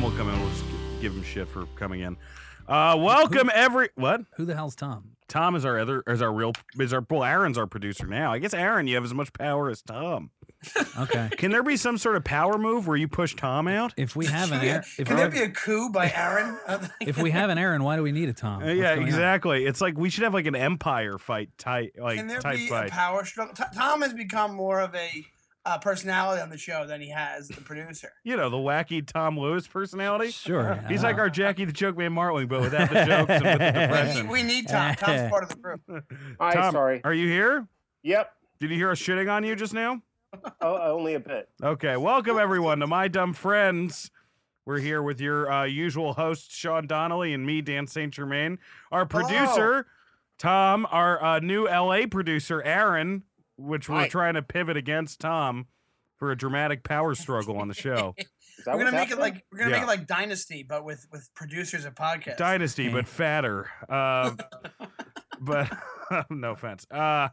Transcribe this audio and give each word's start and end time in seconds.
Tom 0.00 0.10
will 0.10 0.16
come 0.16 0.30
in. 0.30 0.40
We'll 0.40 0.48
just 0.48 0.64
give 1.02 1.12
him 1.12 1.22
shit 1.22 1.46
for 1.46 1.66
coming 1.76 2.00
in. 2.00 2.16
Uh, 2.66 2.96
welcome 2.98 3.50
every 3.52 3.90
what? 3.96 4.22
Who 4.36 4.46
the 4.46 4.54
hell's 4.54 4.74
Tom? 4.74 5.10
Tom 5.28 5.54
is 5.54 5.66
our 5.66 5.78
other 5.78 6.02
is 6.06 6.22
our 6.22 6.32
real 6.32 6.52
is 6.78 6.94
our 6.94 7.04
well 7.10 7.22
Aaron's 7.22 7.58
our 7.58 7.66
producer 7.66 8.06
now. 8.06 8.32
I 8.32 8.38
guess 8.38 8.54
Aaron, 8.54 8.86
you 8.86 8.94
have 8.94 9.04
as 9.04 9.12
much 9.12 9.30
power 9.34 9.68
as 9.68 9.82
Tom. 9.82 10.30
Okay. 10.98 11.28
Can 11.36 11.50
there 11.50 11.62
be 11.62 11.76
some 11.76 11.98
sort 11.98 12.16
of 12.16 12.24
power 12.24 12.56
move 12.56 12.86
where 12.86 12.96
you 12.96 13.08
push 13.08 13.36
Tom 13.36 13.68
out? 13.68 13.92
If 13.98 14.16
we 14.16 14.24
have 14.24 14.52
an 14.52 14.62
Yeah. 14.64 14.70
Aaron, 14.70 14.84
if, 14.98 15.06
Can 15.06 15.16
we 15.16 15.22
there 15.22 15.30
have, 15.30 15.32
be 15.34 15.42
a 15.42 15.50
coup 15.50 15.90
by 15.90 16.10
Aaron? 16.10 16.58
if 17.02 17.18
we 17.18 17.30
have 17.32 17.50
an 17.50 17.58
Aaron, 17.58 17.84
why 17.84 17.96
do 17.96 18.02
we 18.02 18.10
need 18.12 18.30
a 18.30 18.32
Tom? 18.32 18.62
Uh, 18.62 18.66
What's 18.68 18.78
yeah, 18.78 18.94
going 18.94 19.02
on? 19.02 19.08
exactly. 19.08 19.66
It's 19.66 19.82
like 19.82 19.98
we 19.98 20.08
should 20.08 20.24
have 20.24 20.32
like 20.32 20.46
an 20.46 20.56
empire 20.56 21.18
fight 21.18 21.50
type 21.58 21.94
like 21.98 22.16
Can 22.16 22.26
there 22.26 22.40
type 22.40 22.56
be 22.56 22.68
fight. 22.68 22.88
a 22.88 22.90
power 22.90 23.22
struggle? 23.26 23.54
T- 23.54 23.64
Tom 23.74 24.00
has 24.00 24.14
become 24.14 24.54
more 24.54 24.80
of 24.80 24.94
a 24.94 25.26
uh, 25.66 25.78
personality 25.78 26.40
on 26.40 26.48
the 26.50 26.56
show 26.58 26.86
than 26.86 27.00
he 27.00 27.10
has 27.10 27.48
the 27.48 27.60
producer. 27.60 28.10
you 28.24 28.36
know, 28.36 28.48
the 28.50 28.56
wacky 28.56 29.06
Tom 29.06 29.38
Lewis 29.38 29.66
personality. 29.66 30.30
Sure. 30.30 30.82
He's 30.88 31.00
uh, 31.04 31.08
like 31.08 31.18
our 31.18 31.28
Jackie 31.30 31.64
the 31.66 31.72
Joke 31.72 31.96
Man 31.98 32.12
Martling, 32.12 32.48
but 32.48 32.60
without 32.62 32.88
the 32.88 33.04
jokes 33.04 33.30
and 33.30 33.44
with 33.44 33.58
the 33.58 33.72
We 33.74 33.80
depression. 33.80 34.22
need, 34.26 34.32
we 34.32 34.42
need 34.42 34.68
Tom. 34.68 34.94
Tom's 34.94 35.30
part 35.30 35.42
of 35.44 35.48
the 35.50 35.56
crew. 35.56 35.76
Hi, 36.40 36.54
Tom, 36.54 36.72
sorry. 36.72 37.02
Are 37.04 37.12
you 37.14 37.28
here? 37.28 37.68
Yep. 38.02 38.32
Did 38.58 38.70
you 38.70 38.76
hear 38.76 38.90
us 38.90 38.98
shitting 39.00 39.30
on 39.30 39.44
you 39.44 39.54
just 39.56 39.74
now? 39.74 40.00
Oh, 40.60 40.94
only 40.96 41.14
a 41.14 41.20
bit. 41.20 41.48
Okay, 41.60 41.96
welcome 41.96 42.38
everyone 42.38 42.78
to 42.78 42.86
My 42.86 43.08
Dumb 43.08 43.32
Friends. 43.32 44.12
We're 44.64 44.78
here 44.78 45.02
with 45.02 45.20
your 45.20 45.50
uh, 45.50 45.64
usual 45.64 46.12
hosts, 46.12 46.54
Sean 46.54 46.86
Donnelly 46.86 47.34
and 47.34 47.44
me, 47.44 47.60
Dan 47.62 47.88
St. 47.88 48.14
Germain. 48.14 48.58
Our 48.92 49.06
producer, 49.06 49.86
Tom, 50.38 50.86
our 50.92 51.20
uh, 51.20 51.38
new 51.40 51.64
LA 51.66 52.06
producer, 52.08 52.62
Aaron, 52.62 53.24
which 53.60 53.88
we're 53.88 54.00
Hi. 54.00 54.08
trying 54.08 54.34
to 54.34 54.42
pivot 54.42 54.76
against 54.76 55.20
Tom 55.20 55.66
for 56.18 56.30
a 56.30 56.36
dramatic 56.36 56.84
power 56.84 57.14
struggle 57.14 57.58
on 57.58 57.68
the 57.68 57.74
show. 57.74 58.14
We're 58.66 58.76
gonna 58.76 58.92
make 58.92 59.10
it 59.10 59.18
like 59.18 59.42
we're 59.50 59.56
gonna 59.60 59.70
Yeah. 59.70 59.76
make 59.76 59.84
it 59.84 59.86
like 59.86 60.06
Dynasty, 60.06 60.62
but 60.68 60.84
with 60.84 61.06
with 61.10 61.26
producers 61.34 61.86
of 61.86 61.94
podcasts. 61.94 62.36
Dynasty, 62.36 62.90
but 62.90 63.08
fatter. 63.08 63.70
Uh, 63.88 64.32
but 65.40 65.70
no 66.28 66.50
offense. 66.50 66.86
Uh, 66.90 67.28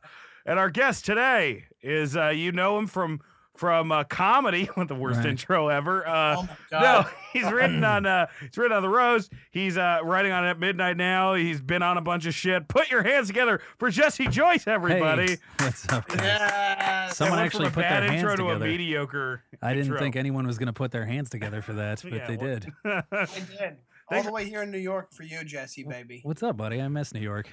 and 0.45 0.57
our 0.57 0.69
guest 0.69 1.03
today 1.05 1.65
is 1.81 2.15
uh, 2.15 2.29
you 2.29 2.53
know 2.53 2.77
him 2.79 2.87
from 2.87 3.19
from 3.57 3.91
uh, 3.91 4.03
comedy 4.05 4.69
with 4.77 4.87
the 4.89 4.95
worst 4.95 5.17
Right. 5.17 5.27
intro 5.27 5.67
ever. 5.69 6.07
Uh, 6.07 6.35
oh 6.39 6.49
my 6.71 6.79
No, 6.81 7.05
he's 7.33 7.51
written 7.51 7.83
on 7.83 8.05
uh 8.05 8.27
he's 8.39 8.57
written 8.57 8.75
on 8.75 8.81
the 8.83 8.89
roast. 8.89 9.31
He's 9.51 9.77
uh 9.77 9.99
writing 10.03 10.31
on 10.31 10.45
it 10.45 10.49
at 10.51 10.59
midnight 10.59 10.97
now. 10.97 11.33
He's 11.33 11.61
been 11.61 11.81
on 11.81 11.97
a 11.97 12.01
bunch 12.01 12.25
of 12.25 12.33
shit. 12.33 12.67
Put 12.67 12.89
your 12.89 13.03
hands 13.03 13.27
together 13.27 13.59
for 13.77 13.89
Jesse 13.89 14.27
Joyce, 14.27 14.67
everybody. 14.67 15.31
Hey, 15.31 15.37
what's 15.59 15.87
up, 15.89 16.07
guys? 16.07 16.17
Yes. 16.21 17.17
Someone 17.17 17.37
They 17.37 17.41
went 17.41 17.45
actually 17.47 17.65
from 17.65 17.73
a 17.73 17.75
put 17.75 17.81
their 17.81 17.89
bad 18.01 18.09
hands 18.09 18.21
intro 18.21 18.35
to 18.35 18.49
a 18.51 18.59
mediocre. 18.59 19.43
I 19.61 19.69
didn't 19.73 19.85
intro. 19.87 19.99
think 19.99 20.15
anyone 20.15 20.45
was 20.47 20.57
going 20.57 20.67
to 20.67 20.73
put 20.73 20.91
their 20.91 21.05
hands 21.05 21.29
together 21.29 21.61
for 21.61 21.73
that, 21.73 22.01
but 22.03 22.13
Yeah, 22.13 22.27
they 22.27 22.37
well- 22.37 22.59
did. 22.59 22.73
I 22.85 23.01
did. 23.11 23.77
All 24.09 24.15
Thank- 24.15 24.25
the 24.27 24.31
way 24.31 24.45
here 24.47 24.61
in 24.63 24.71
New 24.71 24.77
York 24.77 25.11
for 25.11 25.23
you, 25.23 25.43
Jesse, 25.43 25.83
baby. 25.83 26.21
What's 26.23 26.41
up, 26.41 26.55
buddy? 26.55 26.81
I 26.81 26.87
miss 26.87 27.13
New 27.13 27.19
York. 27.19 27.49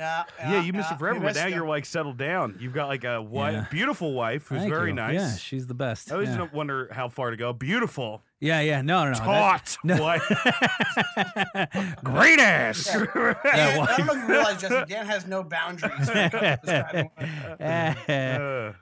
Yeah. 0.00 0.24
yeah, 0.50 0.62
you 0.62 0.72
missed 0.72 0.90
yeah, 0.90 0.94
it 0.94 0.98
forever, 0.98 1.18
we 1.20 1.26
but 1.26 1.34
now 1.34 1.46
you. 1.46 1.56
you're 1.56 1.66
like 1.68 1.84
settled 1.84 2.16
down. 2.16 2.56
You've 2.58 2.72
got 2.74 2.88
like 2.88 3.04
a 3.04 3.20
wife, 3.20 3.52
Yeah. 3.54 3.66
beautiful 3.70 4.12
wife 4.14 4.46
who's 4.48 4.60
Thank 4.60 4.72
very 4.72 4.88
you. 4.88 4.94
nice. 4.94 5.14
Yeah, 5.14 5.36
she's 5.36 5.66
the 5.66 5.74
best. 5.74 6.10
I 6.10 6.14
always 6.14 6.30
yeah. 6.30 6.48
wonder 6.52 6.88
how 6.92 7.08
far 7.08 7.30
to 7.30 7.36
go. 7.36 7.52
Beautiful, 7.52 8.22
yeah, 8.40 8.60
yeah. 8.60 8.82
No, 8.82 9.04
no, 9.04 9.10
no. 9.10 9.16
that- 9.18 9.24
taut, 9.24 9.76
no. 9.84 10.02
wife. 10.02 10.22
great 12.04 12.38
ass. 12.38 12.88
Yeah. 13.00 13.34
Yeah, 13.44 13.76
Dan, 13.76 13.80
I 13.80 13.96
don't 13.96 14.06
know 14.06 14.12
if 14.14 14.18
you 14.22 14.26
realize, 14.28 14.60
Jesse. 14.60 14.84
Dan 14.88 15.06
has 15.06 15.26
no 15.26 15.42
boundaries. 15.42 16.08
when 16.08 16.16
it 16.16 16.32
comes 16.32 16.40
to 16.42 16.58
describing 16.62 17.10
women. 17.18 17.96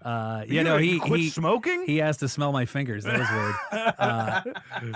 Uh, 0.04 0.06
uh, 0.08 0.44
you 0.46 0.54
you 0.56 0.64
know, 0.64 0.72
know, 0.76 0.78
he 0.82 0.98
quit 0.98 1.20
he, 1.20 1.28
smoking. 1.30 1.84
he 1.86 1.96
has 1.98 2.16
to 2.18 2.28
smell 2.28 2.52
my 2.52 2.64
fingers. 2.66 3.04
That 3.04 3.18
was 3.18 3.30
weird. 3.30 3.54
Uh, 3.98 4.40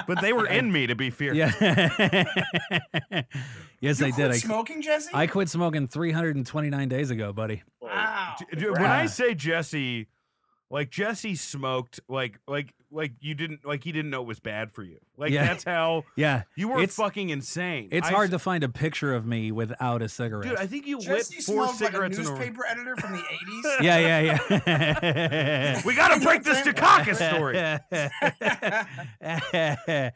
but 0.07 0.21
they 0.21 0.33
were 0.33 0.47
in 0.47 0.71
me, 0.71 0.87
to 0.87 0.95
be 0.95 1.11
fair. 1.11 1.35
yeah. 1.35 1.51
yes, 3.81 4.01
You 4.01 4.07
I 4.07 4.11
quit 4.11 4.17
did. 4.17 4.31
I, 4.31 4.37
smoking, 4.39 4.83
Jesse. 4.83 5.11
I 5.15 5.27
quit 5.27 5.49
smoking 5.49 5.89
329 5.89 6.89
days 6.89 7.11
ago, 7.11 7.33
buddy. 7.33 7.63
Wow. 7.81 8.35
D- 8.39 8.57
d- 8.61 8.69
when 8.71 8.85
I 8.85 9.07
say 9.07 9.35
Jesse, 9.35 10.09
like 10.73 10.91
Jesse 10.91 11.35
smoked, 11.37 12.01
like 12.09 12.39
like 12.49 12.75
like 12.91 13.13
you 13.21 13.35
didn't 13.35 13.65
like 13.65 13.85
he 13.85 13.93
didn't 13.93 14.11
know 14.11 14.21
it 14.23 14.27
was 14.27 14.41
bad 14.41 14.73
for 14.73 14.83
you. 14.83 14.99
Like 15.17 15.31
Yeah. 15.31 15.47
that's 15.47 15.65
how 15.65 16.05
Yeah, 16.17 16.43
you 16.57 16.69
were 16.69 16.79
It's- 16.79 16.97
fucking 16.97 17.29
insane. 17.31 17.89
it's 17.93 18.09
I 18.09 18.11
hard 18.11 18.31
to 18.33 18.39
find 18.39 18.65
a 18.65 18.69
picture 18.69 19.15
of 19.15 19.25
me 19.27 19.53
without 19.53 20.03
a 20.03 20.09
cigarette. 20.09 20.49
dude. 20.51 20.59
I 20.59 20.67
think 20.67 20.87
you 20.87 20.99
Jesse 20.99 21.37
lit 21.37 21.45
four 21.45 21.67
smoked 21.69 21.81
like 21.81 21.91
a 21.91 21.93
cigarettes 21.95 22.19
in 22.19 22.27
a 22.27 22.31
row. 22.31 22.65
editor 22.69 22.97
from 22.97 23.13
the 23.13 23.19
80s. 23.23 23.81
yeah, 23.83 23.99
yeah, 23.99 24.39
yeah. 24.67 25.83
We 25.87 25.95
gotta 25.95 26.21
break 26.21 26.43
this 26.43 26.63
Same- 26.65 26.75
Dukakis 26.75 27.17
story, 27.17 27.55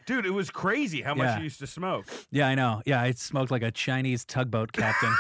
dude. 0.07 0.27
It 0.27 0.31
was 0.33 0.51
crazy 0.51 1.03
how 1.03 1.15
much 1.15 1.27
Yeah. 1.27 1.39
you 1.39 1.45
used 1.45 1.59
to 1.61 1.67
smoke. 1.67 2.07
Yeah, 2.31 2.49
I 2.49 2.55
know. 2.55 2.83
Yeah, 2.87 3.01
I 3.03 3.13
smoked 3.13 3.51
like 3.51 3.63
a 3.63 3.71
Chinese 3.71 4.25
tugboat 4.25 4.73
captain. 4.73 5.13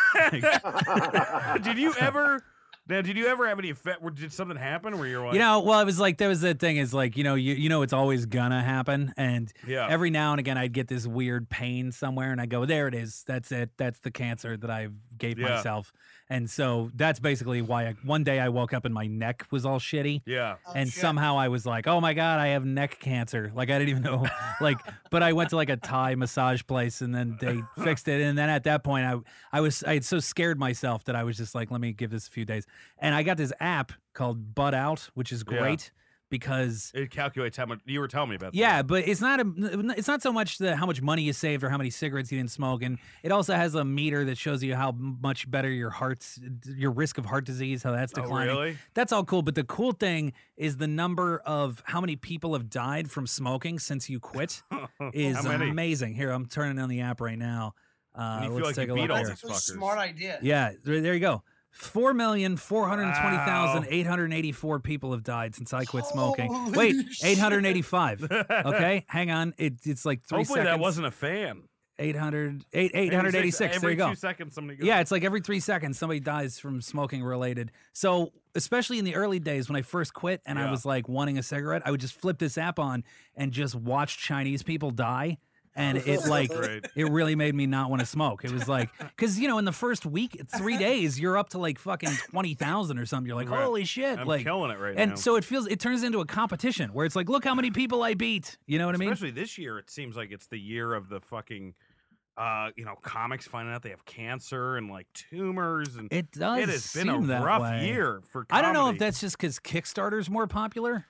did 1.62 1.78
you 1.78 1.94
ever? 2.00 2.42
Now, 2.88 3.00
did 3.00 3.16
you 3.16 3.26
ever 3.26 3.48
have 3.48 3.58
any 3.58 3.70
effect? 3.70 4.00
Did 4.14 4.32
something 4.32 4.56
happen 4.56 4.96
where 4.98 5.08
you're 5.08 5.24
like, 5.24 5.32
you 5.34 5.40
know, 5.40 5.60
well, 5.60 5.80
it 5.80 5.84
was 5.84 5.98
like 5.98 6.18
there 6.18 6.28
was 6.28 6.42
that 6.42 6.60
thing 6.60 6.76
is 6.76 6.94
like 6.94 7.16
you 7.16 7.24
know 7.24 7.34
you 7.34 7.54
you 7.54 7.68
know 7.68 7.82
it's 7.82 7.92
always 7.92 8.26
gonna 8.26 8.62
happen, 8.62 9.12
and 9.16 9.52
yeah, 9.66 9.88
every 9.90 10.10
now 10.10 10.32
and 10.32 10.38
again 10.40 10.56
I'd 10.56 10.72
get 10.72 10.86
this 10.86 11.06
weird 11.06 11.48
pain 11.48 11.90
somewhere, 11.90 12.30
and 12.30 12.40
I 12.40 12.46
go, 12.46 12.64
there 12.64 12.86
it 12.86 12.94
is, 12.94 13.24
that's 13.26 13.50
it, 13.50 13.70
that's 13.76 13.98
the 14.00 14.10
cancer 14.12 14.56
that 14.56 14.70
I 14.70 14.88
gave 15.18 15.38
Yeah. 15.38 15.48
myself, 15.56 15.92
and 16.28 16.50
so 16.50 16.90
that's 16.94 17.20
basically 17.20 17.62
why 17.62 17.86
I, 17.86 17.94
one 18.04 18.24
day 18.24 18.40
I 18.40 18.48
woke 18.48 18.72
up 18.72 18.84
and 18.84 18.92
my 18.92 19.06
neck 19.06 19.46
was 19.50 19.64
all 19.64 19.78
shitty. 19.78 20.22
yeah. 20.26 20.56
Oh, 20.66 20.72
and 20.74 20.88
shit. 20.90 21.00
somehow 21.00 21.38
I 21.38 21.48
was 21.48 21.64
like, 21.66 21.86
"Oh 21.86 22.00
my 22.00 22.14
god, 22.14 22.40
I 22.40 22.48
have 22.48 22.64
neck 22.64 22.98
cancer!" 23.00 23.52
Like 23.54 23.70
I 23.70 23.78
didn't 23.78 23.90
even 23.90 24.02
know, 24.02 24.26
like. 24.60 24.78
But 25.10 25.22
I 25.22 25.32
went 25.32 25.50
to 25.50 25.56
like 25.56 25.70
a 25.70 25.76
Thai 25.76 26.14
massage 26.16 26.62
place, 26.66 27.00
and 27.00 27.14
then 27.14 27.38
they 27.40 27.60
fixed 27.82 28.08
it. 28.08 28.20
And 28.20 28.36
then 28.36 28.50
at 28.50 28.64
that 28.64 28.82
point, 28.84 29.06
I 29.06 29.56
I 29.56 29.60
was 29.60 29.82
I 29.84 29.94
had 29.94 30.04
so 30.04 30.18
scared 30.18 30.58
myself 30.58 31.04
that 31.04 31.14
I 31.16 31.24
was 31.24 31.36
just 31.36 31.54
like, 31.54 31.70
"Let 31.70 31.80
me 31.80 31.92
give 31.92 32.10
this 32.10 32.26
a 32.26 32.30
few 32.30 32.44
days." 32.44 32.66
And 32.98 33.14
I 33.14 33.22
got 33.22 33.36
this 33.36 33.52
app 33.60 33.92
called 34.12 34.54
Butt 34.54 34.74
Out, 34.74 35.10
which 35.14 35.30
is 35.32 35.44
Yeah. 35.48 35.58
Great 36.28 36.40
because 36.40 36.90
It 36.94 37.10
calculates 37.10 37.56
how 37.56 37.66
much 37.66 37.80
you 37.84 38.00
were 38.00 38.08
telling 38.08 38.30
me 38.30 38.36
about. 38.36 38.52
that. 38.52 38.58
yeah, 38.58 38.82
but 38.82 39.06
it's 39.08 39.20
not 39.20 39.40
a 39.40 39.44
it's 39.96 40.08
not 40.08 40.22
so 40.22 40.32
much 40.32 40.58
the 40.58 40.76
how 40.76 40.86
much 40.86 41.00
money 41.02 41.22
you 41.22 41.32
saved 41.32 41.64
or 41.64 41.70
how 41.70 41.78
many 41.78 41.90
cigarettes 41.90 42.30
you 42.32 42.38
didn't 42.38 42.50
smoke, 42.50 42.82
and 42.82 42.98
it 43.22 43.32
also 43.32 43.54
has 43.54 43.74
a 43.74 43.84
meter 43.84 44.24
that 44.24 44.38
shows 44.38 44.62
you 44.62 44.74
how 44.74 44.92
much 44.92 45.50
better 45.50 45.70
your 45.70 45.90
heart's 45.90 46.38
your 46.66 46.90
risk 46.90 47.18
of 47.18 47.24
heart 47.26 47.44
disease, 47.44 47.82
how 47.82 47.92
that's 47.92 48.12
declining. 48.12 48.54
Oh, 48.54 48.60
really? 48.60 48.78
That's 48.94 49.12
all 49.12 49.24
cool, 49.24 49.42
but 49.42 49.54
the 49.54 49.64
cool 49.64 49.92
thing 49.92 50.32
is 50.56 50.76
the 50.76 50.88
number 50.88 51.38
of 51.44 51.82
how 51.86 52.00
many 52.00 52.16
people 52.16 52.52
have 52.54 52.68
died 52.70 53.10
from 53.10 53.26
smoking 53.26 53.78
since 53.78 54.08
you 54.10 54.20
quit 54.20 54.62
is 55.12 55.44
amazing. 55.44 56.14
Here, 56.14 56.30
I'm 56.30 56.46
turning 56.46 56.78
on 56.78 56.88
the 56.88 57.00
app 57.02 57.20
right 57.20 57.38
now. 57.38 57.74
Uh, 58.14 58.40
you 58.44 58.48
feel 58.48 58.54
let's 58.56 58.66
like 58.68 58.74
take 58.76 58.86
you 58.88 58.92
a 58.94 58.96
beat 58.96 59.02
look 59.02 59.18
all. 59.18 59.24
That's 59.24 59.42
a 59.42 59.46
these 59.46 59.56
fuckers. 59.56 59.74
smart 59.74 59.98
idea. 59.98 60.38
Yeah, 60.42 60.72
there, 60.84 61.00
there 61.02 61.12
you 61.14 61.20
go. 61.20 61.42
Four 61.78 62.14
million 62.14 62.56
four 62.56 62.88
hundred 62.88 63.14
twenty 63.20 63.36
thousand 63.36 63.86
eight 63.90 64.06
hundred 64.06 64.32
eighty-four 64.32 64.80
people 64.80 65.12
have 65.12 65.22
died 65.22 65.54
since 65.54 65.72
I 65.72 65.84
quit 65.84 66.06
smoking. 66.06 66.52
Holy 66.52 66.76
Wait, 66.76 66.96
eight 67.22 67.38
hundred 67.38 67.64
eighty-five. 67.66 68.22
Okay, 68.30 69.04
hang 69.08 69.30
on. 69.30 69.54
It, 69.58 69.74
it's 69.84 70.04
like 70.06 70.22
three 70.26 70.38
Hopefully 70.38 70.58
seconds. 70.60 70.72
that 70.76 70.80
wasn't 70.80 71.06
a 71.06 71.10
fan. 71.10 71.62
800, 71.98 72.62
eight, 72.74 72.92
Maybe 72.92 73.06
886. 73.06 73.56
six- 73.56 73.80
There 73.80 73.90
you 73.90 73.94
every 74.02 74.12
go. 74.12 74.14
Seconds, 74.14 74.54
somebody 74.54 74.76
goes. 74.76 74.86
Yeah, 74.86 75.00
it's 75.00 75.10
like 75.10 75.24
every 75.24 75.40
three 75.40 75.60
seconds 75.60 75.98
somebody 75.98 76.20
dies 76.20 76.58
from 76.58 76.82
smoking 76.82 77.22
related. 77.24 77.72
So, 77.94 78.32
especially 78.54 78.98
in 78.98 79.06
the 79.06 79.14
early 79.14 79.38
days 79.38 79.70
when 79.70 79.76
I 79.76 79.82
first 79.82 80.12
quit 80.12 80.42
and 80.44 80.58
Yeah. 80.58 80.68
I 80.68 80.70
was 80.70 80.84
like 80.84 81.08
wanting 81.08 81.38
a 81.38 81.42
cigarette, 81.42 81.80
I 81.86 81.90
would 81.90 82.00
just 82.00 82.12
flip 82.20 82.38
this 82.38 82.58
app 82.58 82.78
on 82.78 83.02
and 83.34 83.50
just 83.50 83.74
watch 83.74 84.18
Chinese 84.18 84.62
people 84.62 84.90
die. 84.90 85.38
And 85.78 85.98
it 85.98 86.26
like 86.26 86.48
Great. 86.50 86.86
it 86.94 87.10
really 87.10 87.34
made 87.34 87.54
me 87.54 87.66
not 87.66 87.90
want 87.90 88.00
to 88.00 88.06
smoke. 88.06 88.44
It 88.46 88.50
was 88.50 88.66
like 88.76 88.88
because 88.98 89.38
you 89.38 89.46
know 89.46 89.58
in 89.58 89.66
the 89.66 89.72
first 89.72 90.06
week, 90.06 90.40
three 90.56 90.78
days, 90.78 91.20
you're 91.20 91.36
up 91.36 91.50
to 91.50 91.58
like 91.58 91.78
fucking 91.78 92.10
twenty 92.30 92.54
thousand 92.54 92.98
or 92.98 93.04
something. 93.04 93.26
You're 93.28 93.36
like, 93.36 93.48
holy 93.48 93.84
shit! 93.84 94.18
I'm 94.18 94.26
like, 94.26 94.42
killing 94.44 94.70
it 94.70 94.78
right 94.78 94.94
and 94.96 95.10
now. 95.10 95.16
so 95.16 95.36
it 95.36 95.44
feels 95.44 95.66
it 95.66 95.78
turns 95.78 96.02
into 96.02 96.20
a 96.20 96.24
competition 96.26 96.94
where 96.94 97.04
it's 97.04 97.14
like, 97.14 97.28
look 97.28 97.44
how 97.44 97.54
many 97.54 97.70
people 97.70 98.02
I 98.02 98.14
beat. 98.14 98.56
You 98.66 98.78
know 98.78 98.86
what 98.86 98.94
I 98.94 98.98
mean? 98.98 99.10
Especially 99.12 99.32
this 99.32 99.58
year, 99.58 99.78
it 99.78 99.90
seems 99.90 100.16
like 100.16 100.32
it's 100.32 100.46
the 100.46 100.58
year 100.58 100.94
of 100.94 101.10
the 101.10 101.20
fucking, 101.20 101.74
uh, 102.38 102.70
you 102.74 102.86
know, 102.86 102.94
comics 103.02 103.46
finding 103.46 103.74
out 103.74 103.82
they 103.82 103.90
have 103.90 104.06
cancer 104.06 104.78
and 104.78 104.90
like 104.90 105.06
tumors, 105.12 105.96
and 105.96 106.10
It 106.10 106.32
does. 106.32 106.58
it 106.62 106.68
has 106.70 106.92
been 106.94 107.10
a 107.10 107.18
rough 107.20 107.60
way. 107.60 107.86
year 107.86 108.22
for. 108.30 108.46
I 108.50 108.62
don't 108.62 108.72
know 108.72 108.88
if 108.88 108.98
that's 108.98 109.20
just 109.20 109.36
because 109.36 109.58
Kickstarter's 109.58 110.30
more 110.30 110.46
popular. 110.46 111.04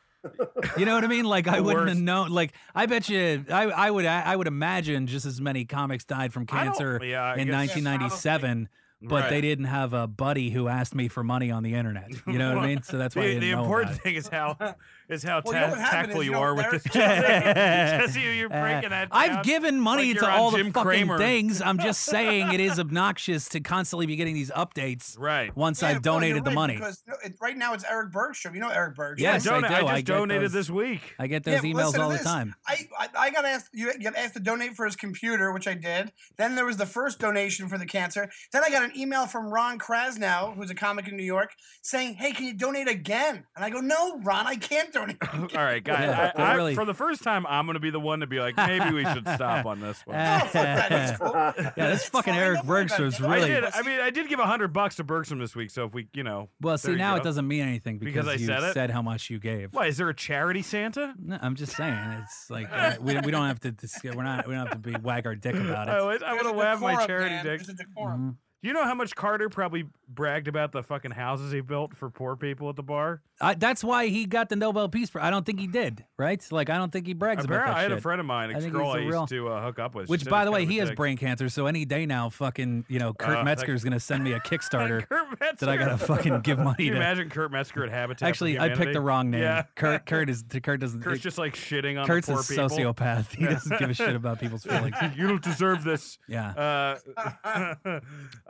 You 0.78 0.84
know 0.84 0.94
what 0.94 1.04
I 1.04 1.06
mean? 1.06 1.24
Like 1.24 1.48
I 1.48 1.60
wouldn't 1.60 1.88
have 1.88 1.98
known. 1.98 2.30
Like 2.30 2.52
I 2.74 2.86
bet 2.86 3.08
you, 3.08 3.44
I, 3.50 3.64
I 3.64 3.90
would, 3.90 4.06
I 4.06 4.34
would 4.34 4.46
imagine 4.46 5.06
just 5.06 5.26
as 5.26 5.40
many 5.40 5.64
comics 5.64 6.04
died 6.04 6.32
from 6.32 6.46
cancer 6.46 7.00
yeah, 7.02 7.32
in 7.34 7.48
guess- 7.48 7.54
1997 7.76 8.68
but 9.08 9.30
they 9.30 9.40
didn't 9.40 9.66
have 9.66 9.92
a 9.92 10.06
buddy 10.06 10.50
who 10.50 10.68
asked 10.68 10.94
me 10.94 11.08
for 11.08 11.22
money 11.24 11.50
on 11.50 11.62
the 11.62 11.74
internet. 11.74 12.10
You 12.26 12.38
know 12.38 12.54
what 12.54 12.64
I 12.64 12.66
mean? 12.66 12.82
So 12.82 12.98
that's 12.98 13.14
why 13.16 13.22
I 13.22 13.26
The, 13.26 13.32
didn't 13.34 13.48
the 13.50 13.56
know 13.56 13.62
important 13.62 13.90
about 13.92 14.02
thing 14.02 14.14
is 14.16 14.28
how 14.28 14.56
is 15.08 15.22
how 15.22 15.42
Well, 15.44 15.54
you 15.54 15.60
know 15.60 15.74
ta- 15.76 15.90
tactful 15.90 16.20
is, 16.20 16.26
you 16.26 16.32
you 16.32 16.38
are 16.38 16.54
with 16.54 16.70
this. 16.70 16.82
Jesse, 16.92 18.20
you're 18.20 18.52
Uh, 18.52 18.60
breaking 18.60 18.90
that. 18.90 19.08
I've 19.12 19.44
given 19.44 19.80
money 19.80 20.08
like 20.08 20.18
to 20.18 20.24
you're 20.24 20.30
on 20.32 20.38
all 20.38 20.50
the 20.50 20.58
fucking 20.58 20.72
Cramer. 20.72 21.18
things. 21.18 21.62
I'm 21.62 21.78
just 21.78 22.02
saying 22.02 22.52
it 22.52 22.60
is 22.60 22.78
obnoxious 22.80 23.48
to 23.50 23.60
constantly 23.60 24.06
be 24.06 24.16
getting 24.16 24.34
these 24.34 24.50
updates 24.50 25.18
right. 25.18 25.54
once 25.56 25.82
Yeah, 25.82 25.88
I've 25.88 25.94
well, 26.04 26.14
donated 26.14 26.44
the 26.44 26.50
right, 26.50 26.54
money. 26.54 26.74
Because 26.74 27.02
right 27.40 27.56
now 27.56 27.74
it's 27.74 27.84
Eric 27.84 28.12
Bergstrom. 28.12 28.54
You 28.54 28.60
know 28.60 28.68
Eric 28.68 28.96
Bergstrom. 28.96 29.22
Yes, 29.22 29.46
I 29.46 29.50
Dona- 29.60 29.68
do. 29.68 29.74
I 29.74 29.80
just 29.80 29.92
I 29.92 30.00
donated 30.02 30.42
those- 30.44 30.52
this 30.52 30.70
week. 30.70 31.14
I 31.18 31.26
get 31.26 31.44
those 31.44 31.60
but 31.60 31.66
emails 31.66 31.98
all 31.98 32.08
the 32.10 32.18
time. 32.18 32.54
I, 32.66 32.88
I 32.98 33.08
I 33.16 33.30
got 33.30 33.44
asked 33.44 33.68
you 33.72 33.92
got 33.98 34.16
asked 34.16 34.34
to 34.34 34.40
donate 34.40 34.74
for 34.74 34.84
his 34.86 34.96
computer, 34.96 35.52
which 35.52 35.68
I 35.68 35.74
did. 35.74 36.12
Then 36.36 36.54
there 36.56 36.64
was 36.66 36.76
the 36.76 36.86
first 36.86 37.18
donation 37.18 37.68
for 37.68 37.78
the 37.78 37.86
cancer. 37.86 38.28
Then 38.52 38.62
I 38.64 38.70
got 38.70 38.82
an 38.84 38.92
email 38.96 39.26
from 39.26 39.46
Ron 39.52 39.78
Krasnow, 39.78 40.54
who's 40.54 40.70
a 40.70 40.74
comic 40.74 41.08
in 41.08 41.16
New 41.16 41.22
York, 41.24 41.50
saying, 41.82 42.14
"Hey, 42.14 42.32
can 42.32 42.46
you 42.46 42.54
donate 42.54 42.88
again?" 42.88 43.44
And 43.54 43.64
I 43.64 43.70
go, 43.70 43.80
"No, 43.80 44.18
Ron, 44.20 44.46
I 44.46 44.56
can't 44.56 44.92
donate." 44.92 45.16
All 45.34 45.46
right, 45.54 45.82
guys. 45.82 46.00
Yeah, 46.00 46.32
I, 46.36 46.42
I, 46.42 46.54
really. 46.54 46.74
For 46.74 46.84
the 46.84 46.94
first 46.94 47.22
time, 47.22 47.46
I'm 47.46 47.66
going 47.66 47.74
to 47.74 47.80
be 47.80 47.90
the 47.90 48.00
one 48.00 48.20
to 48.20 48.26
be 48.26 48.38
like, 48.40 48.56
maybe 48.56 48.90
we 48.94 49.04
should 49.04 49.28
stop 49.28 49.66
on 49.66 49.80
this 49.80 50.00
one. 50.06 50.16
No, 50.26 50.48
that. 50.52 51.18
Cool. 51.20 51.32
Yeah, 51.76 51.88
this 51.90 52.00
It's 52.02 52.08
fucking 52.08 52.32
fine, 52.34 52.42
Eric 52.42 52.56
don't 52.58 52.66
worry 52.68 52.82
about 52.84 52.98
it. 52.98 53.02
Bergstrom's 53.02 53.18
Don't 53.18 53.30
I 53.30 53.34
really- 53.36 53.48
did. 53.48 53.64
I 53.64 53.82
mean, 53.82 54.00
I 54.00 54.10
did 54.10 54.28
give 54.28 54.38
a 54.38 54.46
hundred 54.46 54.72
bucks 54.72 54.96
to 54.96 55.04
Bergstrom 55.04 55.38
this 55.40 55.54
week. 55.54 55.70
So 55.70 55.84
if 55.84 55.94
we, 55.94 56.08
you 56.14 56.22
know, 56.24 56.48
Well, 56.60 56.78
see, 56.78 56.94
now 56.94 57.14
go. 57.14 57.20
it 57.20 57.24
doesn't 57.24 57.46
mean 57.46 57.62
anything 57.62 57.98
Because 57.98 58.24
because, 58.26 58.28
I 58.28 58.32
you 58.34 58.72
said 58.72 58.90
it? 58.90 58.92
how 58.92 59.02
much 59.02 59.30
you 59.30 59.38
gave. 59.38 59.72
Why 59.74 59.86
is 59.86 59.96
there 59.96 60.08
a 60.08 60.14
charity 60.14 60.62
Santa? 60.62 61.14
No, 61.18 61.38
I'm 61.40 61.54
just 61.54 61.76
saying, 61.76 61.94
it's 62.22 62.50
like 62.50 62.68
uh, 62.72 62.94
we, 63.00 63.18
we 63.20 63.30
don't 63.30 63.46
have 63.46 63.60
to 63.60 63.72
dis- 63.72 64.00
we're 64.04 64.22
not 64.22 64.46
we 64.46 64.54
don't 64.54 64.66
have 64.66 64.82
to 64.82 64.90
be 64.90 64.96
wag 65.02 65.26
our 65.26 65.34
dick 65.34 65.54
about 65.54 65.88
I 65.88 65.98
it. 65.98 66.04
would, 66.04 66.22
I 66.22 66.32
There's 66.34 66.44
would 66.44 66.54
a 66.56 66.64
have 66.66 66.80
whacked 66.82 66.98
my 66.98 67.06
charity 67.06 67.30
man. 67.34 67.44
dick. 67.44 67.62
There's 67.62 67.80
a 68.66 68.70
decorum. 68.70 68.74
Do 68.74 68.80
you 68.80 68.84
know 68.84 68.84
how 68.84 68.94
much 68.96 69.14
Carter 69.14 69.48
probably 69.48 69.84
bragged 70.08 70.48
about 70.48 70.72
the 70.72 70.82
fucking 70.82 71.12
houses 71.12 71.52
he 71.52 71.60
built 71.60 71.96
for 71.96 72.10
poor 72.10 72.34
people 72.36 72.68
at 72.68 72.74
the 72.76 72.82
bar? 72.82 73.22
I, 73.40 73.54
that's 73.54 73.84
why 73.84 74.06
he 74.06 74.24
got 74.24 74.48
the 74.48 74.56
Nobel 74.56 74.88
Peace 74.88 75.10
Prize. 75.10 75.24
I 75.24 75.30
don't 75.30 75.44
think 75.44 75.60
he 75.60 75.66
did, 75.66 76.04
right? 76.16 76.42
Like 76.50 76.70
I 76.70 76.76
don't 76.78 76.90
think 76.90 77.06
he 77.06 77.12
brags 77.12 77.44
about 77.44 77.54
Apparently, 77.56 77.74
that 77.74 77.78
I 77.78 77.82
had 77.82 77.90
shit. 77.90 77.98
a 77.98 78.00
friend 78.00 78.18
of 78.20 78.26
mine, 78.26 78.50
I 78.50 78.58
a 78.58 78.60
think 78.60 78.72
girl 78.72 78.90
I 78.90 78.98
used 78.98 79.12
real- 79.12 79.26
to 79.26 79.48
uh, 79.50 79.62
hook 79.62 79.78
up 79.78 79.94
with. 79.94 80.08
Which, 80.08 80.24
by 80.24 80.44
the 80.46 80.50
way, 80.50 80.64
he 80.64 80.78
has 80.78 80.88
dick. 80.88 80.96
brain 80.96 81.16
cancer. 81.18 81.48
So 81.50 81.66
any 81.66 81.84
day 81.84 82.06
now, 82.06 82.30
fucking, 82.30 82.86
you 82.88 82.98
know, 82.98 83.12
Kurt 83.12 83.38
Uh, 83.38 83.44
Metzger 83.44 83.74
is 83.74 83.84
gonna 83.84 84.00
send 84.00 84.24
me 84.24 84.32
a 84.32 84.40
Kickstarter 84.40 85.06
that 85.58 85.68
I 85.68 85.76
gotta 85.76 85.98
fucking 85.98 86.40
give 86.40 86.58
money 86.58 86.76
Can 86.76 86.84
you 86.86 86.90
to. 86.92 86.96
imagine 86.96 87.28
Kurt 87.28 87.52
Metzger 87.52 87.84
at 87.84 87.90
Habitat? 87.90 88.26
Actually, 88.26 88.58
I 88.58 88.70
picked 88.70 88.94
the 88.94 89.00
wrong 89.02 89.30
name. 89.30 89.42
Yeah. 89.42 89.64
Kurt. 89.74 90.06
Kurt 90.06 90.30
is. 90.30 90.42
Kurt 90.62 90.80
doesn't. 90.80 91.02
Kurt's 91.02 91.20
just 91.22 91.36
like 91.38 91.54
shitting 91.54 92.00
on 92.00 92.06
Kurt's 92.06 92.28
a 92.28 92.32
people. 92.42 92.68
sociopath. 92.68 93.34
He 93.34 93.44
doesn't 93.44 93.78
give 93.78 93.90
a 93.90 93.94
shit 93.94 94.16
about 94.16 94.40
people's 94.40 94.64
feelings. 94.64 94.96
you 95.14 95.28
don't 95.28 95.42
deserve 95.42 95.84
this. 95.84 96.18
Yeah. 96.26 96.96
Uh, 97.14 98.00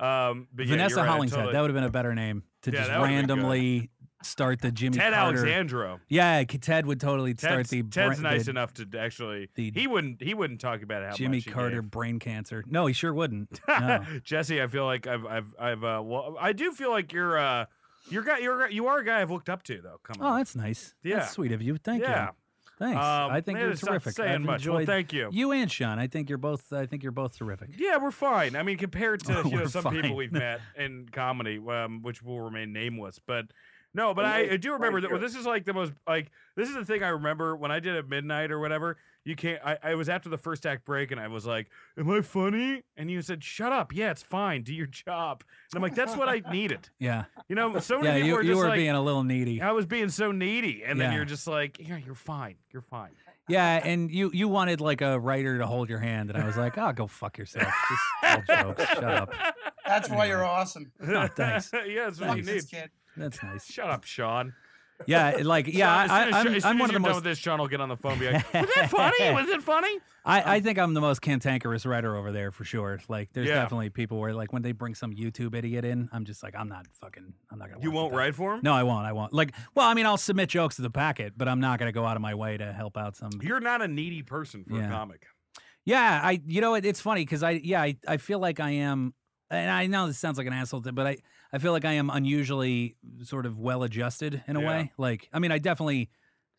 um, 0.07 0.49
but 0.53 0.67
yeah, 0.67 0.71
Vanessa 0.73 0.97
you're 0.97 1.05
right, 1.05 1.11
Hollingshead. 1.11 1.37
totally- 1.37 1.53
That 1.53 1.61
would 1.63 1.71
have 1.71 1.75
been 1.75 1.85
a 1.85 1.91
better 1.91 2.15
name 2.15 2.43
to 2.63 2.71
Yeah, 2.71 2.79
just 2.79 2.91
that 2.91 3.01
would've 3.01 3.09
been 3.17 3.27
good. 3.27 3.33
randomly 3.35 3.91
start 4.23 4.61
the 4.61 4.73
Jimmy 4.73 4.97
Ted 4.97 5.13
Carter. 5.13 5.37
Alexandro. 5.39 6.01
Yeah, 6.09 6.43
Ted 6.45 6.87
would 6.87 7.01
totally 7.01 7.35
start 7.37 7.69
the 7.69 7.83
Ted's 7.83 8.21
bra- 8.21 8.31
nice 8.31 8.45
the 8.47 8.51
enough 8.51 8.75
to 8.75 8.87
actually. 8.99 9.49
the 9.55 9.71
he 9.75 9.87
wouldn't. 9.87 10.23
He 10.23 10.35
wouldn't 10.35 10.61
talk 10.61 10.83
about 10.83 11.05
how 11.05 11.13
Jimmy 11.15 11.41
Carter 11.43 11.83
gave. 11.83 11.91
brain 11.91 12.19
cancer. 12.19 12.65
No, 12.67 12.87
he 12.87 12.93
sure 12.93 13.13
wouldn't. 13.15 13.61
No. 13.69 14.05
Jesse, 14.25 14.61
I 14.63 14.67
feel 14.67 14.85
like 14.87 15.07
I've, 15.07 15.25
I've, 15.27 15.55
I've. 15.59 15.85
Uh, 15.85 16.03
well, 16.05 16.37
I 16.41 16.53
do 16.53 16.73
feel 16.73 16.91
like 16.91 17.13
you're, 17.13 17.39
uh, 17.39 17.67
you're 18.09 18.23
guy, 18.23 18.39
you're, 18.39 18.69
you 18.71 18.87
are 18.87 18.99
a 18.99 19.05
guy 19.05 19.21
I've 19.21 19.31
looked 19.31 19.49
up 19.51 19.63
to 19.65 19.81
though. 19.83 19.99
Come 20.03 20.21
on. 20.23 20.33
Oh, 20.33 20.37
that's 20.39 20.57
nice. 20.57 20.95
Yeah. 21.05 21.17
That's 21.17 21.33
sweet 21.33 21.53
of 21.53 21.61
you. 21.63 21.77
Thank 21.77 22.03
yeah. 22.03 22.27
you. 22.27 22.31
Thanks. 22.79 22.97
Um, 22.97 23.31
I 23.31 23.41
think 23.41 23.59
you're 23.59 23.75
terrific. 23.75 24.15
Saying 24.15 24.33
I've 24.33 24.41
much. 24.43 24.67
Well, 24.67 24.79
enjoyed 24.79 24.87
thank 24.87 25.13
you. 25.13 25.31
you 25.33 25.53
and 25.53 25.71
Sean. 25.71 25.99
I 25.99 26.09
think 26.09 26.29
you're 26.29 26.37
both. 26.39 26.73
I 26.73 26.87
think 26.87 27.03
you're 27.03 27.13
both 27.13 27.39
terrific. 27.39 27.71
Yeah, 27.77 27.97
we're 27.97 28.11
fine. 28.11 28.55
I 28.55 28.63
mean, 28.63 28.77
compared 28.77 29.25
to 29.25 29.43
you 29.51 29.57
know 29.57 29.67
some 29.67 29.85
fine. 29.85 30.03
people 30.03 30.17
we've 30.17 30.33
met 30.33 30.61
in 30.77 31.09
comedy, 31.11 31.59
um, 31.59 32.03
which 32.03 32.23
will 32.23 32.41
remain 32.41 32.73
nameless, 32.73 33.19
but 33.19 33.47
no, 33.97 34.15
but 34.15 34.25
I, 34.25 34.51
I 34.53 34.57
do 34.59 34.73
remember 34.75 35.01
that. 35.01 35.11
Well, 35.11 35.19
this 35.19 35.35
is 35.35 35.47
like 35.47 35.65
the 35.65 35.73
most 35.73 35.93
like 36.07 36.31
this 36.55 36.69
is 36.69 36.75
the 36.77 36.85
thing 36.85 37.03
I 37.03 37.09
remember 37.09 37.57
when 37.57 37.71
I 37.73 37.81
did 37.81 37.97
at 37.97 38.09
midnight 38.09 38.53
or 38.53 38.61
whatever. 38.61 38.99
You 39.25 39.35
can't. 39.35 39.61
I, 39.65 39.79
I 39.83 39.95
was 39.97 40.09
after 40.09 40.29
the 40.29 40.37
first 40.39 40.67
act 40.67 40.85
break, 40.85 41.11
and 41.11 41.21
I 41.21 41.27
was 41.29 41.47
like, 41.47 41.69
"Am 41.99 42.09
I 42.11 42.21
funny?" 42.21 42.83
And 42.97 43.11
you 43.11 43.23
said, 43.23 43.43
"Shut 43.43 43.73
up. 43.73 43.93
Yeah, 43.93 44.11
it's 44.13 44.23
fine. 44.23 44.63
Do 44.63 44.73
your 44.75 44.87
job." 44.87 45.43
And 45.73 45.77
I'm 45.79 45.83
like, 45.83 45.97
"That's 45.97 46.15
what 46.17 46.29
I 46.29 46.43
needed." 46.53 46.89
Yeah. 47.01 47.25
You 47.49 47.57
know, 47.57 47.79
so 47.81 47.99
many 48.01 48.09
Yeah. 48.09 48.15
people 48.25 48.29
You, 48.29 48.37
are 48.37 48.43
you 48.43 48.49
just 48.53 48.59
were 48.63 48.69
like, 48.69 48.77
being 48.77 48.91
a 48.91 49.03
little 49.03 49.25
needy. 49.25 49.61
I 49.61 49.73
was 49.73 49.87
being 49.87 50.11
so 50.11 50.31
needy, 50.31 50.83
and 50.85 51.01
then 51.01 51.13
you're 51.13 51.25
just 51.25 51.47
like, 51.47 51.79
"Yeah, 51.81 51.97
you're 51.97 52.15
fine. 52.15 52.57
You're 52.73 52.83
fine." 52.83 53.11
Yeah, 53.49 53.81
and 53.85 54.11
you 54.11 54.31
you 54.35 54.47
wanted 54.49 54.81
like 54.81 55.01
a 55.03 55.19
writer 55.19 55.59
to 55.59 55.67
hold 55.67 55.89
your 55.89 56.01
hand, 56.01 56.31
and 56.31 56.39
I 56.43 56.45
was 56.47 56.57
like, 56.57 56.77
oh, 56.79 56.93
go 56.93 57.07
fuck 57.07 57.39
yourself. 57.39 57.73
Just 57.89 58.47
tell 58.49 58.65
jokes. 58.75 58.85
Shut 58.89 59.05
up. 59.05 59.33
That's 59.87 60.11
why 60.11 60.27
you're 60.27 60.45
awesome. 60.45 60.91
Oh, 61.09 61.27
thanks. 61.29 61.71
yeah, 61.73 62.05
that's 62.07 62.19
what 62.21 62.29
Fuck 62.31 62.37
you 62.39 62.43
need. 62.43 62.69
kid. 62.69 62.91
That's 63.17 63.43
nice. 63.43 63.67
Shut 63.73 63.89
up, 63.91 64.05
Sean. 64.05 64.55
Yeah, 65.07 65.39
like 65.43 65.67
yeah, 65.67 66.07
Sean, 66.07 66.11
I, 66.11 66.39
I, 66.39 66.41
I'm, 66.41 66.65
I'm 66.65 66.79
one 66.79 66.89
of 66.89 66.95
the 66.95 67.01
done 67.01 67.03
most. 67.03 67.15
with 67.17 67.25
this, 67.25 67.39
Sean 67.39 67.59
will 67.59 67.69
get 67.69 67.83
on 67.83 67.91
the 67.91 67.99
phone 67.99 68.13
and 68.13 68.21
be 68.21 68.31
like, 68.31 68.55
"Was 68.55 68.71
that 68.77 68.91
funny? 68.91 69.31
Was 69.35 69.49
it 69.49 69.63
funny?" 69.63 69.99
I, 70.25 70.41
I 70.41 70.57
um, 70.57 70.63
think 70.63 70.79
I'm 70.79 70.95
the 70.95 71.03
most 71.03 71.21
cantankerous 71.21 71.85
writer 71.85 72.17
over 72.17 72.33
there 72.33 72.51
for 72.51 72.65
sure. 72.65 72.99
Like, 73.09 73.29
there's 73.35 73.47
Yeah. 73.47 73.57
definitely 73.57 73.91
people 73.91 74.19
where 74.19 74.33
like 74.33 74.53
when 74.55 74.63
they 74.63 74.73
bring 74.73 74.95
some 74.95 75.13
YouTube 75.13 75.55
idiot 75.55 75.85
in, 75.85 76.09
I'm 76.13 76.25
just 76.25 76.43
like, 76.43 76.55
I'm 76.57 76.69
not 76.69 76.87
fucking, 76.89 77.35
I'm 77.53 77.59
not 77.59 77.69
gonna. 77.71 77.83
You 77.83 77.91
won't 77.91 78.13
that. 78.13 78.17
write 78.19 78.35
for 78.35 78.55
him. 78.55 78.61
No, 78.63 78.73
I 78.73 78.85
won't. 78.85 79.07
I 79.07 79.13
won't. 79.13 79.35
Like, 79.35 79.55
well, 79.75 79.87
I 79.87 79.93
mean, 79.93 80.07
I'll 80.07 80.17
submit 80.17 80.49
jokes 80.49 80.77
to 80.77 80.83
the 80.83 80.91
packet, 80.91 81.35
but 81.37 81.47
I'm 81.47 81.61
not 81.61 81.79
gonna 81.79 81.93
go 81.93 82.07
out 82.07 82.17
of 82.17 82.23
my 82.23 82.35
way 82.35 82.57
to 82.57 82.73
help 82.73 82.97
out 82.97 83.17
some. 83.17 83.31
You're 83.43 83.61
not 83.61 83.83
a 83.83 83.89
needy 83.89 84.23
person 84.23 84.65
for 84.65 84.79
Yeah. 84.79 84.87
a 84.89 84.91
comic. 84.91 85.27
Yeah, 85.85 86.21
I. 86.25 86.41
You 86.47 86.63
know, 86.63 86.75
it, 86.75 86.87
it's 86.87 87.01
funny 87.03 87.21
because 87.21 87.43
I. 87.43 87.51
Yeah, 87.63 87.83
I, 87.83 87.97
I 88.09 88.17
feel 88.17 88.39
like 88.39 88.61
I 88.61 88.71
am, 88.71 89.13
and 89.51 89.71
I 89.71 89.87
know 89.89 90.07
this 90.07 90.19
sounds 90.19 90.39
like 90.39 90.47
an 90.47 90.55
asshole, 90.55 90.81
thing, 90.81 90.95
but 90.95 91.07
I. 91.07 91.17
I 91.53 91.59
feel 91.59 91.73
like 91.73 91.85
I 91.85 91.93
am 91.93 92.11
unusually 92.11 92.97
sort 93.23 93.47
of 93.47 93.59
well 93.59 93.83
adjusted 93.83 94.43
in 94.47 94.57
a 94.57 94.61
Yeah. 94.61 94.69
way. 94.69 94.93
Like, 94.99 95.29
I 95.33 95.39
mean, 95.39 95.53
I 95.53 95.59
definitely 95.59 96.11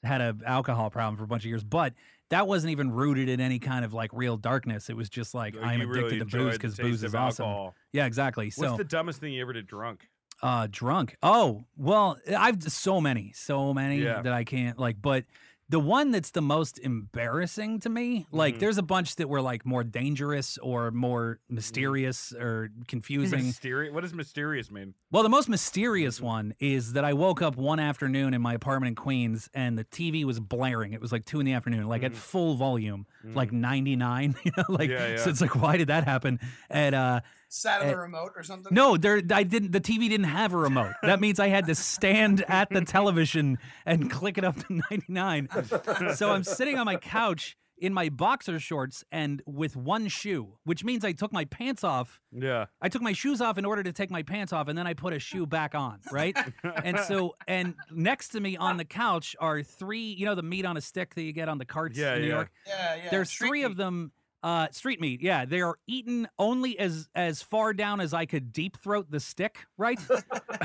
had 0.04 0.22
a 0.22 0.36
alcohol 0.46 0.90
problem 0.90 1.18
for 1.18 1.24
a 1.24 1.28
bunch 1.28 1.44
of 1.44 1.50
years, 1.50 1.64
but 1.64 1.94
that 2.30 2.48
wasn't 2.48 2.72
even 2.72 2.92
rooted 2.92 3.30
in 3.30 3.40
any 3.40 3.60
kind 3.60 3.84
of 3.86 3.94
like 3.94 4.12
real 4.14 4.38
darkness. 4.38 4.90
It 4.90 4.96
was 4.98 5.10
just 5.10 5.34
like 5.34 5.54
You 5.56 5.62
I'm 5.62 5.80
really 5.90 6.08
addicted 6.18 6.32
to 6.32 6.38
booze 6.38 6.54
because 6.54 6.76
booze 6.78 7.04
is 7.04 7.16
awesome. 7.16 7.46
alcohol. 7.46 7.76
Yeah, 7.94 8.06
exactly. 8.06 8.48
What's 8.48 8.58
So, 8.58 8.78
the 8.78 8.84
dumbest 8.84 9.20
thing 9.20 9.34
you 9.34 9.42
ever 9.42 9.54
did 9.54 9.68
drunk? 9.68 10.08
uh, 10.44 10.68
drunk. 10.70 11.16
Oh, 11.24 11.66
well, 11.78 12.18
I've 12.38 12.62
so 12.64 13.02
many, 13.02 13.32
so 13.34 13.74
many 13.74 14.04
Yeah. 14.04 14.22
that 14.22 14.34
I 14.34 14.44
can't 14.44 14.78
like. 14.78 15.02
But 15.02 15.26
the 15.70 15.80
one 15.80 16.12
that's 16.12 16.32
the 16.32 16.42
most 16.42 16.80
embarrassing 16.80 17.80
to 17.82 17.90
me, 17.90 18.26
like, 18.32 18.56
Mhm. 18.56 18.60
there's 18.60 18.78
a 18.78 18.84
bunch 18.84 19.18
that 19.18 19.28
were 19.28 19.42
like 19.42 19.66
more 19.66 19.84
dangerous 19.84 20.58
or 20.60 20.92
more 20.92 21.40
mysterious 21.50 22.32
or 22.32 22.70
confusing. 22.88 23.48
Mysterious. 23.48 23.94
What 23.94 24.02
does 24.02 24.14
mysterious 24.14 24.72
mean? 24.72 24.94
Well, 25.12 25.24
the 25.24 25.30
most 25.30 25.50
mysterious 25.50 26.18
Mm-hmm. 26.18 26.26
one 26.26 26.54
is 26.60 26.94
that 26.94 27.04
I 27.04 27.14
woke 27.14 27.42
up 27.42 27.58
one 27.58 27.80
afternoon 27.80 28.34
in 28.34 28.42
my 28.42 28.54
apartment 28.54 28.90
in 28.90 28.96
Queens 28.96 29.50
and 29.54 29.78
the 29.78 29.84
TV 29.84 30.24
was 30.24 30.40
blaring. 30.40 30.94
It 30.94 31.02
was 31.02 31.12
like 31.12 31.26
two 31.26 31.40
in 31.42 31.46
the 31.46 31.54
afternoon, 31.54 31.86
like 31.88 32.04
at 32.04 32.14
Mhm. 32.14 32.16
full 32.16 32.56
volume, 32.56 33.06
like 33.24 33.52
99. 33.52 34.36
You 34.46 34.52
know, 34.56 34.64
like 34.70 34.90
Yeah, 34.90 35.18
so 35.18 35.30
it's 35.30 35.42
like, 35.42 35.56
why 35.56 35.76
did 35.76 35.88
that 35.88 36.06
happen? 36.06 36.40
And 36.70 36.96
uh, 36.96 37.20
Sat 37.50 37.82
on 37.82 37.88
Eh, 37.88 37.92
the 37.92 37.98
remote 37.98 38.34
or 38.36 38.44
something. 38.44 38.74
no, 38.74 38.98
there 38.98 39.22
I 39.32 39.44
didn't. 39.44 39.72
The 39.72 39.82
TV 39.82 40.10
didn't 40.10 40.26
have 40.26 40.54
a 40.54 40.58
remote. 40.58 40.94
That 41.04 41.20
means 41.20 41.40
I 41.40 41.48
had 41.48 41.66
to 41.68 41.76
stand 41.76 42.44
at 42.48 42.70
the 42.70 42.82
television 42.82 43.58
and 43.86 44.12
click 44.12 44.38
it 44.38 44.44
up 44.44 44.56
to 44.68 44.82
99. 44.92 45.50
So 46.16 46.32
I'm 46.32 46.44
sitting 46.44 46.78
on 46.78 46.86
my 46.86 46.98
couch 46.98 47.56
in 47.80 47.94
my 47.94 48.10
boxer 48.10 48.60
shorts 48.60 49.04
and 49.12 49.40
with 49.46 49.76
one 49.76 50.08
shoe, 50.08 50.48
which 50.64 50.84
means 50.84 51.06
I 51.06 51.12
took 51.12 51.32
my 51.32 51.46
pants 51.46 51.84
off. 51.84 52.20
Yeah. 52.32 52.66
I 52.82 52.90
took 52.90 53.04
my 53.04 53.14
shoes 53.14 53.40
off 53.40 53.60
in 53.60 53.66
order 53.66 53.84
to 53.84 53.94
take 53.94 54.10
my 54.10 54.24
pants 54.24 54.52
off, 54.52 54.68
and 54.68 54.76
then 54.76 54.88
I 54.88 54.96
put 54.96 55.14
a 55.14 55.20
shoe 55.20 55.46
back 55.46 55.76
on, 55.76 56.00
right? 56.12 56.36
and 56.84 57.00
so, 57.02 57.36
and 57.48 57.76
next 57.92 58.30
to 58.30 58.40
me 58.40 58.58
on 58.58 58.78
the 58.78 58.86
couch 58.86 59.36
are 59.40 59.62
three, 59.62 60.12
you 60.12 60.26
know, 60.26 60.34
the 60.34 60.42
meat 60.42 60.66
on 60.66 60.76
a 60.76 60.82
stick 60.82 61.14
that 61.14 61.22
you 61.22 61.34
get 61.34 61.50
on 61.50 61.60
the 61.60 61.66
carts 61.66 61.98
Yeah, 62.00 62.16
in 62.16 62.22
New 62.22 62.28
yeah. 62.30 62.34
York. 62.34 62.52
Yeah, 62.66 62.96
yeah. 62.96 63.10
There's 63.12 63.30
street 63.30 63.48
three 63.50 63.64
of 63.64 63.78
them. 63.78 64.12
Uh, 64.44 64.68
street 64.72 65.02
meat. 65.02 65.20
Yeah, 65.22 65.46
they 65.46 65.62
are 65.62 65.78
eaten 65.88 66.28
only 66.38 66.78
as 66.78 67.10
as 67.16 67.42
far 67.42 67.74
down 67.74 68.00
as 68.00 68.14
I 68.14 68.26
could 68.28 68.54
deep 68.54 68.78
throat 68.78 69.08
the 69.10 69.20
stick. 69.20 69.66
Right? 69.78 70.00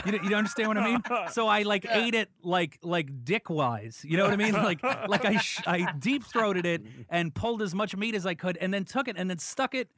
you, 0.07 0.21
you 0.29 0.37
understand 0.37 0.69
what 0.69 0.77
I 0.79 0.85
mean? 0.85 1.03
So 1.33 1.49
I 1.49 1.63
like 1.63 1.85
Yeah. 1.85 2.05
ate 2.05 2.15
it 2.15 2.29
like 2.43 2.79
like 2.83 3.25
dick 3.25 3.49
wise. 3.49 4.05
You 4.07 4.19
know 4.19 4.25
what 4.25 4.33
I 4.35 4.37
mean? 4.37 4.53
Like 4.53 4.83
like 5.09 5.25
I 5.25 5.39
sh- 5.39 5.63
I 5.67 5.91
deep 5.99 6.23
throated 6.25 6.67
it 6.67 6.83
and 7.09 7.35
pulled 7.35 7.63
as 7.63 7.75
much 7.75 7.97
meat 7.97 8.15
as 8.15 8.27
I 8.27 8.35
could, 8.35 8.59
and 8.59 8.73
then 8.75 8.85
took 8.85 9.09
it 9.09 9.17
and 9.19 9.29
then 9.31 9.39
stuck 9.39 9.75
it 9.75 9.89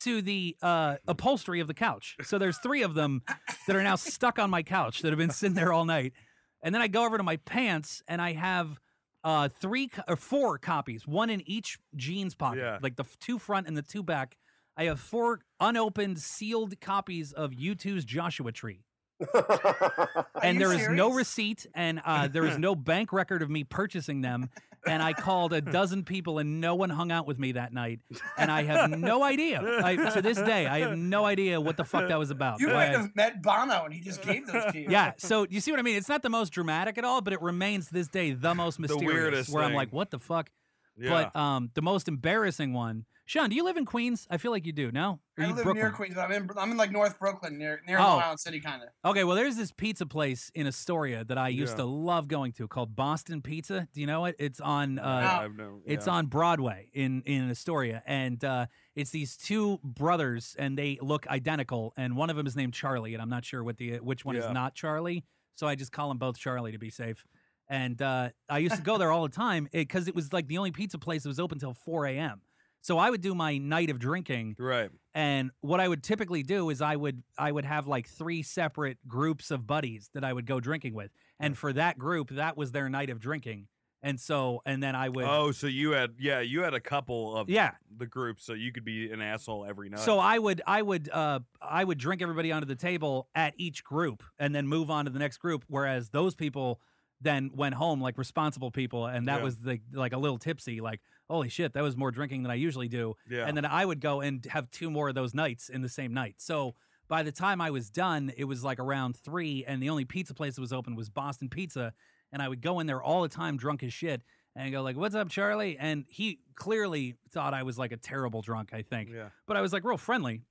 to 0.00 0.22
the 0.22 0.56
uh, 0.62 0.96
upholstery 1.06 1.60
of 1.60 1.68
the 1.68 1.74
couch. 1.74 2.16
So 2.22 2.36
there's 2.38 2.58
three 2.58 2.82
of 2.82 2.94
them 2.94 3.22
that 3.66 3.76
are 3.76 3.82
now 3.82 3.96
stuck 3.96 4.38
on 4.38 4.50
my 4.50 4.62
couch 4.62 5.02
that 5.02 5.10
have 5.10 5.18
been 5.18 5.30
sitting 5.30 5.54
there 5.54 5.72
all 5.72 5.84
night. 5.84 6.14
And 6.62 6.74
then 6.74 6.82
I 6.82 6.88
go 6.88 7.04
over 7.04 7.16
to 7.16 7.22
my 7.22 7.36
pants 7.36 8.02
and 8.08 8.20
I 8.20 8.32
have 8.32 8.80
uh, 9.24 9.48
three 9.48 9.88
co- 9.88 10.02
or 10.08 10.16
four 10.16 10.58
copies, 10.58 11.06
one 11.06 11.30
in 11.30 11.42
each 11.48 11.78
jeans 11.96 12.34
pocket, 12.34 12.58
Yeah. 12.60 12.78
like 12.82 12.96
the 12.96 13.04
f- 13.04 13.16
two 13.20 13.38
front 13.38 13.66
and 13.66 13.76
the 13.76 13.82
two 13.82 14.02
back. 14.02 14.36
I 14.76 14.84
have 14.84 15.00
four 15.00 15.40
unopened, 15.60 16.18
sealed 16.18 16.80
copies 16.80 17.32
of 17.32 17.50
U2's 17.52 18.04
Joshua 18.04 18.52
Tree. 18.52 18.84
Are 19.34 20.26
and 20.42 20.54
you 20.58 20.66
there 20.66 20.72
is 20.74 20.88
no 20.88 21.12
receipt 21.12 21.66
and 21.74 22.00
uh, 22.06 22.28
there 22.28 22.46
is 22.46 22.56
no 22.56 22.74
bank 22.74 23.12
record 23.12 23.42
of 23.42 23.50
me 23.50 23.64
purchasing 23.64 24.22
them 24.22 24.48
and 24.86 25.02
I 25.02 25.12
called 25.12 25.52
a 25.52 25.60
dozen 25.78 26.04
people, 26.04 26.38
and 26.38 26.60
no 26.60 26.74
one 26.74 26.90
hung 26.90 27.10
out 27.12 27.26
with 27.26 27.38
me 27.38 27.52
that 27.52 27.72
night. 27.72 28.00
And 28.38 28.50
I 28.50 28.62
have 28.62 28.90
no 28.90 29.22
idea. 29.22 29.60
I, 29.84 29.96
to 29.96 30.22
this 30.22 30.38
day, 30.38 30.66
I 30.66 30.80
have 30.80 30.96
no 30.96 31.24
idea 31.26 31.60
what 31.60 31.76
the 31.76 31.84
fuck 31.84 32.08
that 32.08 32.18
was 32.18 32.30
about. 32.30 32.60
You 32.60 32.68
why 32.68 32.74
might 32.74 32.88
I- 32.94 33.00
have 33.00 33.14
met 33.16 33.42
Bono 33.42 33.84
and 33.84 33.92
he 33.94 34.00
just 34.00 34.22
gave 34.22 34.46
those 34.46 34.72
to 34.72 34.78
you. 34.78 34.86
yeah. 34.88 35.12
So 35.18 35.46
you 35.50 35.60
see 35.60 35.70
what 35.70 35.80
I 35.80 35.82
mean? 35.82 35.96
It's 35.96 36.08
not 36.08 36.22
the 36.22 36.30
most 36.30 36.50
dramatic 36.50 36.96
at 36.98 37.04
all, 37.04 37.20
but 37.20 37.32
it 37.32 37.42
remains 37.42 37.88
to 37.88 37.92
this 37.94 38.08
day 38.08 38.32
the 38.32 38.54
most 38.54 38.78
mysterious. 38.78 39.00
The 39.00 39.06
weirdest 39.14 39.50
where 39.52 39.64
I'm 39.64 39.74
like, 39.74 39.92
what 39.92 40.10
the 40.10 40.18
fuck? 40.18 40.50
Yeah. 40.98 41.10
But 41.32 41.36
um, 41.38 41.70
the 41.74 41.82
most 41.82 42.08
embarrassing 42.08 42.72
one. 42.72 43.04
Sean, 43.30 43.48
do 43.48 43.54
you 43.54 43.62
live 43.62 43.76
in 43.76 43.84
Queens? 43.84 44.26
I 44.28 44.38
feel 44.38 44.50
like 44.50 44.66
you 44.66 44.72
do. 44.72 44.90
No, 44.90 45.20
Or 45.38 45.44
I 45.44 45.46
you 45.46 45.54
live 45.54 45.62
Brooklyn? 45.62 45.76
near 45.84 45.92
Queens, 45.92 46.14
but 46.16 46.22
I'm 46.22 46.32
in 46.32 46.50
I'm 46.56 46.72
in 46.72 46.76
like 46.76 46.90
North 46.90 47.16
Brooklyn, 47.20 47.58
near 47.58 47.80
near 47.86 47.96
Oh. 48.00 48.02
Long 48.02 48.22
Island 48.22 48.40
City, 48.40 48.58
kind 48.58 48.82
of. 48.82 48.88
Okay, 49.08 49.22
well, 49.22 49.36
there's 49.36 49.54
this 49.54 49.70
pizza 49.70 50.04
place 50.04 50.50
in 50.52 50.66
Astoria 50.66 51.22
that 51.26 51.38
I 51.38 51.46
used 51.46 51.74
Yeah. 51.74 51.76
to 51.76 51.84
love 51.84 52.26
going 52.26 52.50
to 52.54 52.66
called 52.66 52.96
Boston 52.96 53.40
Pizza. 53.40 53.86
Do 53.94 54.00
you 54.00 54.08
know 54.08 54.24
it? 54.24 54.34
It's 54.40 54.60
on. 54.60 54.98
Uh, 54.98 55.20
Yeah, 55.22 55.38
I've 55.42 55.54
known- 55.54 55.82
It's 55.86 56.08
yeah. 56.08 56.12
on 56.14 56.26
Broadway 56.26 56.90
in 56.92 57.22
in 57.22 57.48
Astoria, 57.48 58.02
and 58.04 58.42
uh, 58.44 58.66
it's 58.96 59.10
these 59.12 59.36
two 59.36 59.78
brothers, 59.84 60.56
and 60.58 60.76
they 60.76 60.98
look 61.00 61.28
identical. 61.28 61.92
And 61.96 62.16
one 62.16 62.30
of 62.30 62.36
them 62.36 62.48
is 62.48 62.56
named 62.56 62.74
Charlie, 62.74 63.14
and 63.14 63.22
I'm 63.22 63.30
not 63.30 63.44
sure 63.44 63.62
what 63.62 63.76
the 63.76 63.98
which 64.00 64.24
one 64.24 64.34
Yeah. 64.34 64.48
is 64.48 64.52
not 64.52 64.74
Charlie, 64.74 65.24
so 65.54 65.68
I 65.68 65.76
just 65.76 65.92
call 65.92 66.08
them 66.08 66.18
both 66.18 66.36
Charlie 66.36 66.72
to 66.72 66.78
be 66.78 66.90
safe. 66.90 67.24
And 67.68 68.02
uh, 68.02 68.30
I 68.48 68.58
used 68.58 68.74
to 68.74 68.82
go 68.82 68.98
there 68.98 69.12
all 69.12 69.22
the 69.22 69.28
time 69.28 69.68
because 69.70 70.08
it 70.08 70.16
was 70.16 70.32
like 70.32 70.48
the 70.48 70.58
only 70.58 70.72
pizza 70.72 70.98
place 70.98 71.22
that 71.22 71.28
was 71.28 71.38
open 71.38 71.60
till 71.60 71.74
4 71.74 72.06
a.m. 72.06 72.40
So 72.82 72.98
I 72.98 73.10
would 73.10 73.20
do 73.20 73.34
my 73.34 73.58
night 73.58 73.90
of 73.90 73.98
drinking, 73.98 74.56
Right. 74.58 74.90
and 75.14 75.50
what 75.60 75.80
I 75.80 75.88
would 75.88 76.02
typically 76.02 76.42
do 76.42 76.70
is 76.70 76.80
I 76.80 76.96
would 76.96 77.22
I 77.38 77.52
would 77.52 77.64
have 77.64 77.86
like 77.86 78.08
three 78.08 78.42
separate 78.42 78.98
groups 79.08 79.50
of 79.50 79.66
buddies 79.66 80.10
that 80.14 80.24
I 80.24 80.32
would 80.32 80.46
go 80.46 80.60
drinking 80.60 80.94
with, 80.94 81.10
and 81.38 81.56
for 81.56 81.72
that 81.74 81.98
group, 81.98 82.30
that 82.30 82.56
was 82.56 82.72
their 82.72 82.88
night 82.88 83.10
of 83.10 83.20
drinking. 83.20 83.68
And 84.02 84.18
so, 84.18 84.62
and 84.64 84.82
then 84.82 84.96
I 84.96 85.10
would, 85.10 85.26
Oh, 85.26 85.52
so 85.52 85.66
you 85.66 85.90
had 85.90 86.14
yeah, 86.18 86.40
you 86.40 86.62
had 86.62 86.72
a 86.72 86.80
couple 86.80 87.36
of 87.36 87.50
yeah, 87.50 87.74
the 87.98 88.06
groups, 88.06 88.44
so 88.44 88.54
you 88.54 88.72
could 88.72 88.84
be 88.84 89.10
an 89.12 89.20
asshole 89.20 89.66
every 89.66 89.90
night. 89.90 89.98
So 90.00 90.18
I 90.18 90.38
would 90.38 90.62
I 90.66 90.80
would 90.80 91.10
uh 91.10 91.40
I 91.60 91.84
would 91.84 91.98
drink 91.98 92.22
everybody 92.22 92.50
onto 92.52 92.66
the 92.66 92.76
table 92.76 93.28
at 93.34 93.52
each 93.58 93.84
group 93.84 94.22
and 94.38 94.54
then 94.54 94.66
move 94.66 94.90
on 94.90 95.04
to 95.04 95.10
the 95.10 95.18
next 95.18 95.38
group 95.38 95.64
whereas 95.68 96.08
those 96.10 96.34
people 96.34 96.80
then 97.20 97.50
went 97.54 97.74
home 97.74 98.00
like 98.00 98.16
responsible 98.16 98.70
people 98.70 99.06
and 99.06 99.28
that 99.28 99.36
Yeah. 99.36 99.42
was 99.42 99.58
the 99.60 99.80
like 99.92 100.14
a 100.14 100.18
little 100.18 100.38
tipsy 100.38 100.80
like 100.80 101.00
holy 101.30 101.48
shit 101.48 101.72
that 101.74 101.82
was 101.82 101.96
more 101.96 102.10
drinking 102.10 102.42
than 102.42 102.50
I 102.50 102.56
usually 102.56 102.88
do 102.88 103.14
yeah. 103.28 103.46
and 103.46 103.56
then 103.56 103.64
I 103.64 103.84
would 103.84 104.00
go 104.00 104.20
and 104.20 104.44
have 104.46 104.70
two 104.70 104.90
more 104.90 105.08
of 105.08 105.14
those 105.14 105.34
nights 105.34 105.68
in 105.68 105.82
the 105.82 105.88
same 105.88 106.12
night. 106.12 106.36
So 106.38 106.74
by 107.08 107.22
the 107.22 107.32
time 107.32 107.60
I 107.60 107.70
was 107.70 107.90
done 107.90 108.32
it 108.36 108.44
was 108.44 108.64
like 108.64 108.78
around 108.78 109.16
3 109.16 109.64
and 109.66 109.82
the 109.82 109.90
only 109.90 110.04
pizza 110.04 110.34
place 110.34 110.56
that 110.56 110.60
was 110.60 110.72
open 110.72 110.96
was 110.96 111.08
Boston 111.08 111.48
Pizza 111.48 111.92
and 112.32 112.42
I 112.42 112.48
would 112.48 112.60
go 112.60 112.80
in 112.80 112.86
there 112.86 113.02
all 113.02 113.22
the 113.22 113.28
time 113.28 113.56
drunk 113.56 113.82
as 113.82 113.92
shit 113.92 114.22
and 114.56 114.70
go 114.72 114.82
like 114.82 114.96
what's 114.96 115.14
up 115.14 115.28
Charlie 115.28 115.76
and 115.78 116.04
he 116.08 116.40
clearly 116.54 117.16
thought 117.30 117.54
I 117.54 117.62
was 117.62 117.78
like 117.78 117.92
a 117.92 117.96
terrible 117.96 118.42
drunk 118.42 118.70
I 118.72 118.82
think 118.82 119.10
yeah. 119.14 119.28
but 119.46 119.56
I 119.56 119.60
was 119.60 119.72
like 119.72 119.84
real 119.84 119.96
friendly. 119.96 120.42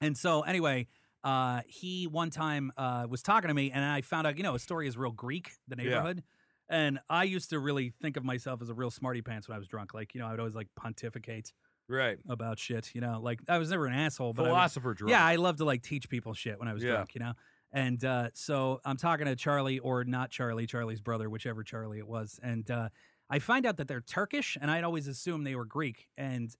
And 0.00 0.16
so 0.16 0.42
anyway, 0.42 0.86
uh, 1.24 1.62
he 1.66 2.06
one 2.06 2.30
time 2.30 2.72
uh, 2.76 3.06
was 3.08 3.22
talking 3.22 3.48
to 3.48 3.54
me, 3.54 3.70
and 3.70 3.82
I 3.82 4.02
found 4.02 4.26
out, 4.26 4.36
you 4.36 4.42
know, 4.42 4.54
Astoria 4.54 4.88
is 4.88 4.96
real 4.96 5.10
Greek, 5.10 5.52
the 5.66 5.76
Yeah. 6.18 6.22
And 6.68 6.98
I 7.10 7.24
used 7.24 7.50
to 7.50 7.58
really 7.58 7.90
think 7.90 8.16
of 8.16 8.24
myself 8.24 8.62
as 8.62 8.70
a 8.70 8.74
real 8.74 8.90
smarty 8.90 9.22
pants 9.22 9.48
when 9.48 9.54
I 9.54 9.58
was 9.58 9.68
drunk. 9.68 9.92
Like, 9.94 10.14
you 10.14 10.20
know, 10.20 10.26
I 10.26 10.30
would 10.30 10.40
always 10.40 10.54
like 10.54 10.68
pontificate 10.76 11.52
Right. 11.88 12.18
about 12.28 12.58
shit. 12.58 12.94
You 12.94 13.00
know, 13.02 13.20
like 13.20 13.40
I 13.48 13.58
was 13.58 13.70
never 13.70 13.86
an 13.86 13.92
asshole, 13.94 14.32
but 14.32 14.44
I 14.44 14.48
Philosopher 14.48 14.94
drunk. 14.94 15.10
yeah, 15.10 15.24
I 15.24 15.36
love 15.36 15.58
to 15.58 15.64
like 15.64 15.82
teach 15.82 16.08
people 16.08 16.32
shit 16.34 16.58
when 16.58 16.68
I 16.68 16.72
was 16.72 16.82
Yeah. 16.82 16.92
drunk, 16.92 17.14
you 17.14 17.20
know. 17.20 17.34
And 17.72 18.02
uh, 18.04 18.30
so 18.34 18.80
I'm 18.84 18.96
talking 18.96 19.26
to 19.26 19.36
Charlie 19.36 19.80
or 19.80 20.04
not 20.04 20.30
Charlie, 20.30 20.66
Charlie's 20.66 21.00
brother, 21.00 21.28
whichever 21.28 21.62
Charlie 21.64 21.98
it 21.98 22.06
was, 22.06 22.38
and 22.42 22.70
uh, 22.70 22.88
I 23.28 23.38
find 23.40 23.66
out 23.66 23.78
that 23.78 23.88
they're 23.88 24.00
Turkish, 24.00 24.56
and 24.60 24.70
I'd 24.70 24.84
always 24.84 25.08
assumed 25.08 25.46
they 25.46 25.56
were 25.56 25.64
Greek, 25.64 26.08
and 26.16 26.54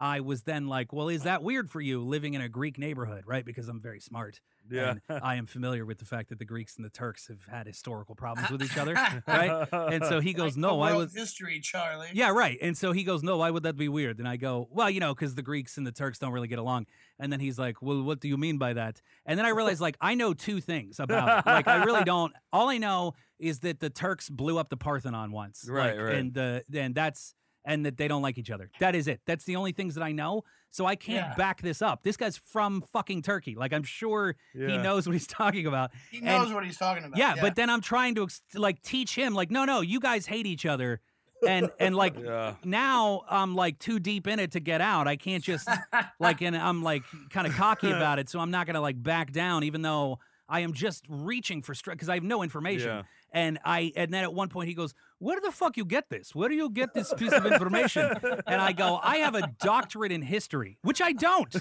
I 0.00 0.20
was 0.20 0.42
then 0.42 0.68
like, 0.68 0.92
well, 0.92 1.08
is 1.08 1.24
that 1.24 1.42
weird 1.42 1.70
for 1.70 1.80
you 1.80 2.00
living 2.04 2.34
in 2.34 2.40
a 2.40 2.48
Greek 2.48 2.78
neighborhood, 2.78 3.24
right? 3.26 3.44
Because 3.44 3.68
I'm 3.68 3.80
very 3.80 3.98
smart. 4.00 4.40
yeah. 4.70 4.94
And 5.08 5.20
I 5.24 5.34
am 5.36 5.46
familiar 5.46 5.84
with 5.84 5.98
the 5.98 6.04
fact 6.04 6.28
that 6.28 6.38
the 6.38 6.44
Greeks 6.44 6.76
and 6.76 6.84
the 6.84 6.90
Turks 6.90 7.26
have 7.28 7.44
had 7.50 7.66
historical 7.66 8.14
problems 8.14 8.48
with 8.50 8.62
each 8.62 8.76
other, 8.78 8.94
right? 9.26 9.66
And 9.72 10.04
so 10.04 10.20
he 10.20 10.32
goes, 10.32 10.52
Like 10.56 10.60
no, 10.60 10.80
I 10.82 10.92
was. 10.94 11.12
history, 11.14 11.58
Charlie. 11.60 12.08
Yeah, 12.12 12.30
right. 12.30 12.58
And 12.62 12.76
so 12.78 12.92
he 12.92 13.02
goes, 13.02 13.22
No, 13.24 13.38
why 13.38 13.50
would 13.50 13.64
that 13.64 13.76
be 13.76 13.88
weird? 13.88 14.18
And 14.20 14.28
I 14.28 14.36
go, 14.36 14.68
Well, 14.70 14.88
you 14.88 15.00
know, 15.00 15.14
because 15.14 15.34
the 15.34 15.42
Greeks 15.42 15.78
and 15.78 15.86
the 15.86 15.92
Turks 15.92 16.18
don't 16.18 16.32
really 16.32 16.48
get 16.48 16.58
along. 16.60 16.86
And 17.18 17.32
then 17.32 17.40
he's 17.40 17.58
like, 17.58 17.82
Well, 17.82 18.02
what 18.02 18.20
do 18.20 18.28
you 18.28 18.36
mean 18.36 18.58
by 18.58 18.74
that? 18.74 19.02
And 19.26 19.36
then 19.38 19.46
I 19.46 19.50
realized, 19.50 19.80
like, 19.80 19.96
I 20.00 20.14
know 20.14 20.32
two 20.32 20.60
things 20.60 21.00
about 21.00 21.40
it. 21.40 21.46
Like, 21.46 21.66
I 21.66 21.82
really 21.84 22.04
don't. 22.14 22.32
All 22.52 22.68
I 22.68 22.78
know 22.78 23.14
is 23.40 23.60
that 23.60 23.80
the 23.80 23.90
Turks 23.90 24.28
blew 24.28 24.58
up 24.58 24.68
the 24.68 24.76
Parthenon 24.76 25.32
once. 25.32 25.66
Right, 25.68 25.96
like, 25.96 26.04
right. 26.06 26.14
And 26.16 26.34
the 26.34 26.62
and 26.72 26.94
that's 26.94 27.34
and 27.68 27.84
that 27.86 27.96
they 27.98 28.08
don't 28.08 28.22
like 28.22 28.38
each 28.38 28.50
other. 28.50 28.70
That 28.80 28.94
is 28.96 29.06
it. 29.06 29.20
That's 29.26 29.44
the 29.44 29.54
only 29.56 29.72
things 29.72 29.94
that 29.94 30.02
I 30.02 30.10
know. 30.10 30.42
So 30.70 30.86
I 30.86 30.96
can't 30.96 31.28
Yeah. 31.28 31.34
back 31.36 31.60
this 31.62 31.80
up. 31.82 32.02
This 32.02 32.16
guy's 32.16 32.36
from 32.36 32.80
fucking 32.80 33.22
Turkey. 33.22 33.54
Like, 33.54 33.72
I'm 33.72 33.82
sure 33.84 34.34
he 34.54 34.78
knows 34.78 35.06
what 35.06 35.12
he's 35.12 35.26
talking 35.40 35.66
about. 35.66 35.92
He 36.10 36.20
knows 36.20 36.52
what 36.52 36.64
he's 36.64 36.78
talking 36.78 37.04
about. 37.04 37.16
Yeah, 37.18 37.36
but 37.40 37.54
then 37.54 37.70
I'm 37.70 37.80
trying 37.82 38.14
to 38.16 38.26
like 38.54 38.82
teach 38.82 39.14
him 39.14 39.34
like 39.34 39.50
no 39.50 39.64
no, 39.64 39.82
you 39.82 40.00
guys 40.00 40.26
hate 40.26 40.46
each 40.46 40.66
other. 40.66 41.00
And 41.46 41.70
and 41.78 41.94
like 41.94 42.18
Yeah. 42.24 42.54
now 42.64 43.22
I'm 43.30 43.54
like 43.54 43.78
too 43.78 43.98
deep 44.00 44.26
in 44.26 44.38
it 44.40 44.52
to 44.52 44.60
get 44.60 44.80
out. 44.80 45.06
I 45.06 45.16
can't 45.16 45.44
just 45.44 45.68
like 46.18 46.40
and 46.42 46.56
I'm 46.56 46.82
like 46.82 47.04
kind 47.30 47.46
of 47.46 47.52
cocky 47.54 47.90
about 47.90 48.18
it, 48.18 48.28
so 48.28 48.40
I'm 48.40 48.50
not 48.50 48.66
going 48.66 48.74
to 48.74 48.80
like 48.80 49.00
back 49.02 49.30
down 49.32 49.62
even 49.64 49.82
though 49.82 50.18
I 50.48 50.60
am 50.60 50.72
just 50.72 51.04
reaching 51.08 51.60
for 51.62 51.74
strength 51.74 51.98
because 51.98 52.08
I 52.08 52.14
have 52.14 52.24
no 52.24 52.42
information. 52.42 53.04
Yeah. 53.32 53.40
And 53.40 53.58
I 53.64 53.92
and 53.96 54.12
then 54.12 54.22
at 54.24 54.32
one 54.32 54.48
point 54.48 54.68
he 54.68 54.74
goes, 54.74 54.94
"Where 55.18 55.40
the 55.40 55.50
fuck 55.50 55.76
you 55.76 55.84
get 55.84 56.08
this? 56.08 56.34
Where 56.34 56.48
do 56.48 56.54
you 56.54 56.70
get 56.70 56.94
this 56.94 57.12
piece 57.14 57.32
of 57.32 57.44
information?" 57.46 58.10
and 58.46 58.60
I 58.60 58.72
go, 58.72 58.98
"I 59.02 59.18
have 59.18 59.34
a 59.34 59.48
doctorate 59.60 60.12
in 60.12 60.22
history, 60.22 60.78
which 60.82 61.02
I 61.02 61.12
don't. 61.12 61.54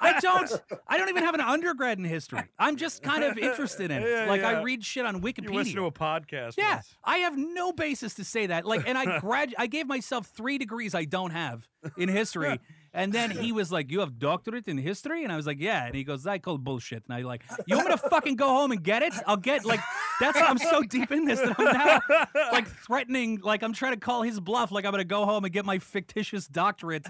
I 0.00 0.18
don't. 0.20 0.50
I 0.88 0.98
don't 0.98 1.08
even 1.08 1.22
have 1.22 1.34
an 1.34 1.40
undergrad 1.40 1.98
in 1.98 2.04
history. 2.04 2.42
I'm 2.58 2.76
just 2.76 3.02
kind 3.02 3.24
of 3.24 3.38
interested 3.38 3.90
in 3.90 4.02
it. 4.02 4.08
Yeah, 4.08 4.26
like 4.28 4.42
I 4.42 4.62
read 4.62 4.84
shit 4.84 5.06
on 5.06 5.20
Wikipedia. 5.22 5.50
You 5.50 5.54
listen 5.54 5.76
to 5.76 5.86
a 5.86 5.92
podcast. 5.92 6.54
Yeah, 6.56 6.76
once. 6.76 6.96
I 7.04 7.18
have 7.18 7.36
no 7.36 7.72
basis 7.72 8.14
to 8.14 8.24
say 8.24 8.46
that. 8.46 8.64
Like, 8.66 8.88
and 8.88 8.98
I 8.98 9.18
grad, 9.20 9.54
I 9.58 9.66
gave 9.66 9.86
myself 9.86 10.26
three 10.28 10.58
degrees 10.58 10.94
I 10.94 11.04
don't 11.04 11.30
have 11.30 11.68
in 11.96 12.08
history, 12.08 12.58
and 12.94 13.12
then 13.12 13.30
he 13.30 13.52
was 13.60 13.70
like, 13.72 13.90
"You 13.90 14.00
have 14.00 14.18
doctorate 14.18 14.68
in 14.68 14.78
history," 14.78 15.24
and 15.24 15.32
I 15.32 15.36
was 15.36 15.46
like, 15.46 15.60
"Yeah," 15.60 15.86
and 15.86 15.94
he 15.94 16.04
goes, 16.04 16.26
"I 16.26 16.38
call 16.38 16.58
bullshit," 16.58 17.04
and 17.08 17.14
I 17.14 17.22
like, 17.22 17.42
"You 17.66 17.76
want 17.76 17.88
me 17.88 17.94
to 17.96 18.08
fucking 18.08 18.36
go 18.36 18.48
home 18.48 18.72
and 18.72 18.82
get 18.82 19.02
it? 19.02 19.12
I'll 19.26 19.36
get 19.36 19.64
like 19.64 19.80
that's 20.20 20.38
I'm 20.40 20.58
so 20.58 20.82
deep 20.82 21.10
in 21.10 21.24
this 21.24 21.40
that 21.40 21.58
I'm 21.58 21.64
now 21.64 22.26
like 22.52 22.68
threatening, 22.68 23.40
like 23.42 23.62
I'm 23.62 23.72
trying 23.72 23.94
to 23.94 24.00
call 24.00 24.22
his 24.22 24.38
bluff, 24.40 24.70
like 24.72 24.84
I'm 24.84 24.90
gonna 24.92 25.04
go 25.04 25.24
home 25.24 25.44
and 25.44 25.52
get 25.52 25.64
my 25.64 25.78
fictitious 25.78 26.46
doctorate." 26.46 27.06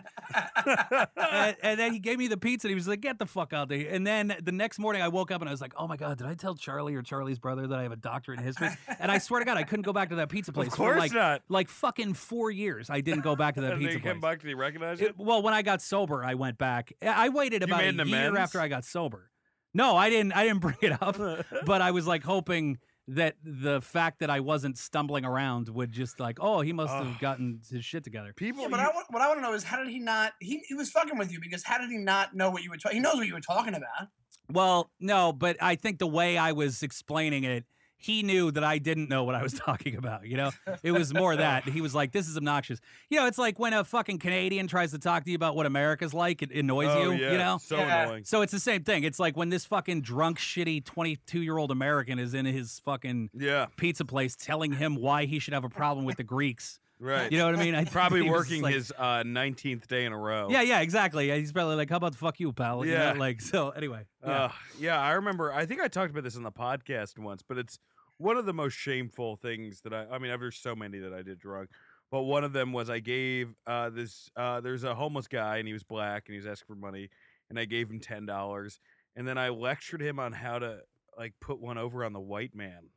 and, 1.17 1.57
and 1.63 1.79
then 1.81 1.93
he 1.93 1.99
gave 1.99 2.19
me 2.19 2.29
the 2.29 2.37
pizza. 2.37 2.67
and 2.67 2.71
He 2.71 2.75
was 2.75 2.89
like, 2.89 3.01
"Get 3.01 3.19
the 3.19 3.27
fuck 3.27 3.53
out 3.53 3.71
of 3.71 3.79
here!" 3.79 3.91
And 3.91 4.07
then 4.07 4.35
the 4.43 4.53
next 4.53 4.79
morning, 4.79 5.03
I 5.03 5.09
woke 5.09 5.31
up 5.31 5.41
and 5.41 5.49
I 5.49 5.53
was 5.53 5.61
like, 5.61 5.73
"Oh 5.77 5.87
my 5.87 5.97
god, 5.97 6.19
did 6.19 6.27
I 6.27 6.35
tell 6.35 6.55
Charlie 6.55 6.95
or 6.95 7.03
Charlie's 7.03 7.39
brother 7.39 7.67
that 7.67 7.79
I 7.79 7.83
have 7.83 7.93
a 7.93 7.97
doctorate 7.97 8.39
in 8.39 8.45
history?" 8.45 8.69
And 9.01 9.11
I 9.11 9.19
swear 9.19 9.41
to 9.41 9.47
God, 9.47 9.57
I 9.57 9.63
couldn't 9.65 9.83
go 9.85 9.93
back 9.93 10.11
to 10.11 10.17
that 10.17 10.29
pizza 10.29 10.53
place 10.53 10.69
Of 10.69 10.73
for 10.75 10.85
course 10.85 10.99
like 10.99 11.13
not. 11.13 11.43
like 11.49 11.69
fucking 11.69 12.15
four 12.15 12.51
years. 12.51 12.91
I 12.91 13.01
didn't 13.01 13.23
go 13.23 13.37
back 13.37 13.55
to 13.57 13.61
that 13.63 13.73
And 13.73 13.81
pizza 13.81 13.95
you 13.99 14.01
came 14.01 14.21
place. 14.21 14.33
back. 14.33 14.41
Did 14.41 14.49
he 14.49 14.55
recognize 14.55 15.01
you? 15.01 15.09
It- 15.09 15.19
well, 15.19 15.43
when 15.43 15.55
I 15.55 15.63
got 15.63 15.72
sober, 15.81 16.25
I 16.25 16.35
went 16.35 16.59
back. 16.59 16.93
I 17.01 17.29
waited 17.31 17.63
about 17.63 17.81
a 17.81 17.85
year 17.93 18.03
amends? 18.03 18.39
after 18.39 18.61
I 18.61 18.69
got 18.69 18.85
sober. 18.85 19.31
No, 19.73 19.97
I 19.97 20.11
didn't. 20.11 20.33
I 20.33 20.45
didn't 20.45 20.61
bring 20.61 20.77
it 20.83 21.01
up, 21.03 21.17
but 21.65 21.81
I 21.81 21.93
was 21.93 22.07
like 22.07 22.23
hoping 22.25 22.79
that 23.09 23.35
the 23.43 23.81
fact 23.81 24.21
that 24.21 24.31
I 24.31 24.41
wasn't 24.41 24.79
stumbling 24.79 25.25
around 25.25 25.69
would 25.69 25.91
just 25.91 26.21
like, 26.21 26.39
oh, 26.41 26.61
he 26.61 26.73
must 26.73 26.93
have 26.95 27.19
gotten 27.19 27.61
his 27.69 27.85
shit 27.85 28.05
together. 28.05 28.33
People. 28.33 28.63
Yeah, 28.63 28.69
but 28.69 28.81
you- 28.81 28.87
I 28.87 29.03
what 29.09 29.23
I 29.23 29.29
want 29.29 29.39
to 29.39 29.43
know 29.43 29.55
is 29.55 29.65
how 29.65 29.79
did 29.79 29.89
he 29.89 29.99
not? 29.99 30.33
He, 30.41 30.63
he 30.69 30.75
was 30.75 30.91
fucking 30.91 31.19
with 31.19 31.33
you 31.33 31.41
because 31.41 31.65
how 31.65 31.79
did 31.79 31.91
he 31.91 31.99
not 31.99 32.35
know 32.35 32.51
what 32.51 32.63
you 32.63 32.71
were 32.71 32.77
talking? 32.77 32.97
He 32.99 33.03
knows 33.03 33.17
what 33.17 33.27
you 33.27 33.35
were 33.35 33.41
talking 33.41 33.75
about. 33.75 34.09
Well, 34.51 34.91
no, 35.01 35.33
but 35.33 35.57
I 35.61 35.77
think 35.77 35.99
the 35.99 36.07
way 36.07 36.37
I 36.37 36.53
was 36.53 36.83
explaining 36.83 37.45
it, 37.45 37.65
he 38.03 38.23
knew 38.23 38.51
that 38.51 38.65
I 38.65 38.79
didn't 38.79 39.09
know 39.09 39.25
what 39.25 39.35
I 39.35 39.43
was 39.43 39.53
talking 39.69 39.97
about. 39.97 40.27
You 40.27 40.37
know, 40.37 40.51
it 40.83 40.93
was 40.93 41.15
more 41.15 41.37
that 41.37 41.69
he 41.69 41.81
was 41.81 41.95
like, 41.95 42.13
"This 42.13 42.29
is 42.29 42.37
obnoxious." 42.37 42.81
You 43.09 43.19
know, 43.21 43.27
it's 43.27 43.39
like 43.39 43.59
when 43.59 43.73
a 43.73 43.85
fucking 43.85 44.19
Canadian 44.19 44.67
tries 44.67 44.91
to 44.93 44.99
talk 44.99 45.25
to 45.25 45.31
you 45.31 45.37
about 45.37 45.57
what 45.57 45.67
America's 45.67 46.13
like, 46.13 46.43
it 46.43 46.51
annoys 46.51 46.89
oh, 46.91 47.13
you. 47.13 47.13
yeah, 47.13 47.33
You 47.33 47.39
know, 47.39 47.59
so 47.63 47.77
Yeah. 47.79 48.03
annoying. 48.05 48.25
so 48.25 48.43
it's 48.43 48.53
the 48.53 48.61
same 48.61 48.83
thing. 48.85 49.05
It's 49.05 49.19
like 49.19 49.37
when 49.37 49.49
this 49.51 49.65
fucking 49.65 50.03
drunk, 50.03 50.39
shitty 50.39 50.85
twenty-two-year-old 50.85 51.71
American 51.71 52.19
is 52.19 52.35
in 52.35 52.45
his 52.47 52.79
fucking 52.81 53.31
Yeah, 53.35 53.67
pizza 53.77 54.05
place 54.05 54.37
telling 54.37 54.73
him 54.73 54.97
why 54.97 55.25
he 55.27 55.39
should 55.39 55.55
have 55.55 55.65
a 55.65 55.69
problem 55.69 56.05
with 56.05 56.17
the 56.17 56.25
Greeks. 56.25 56.81
right. 57.01 57.33
You 57.33 57.39
know 57.39 57.47
what 57.47 57.57
I 57.57 57.59
mean? 57.65 57.75
I 57.75 57.85
Probably 58.01 58.23
working 58.29 58.63
like- 58.63 58.75
his 58.75 58.93
uh, 58.97 59.23
19th 59.25 59.87
day 59.89 60.05
in 60.05 60.13
a 60.13 60.19
row. 60.19 60.49
Yeah, 60.51 60.63
yeah, 60.63 60.81
exactly. 60.81 61.31
He's 61.39 61.51
probably 61.53 61.75
like, 61.77 61.91
"How 61.91 61.97
about 61.97 62.13
the 62.13 62.19
fuck 62.19 62.39
you, 62.41 62.53
pal?" 62.53 62.85
You 62.85 62.93
know, 62.95 63.13
Yeah. 63.13 63.13
like 63.15 63.41
so. 63.41 63.71
Anyway, 63.71 64.05
yeah. 64.25 64.31
Uh, 64.45 64.53
yeah, 64.79 65.01
I 65.01 65.13
remember. 65.13 65.53
I 65.53 65.67
think 65.67 65.81
I 65.81 65.89
talked 65.89 66.11
about 66.13 66.23
this 66.25 66.37
on 66.37 66.43
the 66.45 66.53
podcast 66.53 67.19
once, 67.19 67.43
but 67.47 67.59
it's 67.59 67.79
one 68.23 68.37
of 68.37 68.47
the 68.47 68.53
most 68.55 68.75
shameful 68.75 69.37
things 69.37 69.81
that 69.83 69.93
I. 69.93 70.07
I 70.11 70.19
mean, 70.19 70.31
there's 70.39 70.57
so 70.57 70.75
many 70.75 70.99
that 71.01 71.13
I 71.13 71.23
did 71.23 71.39
drunk, 71.39 71.71
but 72.11 72.23
one 72.23 72.45
of 72.45 72.53
them 72.53 72.73
was 72.73 72.89
I 72.91 73.01
gave 73.01 73.55
uh, 73.67 73.91
this. 73.91 74.31
Uh, 74.37 74.61
there's 74.61 74.85
a 74.85 74.95
homeless 74.95 75.29
guy, 75.29 75.59
and 75.59 75.67
he 75.67 75.73
was 75.73 75.83
black, 75.85 76.25
and 76.27 76.35
he 76.35 76.39
was 76.39 76.47
asking 76.47 76.67
for 76.67 76.75
money, 76.75 77.11
and 77.51 77.59
I 77.59 77.65
gave 77.65 77.91
him 77.91 78.01
ten 78.01 78.27
dollars, 78.27 78.81
and 79.17 79.27
then 79.27 79.39
I 79.39 79.49
lectured 79.51 80.01
him 80.01 80.19
on 80.19 80.33
how 80.33 80.59
to 80.59 80.81
like 81.19 81.35
put 81.41 81.61
one 81.61 81.79
over 81.79 82.05
on 82.05 82.13
the 82.13 82.21
white 82.21 82.55
man. 82.55 82.89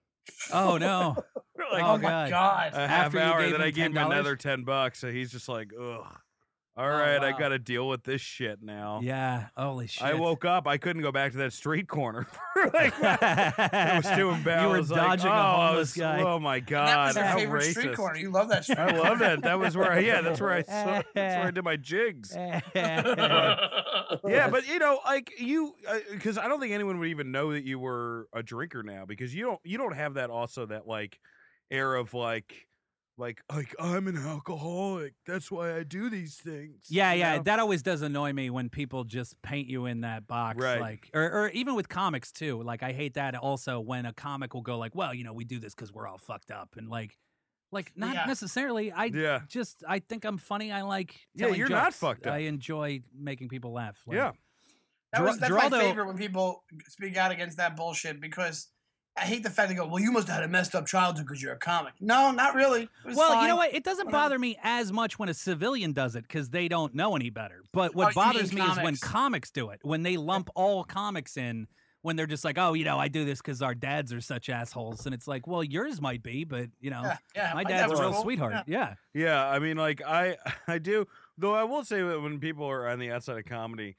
oh 0.53 0.77
no. 0.79 1.15
like 1.71 1.83
Oh, 1.83 1.93
Oh, 1.93 1.97
my 1.97 2.01
God. 2.01 2.29
god. 2.29 2.71
a 2.73 2.87
half 2.87 3.05
After 3.07 3.19
hour. 3.19 3.41
gave 3.41 3.51
Then 3.51 3.61
I 3.61 3.71
gave 3.71 3.85
him 3.91 3.97
another 3.97 4.35
ten 4.35 4.63
bucks, 4.63 4.99
so 4.99 5.11
he's 5.11 5.31
just 5.31 5.49
like, 5.49 5.71
ugh. 5.79 6.05
All 6.77 6.85
Oh, 6.85 6.89
right, 6.89 7.23
I 7.23 7.31
got 7.31 7.49
to 7.49 7.57
deal 7.59 7.87
with 7.87 8.03
this 8.03 8.19
shit 8.19 8.61
now. 8.61 8.99
Yeah. 9.01 9.45
Holy 9.55 9.87
shit. 9.87 10.03
I 10.03 10.13
woke 10.13 10.43
up. 10.43 10.67
I 10.67 10.77
couldn't 10.77 11.03
go 11.03 11.11
back 11.13 11.31
to 11.31 11.37
that 11.37 11.53
street 11.53 11.87
corner. 11.87 12.27
for 12.53 12.69
like, 12.73 12.93
it 13.01 14.03
was 14.05 14.17
too 14.17 14.29
embarrassed. 14.31 14.63
You 14.63 14.69
were 14.69 14.77
was 14.79 14.91
like, 14.91 15.01
dodging 15.21 15.31
oh, 15.31 15.33
a 15.33 15.37
I 15.37 15.67
homeless 15.67 15.95
was- 15.95 16.01
guy. 16.01 16.21
Oh 16.21 16.37
my 16.39 16.57
And 16.57 16.65
god! 16.67 16.87
that 16.87 17.05
was 17.07 17.15
your 17.15 17.25
how 17.25 17.37
favorite 17.37 17.63
racist. 17.63 17.71
street 17.71 17.95
corner. 17.95 18.19
You 18.19 18.29
love 18.29 18.49
that 18.49 18.65
street 18.65 18.77
I 18.79 18.91
love 18.97 19.19
that. 19.19 19.41
That 19.43 19.57
was 19.57 19.77
where. 19.77 19.89
I, 19.89 19.99
yeah, 19.99 20.19
that's 20.19 20.41
where 20.41 20.51
I. 20.51 20.61
Saw, 20.63 21.01
that's 21.13 21.15
where 21.15 21.47
I 21.47 21.51
did 21.51 21.63
my 21.63 21.77
jigs. 21.77 22.33
Yeah, 22.35 22.59
but 24.49 24.67
you 24.67 24.79
know, 24.79 24.99
like 25.05 25.39
you, 25.39 25.75
uh, 25.87 25.97
because 26.11 26.37
I 26.37 26.47
don't 26.47 26.59
think 26.59 26.73
anyone 26.73 26.99
would 26.99 27.09
even 27.09 27.31
know 27.31 27.53
that 27.53 27.63
you 27.63 27.79
were 27.79 28.27
a 28.33 28.43
drinker 28.43 28.83
now, 28.83 29.05
because 29.05 29.33
you 29.33 29.45
don't. 29.45 29.59
You 29.63 29.77
don't 29.77 29.95
have 29.95 30.15
that 30.15 30.29
also 30.29 30.65
that 30.65 30.87
like 30.87 31.19
air 31.71 31.95
of 31.95 32.13
like, 32.13 32.67
like 33.17 33.41
like 33.51 33.73
I'm 33.79 34.07
an 34.07 34.17
alcoholic. 34.17 35.13
That's 35.25 35.49
why 35.51 35.75
I 35.75 35.83
do 35.83 36.09
these 36.09 36.35
things. 36.35 36.85
Yeah, 36.89 37.13
you 37.13 37.19
yeah, 37.19 37.37
know? 37.37 37.43
that 37.43 37.59
always 37.59 37.81
does 37.81 38.01
annoy 38.01 38.33
me 38.33 38.49
when 38.49 38.69
people 38.69 39.03
just 39.03 39.41
paint 39.41 39.67
you 39.67 39.85
in 39.85 40.01
that 40.01 40.27
box, 40.27 40.61
Right. 40.61 40.79
like, 40.81 41.09
or, 41.13 41.23
or 41.23 41.49
even 41.49 41.75
with 41.75 41.87
comics 41.89 42.31
too. 42.31 42.61
Like, 42.61 42.83
I 42.83 42.91
hate 42.91 43.13
that 43.15 43.35
also 43.35 43.79
when 43.79 44.05
a 44.05 44.13
comic 44.13 44.53
will 44.53 44.61
go 44.61 44.77
like, 44.77 44.95
"Well, 44.95 45.13
you 45.13 45.23
know, 45.23 45.33
we 45.33 45.45
do 45.45 45.59
this 45.59 45.73
because 45.73 45.93
we're 45.93 46.07
all 46.07 46.17
fucked 46.17 46.51
up," 46.51 46.75
and 46.77 46.89
like, 46.89 47.17
like 47.71 47.91
not 47.95 48.13
Yeah. 48.15 48.25
necessarily. 48.25 48.91
I 48.91 49.05
Yeah. 49.05 49.41
just 49.47 49.83
I 49.87 49.99
think 49.99 50.25
I'm 50.25 50.37
funny. 50.37 50.71
I 50.71 50.81
like 50.81 51.15
Yeah, 51.33 51.47
you're 51.47 51.69
not 51.69 51.93
fucked 51.93 52.27
up. 52.27 52.33
I 52.33 52.39
enjoy 52.39 53.01
making 53.17 53.47
people 53.49 53.71
laugh. 53.73 54.01
Like, 54.05 54.15
Yeah. 54.17 54.31
That 55.13 55.23
was, 55.23 55.39
that's 55.39 55.51
my 55.53 55.69
Geraldo- 55.69 55.79
favorite 55.79 56.07
when 56.07 56.17
people 56.17 56.65
speak 56.89 57.15
out 57.15 57.31
against 57.31 57.55
that 57.57 57.77
bullshit 57.77 58.19
because 58.19 58.67
I 59.17 59.21
hate 59.21 59.43
the 59.43 59.49
fact 59.49 59.69
they 59.69 59.75
go, 59.75 59.87
"Well, 59.87 60.01
you 60.01 60.11
must 60.11 60.27
have 60.27 60.35
had 60.37 60.43
a 60.43 60.47
messed 60.49 60.75
up 60.75 60.85
childhood 60.85 61.25
because 61.25 61.41
you're 61.41 61.53
a 61.53 61.57
comic." 61.57 61.93
No, 62.01 62.31
not 62.31 62.53
really. 62.53 62.83
It 62.83 62.89
was 63.05 63.15
Well, 63.15 63.41
you 63.41 63.47
know 63.47 63.55
what? 63.55 63.73
It 63.73 63.83
doesn't 63.83 64.07
Whatever. 64.07 64.23
bother 64.23 64.39
me 64.39 64.57
as 64.61 64.91
much 64.91 65.17
when 65.17 65.29
a 65.29 65.33
civilian 65.33 65.93
does 65.93 66.15
it 66.15 66.23
because 66.23 66.49
they 66.49 66.67
don't 66.67 66.93
know 66.93 67.15
any 67.15 67.29
better. 67.29 67.61
But 67.71 67.91
Oh, 67.91 67.99
what 67.99 68.15
you 68.15 68.21
mean 68.21 68.33
bothers 68.33 68.53
me 68.53 68.61
is 68.61 68.67
when 68.75 68.97
comics. 68.97 68.99
comics 68.99 69.51
do 69.51 69.69
it, 69.69 69.79
when 69.83 70.03
they 70.03 70.17
lump 70.17 70.49
all 70.55 70.83
comics 70.83 71.37
in, 71.37 71.67
when 72.01 72.15
they're 72.17 72.27
just 72.27 72.43
like, 72.45 72.57
oh, 72.59 72.73
you 72.73 72.83
know, 72.83 72.99
I 72.99 73.07
do 73.07 73.25
this 73.25 73.39
because 73.39 73.61
our 73.63 73.73
dads 73.73 74.11
are 74.13 74.21
such 74.21 74.49
assholes. 74.49 75.05
And 75.07 75.15
it's 75.15 75.27
like, 75.27 75.47
well, 75.47 75.63
yours 75.63 75.99
might 76.01 76.21
be, 76.21 76.43
but, 76.43 76.69
you 76.79 76.91
know, 76.91 77.01
Yeah, 77.03 77.17
yeah. 77.35 77.51
my 77.55 77.63
dad's 77.63 77.93
a 77.93 77.95
real 77.95 78.11
cool. 78.13 78.21
sweetheart. 78.21 78.53
Yeah. 78.67 78.95
Yeah. 79.13 79.23
Yeah, 79.23 79.47
I 79.49 79.57
mean, 79.59 79.77
like 79.77 80.01
I, 80.05 80.37
I 80.67 80.77
do. 80.77 81.07
Though 81.37 81.55
I 81.55 81.63
will 81.63 81.83
say 81.83 82.01
that 82.03 82.21
when 82.21 82.39
people 82.39 82.65
are 82.69 82.87
on 82.87 82.99
the 82.99 83.11
outside 83.11 83.37
of 83.39 83.45
comedy, 83.45 83.95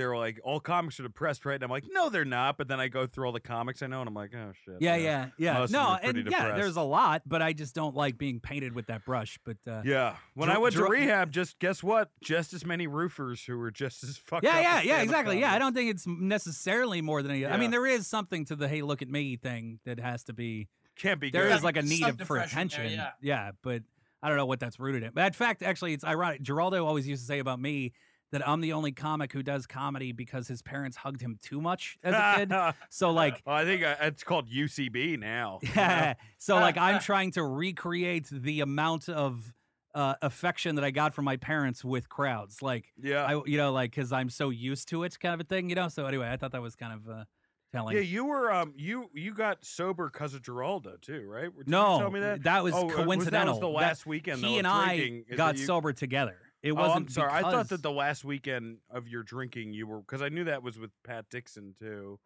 they're 0.00 0.16
like, 0.16 0.40
"All 0.42 0.58
comics 0.58 0.98
are 0.98 1.02
depressed, 1.04 1.44
right?" 1.44 1.54
And 1.54 1.62
I'm 1.64 1.70
like, 1.70 1.84
"No, 1.90 2.08
they're 2.08 2.24
not." 2.24 2.56
But 2.58 2.68
then 2.68 2.80
I 2.80 2.88
go 2.88 3.06
through 3.06 3.26
all 3.26 3.32
the 3.32 3.38
comics 3.40 3.82
I 3.82 3.86
know, 3.86 4.00
and 4.00 4.08
I'm 4.08 4.14
like, 4.14 4.34
"Oh 4.34 4.52
shit." 4.64 4.76
Yeah, 4.80 4.96
yeah, 4.96 5.28
yeah. 5.38 5.54
Most 5.58 5.68
of 5.70 5.72
No, 5.74 5.78
them 5.84 5.92
are 5.92 5.98
pretty 6.00 6.20
and 6.20 6.30
yeah, 6.30 6.56
there's 6.56 6.76
a 6.76 6.82
lot, 6.82 7.22
but 7.26 7.42
I 7.42 7.52
just 7.52 7.74
don't 7.74 7.94
like 7.94 8.16
being 8.18 8.40
painted 8.40 8.74
with 8.74 8.86
that 8.86 9.04
brush. 9.04 9.38
But 9.44 9.58
uh, 9.68 9.82
Yeah. 9.84 10.16
When 10.34 10.48
Ger- 10.48 10.54
I 10.54 10.58
went 10.58 10.74
to 10.76 10.84
rehab, 10.84 11.30
just 11.30 11.58
guess 11.58 11.82
what? 11.82 12.10
Just 12.22 12.52
as 12.54 12.64
many 12.64 12.86
roofers 12.86 13.44
who 13.44 13.58
were 13.58 13.70
just 13.70 14.02
as 14.02 14.16
fucked 14.24 14.44
yeah, 14.44 14.56
up. 14.56 14.62
yeah, 14.62 14.74
yeah, 14.76 14.80
stand-up 14.80 15.02
exactly. 15.04 15.40
Yeah, 15.40 15.52
I 15.52 15.58
don't 15.58 15.74
think 15.74 15.90
it's 15.90 16.06
necessarily 16.40 17.02
more 17.02 17.22
than 17.22 17.30
I 17.44 17.56
mean, 17.58 17.70
there 17.70 17.86
is 17.86 18.06
something 18.06 18.44
to 18.46 18.56
the 18.56 18.66
"Hey, 18.68 18.82
look 18.82 19.02
at 19.02 19.08
me" 19.08 19.36
thing 19.36 19.80
that 19.84 20.00
has 20.00 20.24
to 20.24 20.32
be. 20.32 20.68
Can't 20.96 21.20
be 21.20 21.30
There 21.30 21.44
good. 21.48 21.56
is 21.56 21.62
like 21.64 21.76
a 21.76 21.82
need 21.82 22.00
some 22.00 22.10
of- 22.10 22.16
for 22.18 22.36
depression 22.36 22.56
there, 22.68 22.84
attention. 22.84 23.06
yeah. 23.22 23.50
but 23.62 23.82
I 24.22 24.28
don't 24.28 24.36
know 24.36 24.44
what 24.46 24.60
that's 24.60 24.78
rooted 24.78 25.02
in. 25.02 25.12
But 25.14 25.26
in 25.28 25.32
fact, 25.32 25.62
actually, 25.62 25.94
it's 25.94 26.04
ironic. 26.04 26.42
Geraldo 26.42 26.84
always 26.84 27.08
used 27.08 27.22
to 27.22 27.26
say 27.26 27.38
about 27.38 27.58
me 27.58 27.92
that 28.32 28.46
I'm 28.48 28.60
the 28.60 28.72
only 28.72 28.92
comic 28.92 29.32
who 29.32 29.42
does 29.42 29.66
comedy 29.66 30.12
because 30.12 30.46
his 30.46 30.62
parents 30.62 30.96
hugged 30.96 31.20
him 31.20 31.38
too 31.42 31.60
much 31.60 31.98
as 32.04 32.14
a 32.14 32.34
kid. 32.46 32.52
So 32.88 33.10
like, 33.10 33.42
Well, 33.46 33.56
I 33.56 33.64
think 33.64 33.82
uh, 33.82 33.96
it's 34.02 34.22
called 34.22 34.48
UCB 34.48 35.18
now. 35.18 35.58
yeah. 35.74 36.14
So 36.38 36.54
like, 36.56 36.76
I'm 36.78 37.00
trying 37.10 37.32
to 37.32 37.42
recreate 37.44 38.28
the 38.30 38.60
amount 38.60 39.08
of 39.08 39.52
uh, 39.94 40.14
affection 40.22 40.76
that 40.76 40.84
I 40.84 40.92
got 40.92 41.14
from 41.14 41.24
my 41.24 41.36
parents 41.36 41.84
with 41.84 42.08
crowds. 42.08 42.62
Like, 42.62 42.92
Yeah. 43.02 43.24
I, 43.24 43.42
you 43.46 43.56
know, 43.56 43.72
like 43.72 43.90
because 43.90 44.12
I'm 44.12 44.30
so 44.30 44.50
used 44.50 44.88
to 44.90 45.02
it, 45.02 45.18
kind 45.18 45.34
of 45.34 45.40
a 45.40 45.44
thing. 45.44 45.68
You 45.68 45.74
know. 45.74 45.88
So 45.88 46.06
anyway, 46.06 46.30
I 46.30 46.36
thought 46.36 46.52
that 46.52 46.62
was 46.62 46.76
kind 46.76 46.92
of 46.92 47.08
uh, 47.08 47.24
telling. 47.72 47.96
yeah, 47.96 48.02
you 48.02 48.24
were 48.26 48.52
um 48.52 48.72
you 48.76 49.10
you 49.12 49.34
got 49.34 49.64
sober 49.64 50.08
because 50.08 50.34
of 50.34 50.42
Geraldo 50.42 51.00
too, 51.00 51.26
right? 51.28 51.50
Did 51.56 51.68
no, 51.68 51.94
you 51.94 52.00
tell 52.02 52.10
me 52.12 52.20
that. 52.20 52.62
was 52.62 52.72
Oh, 52.74 52.82
uh, 52.82 52.84
was- 52.84 52.94
that 52.94 52.96
was 52.98 53.06
coincidental. 53.06 53.54
the 53.54 53.60
That- 53.66 53.72
last 53.72 54.06
weekend. 54.06 54.44
he 54.44 54.58
and 54.58 54.66
I 54.68 54.96
drinking, 54.98 55.24
got 55.36 55.56
that 55.56 55.64
sober 55.64 55.92
together. 55.92 56.36
It 56.62 56.72
oh, 56.72 56.76
wasn't. 56.76 56.96
I'm 56.96 57.08
sorry. 57.08 57.32
I 57.32 57.42
thought 57.42 57.68
that 57.70 57.82
the 57.82 57.90
last 57.90 58.24
weekend 58.24 58.78
of 58.90 59.08
your 59.08 59.22
drinking, 59.22 59.72
you 59.72 59.86
were 59.86 60.00
because 60.00 60.22
I 60.22 60.28
knew 60.28 60.44
that 60.44 60.62
was 60.62 60.78
with 60.78 60.90
Pat 61.04 61.26
Dixon 61.30 61.74
too. 61.78 62.18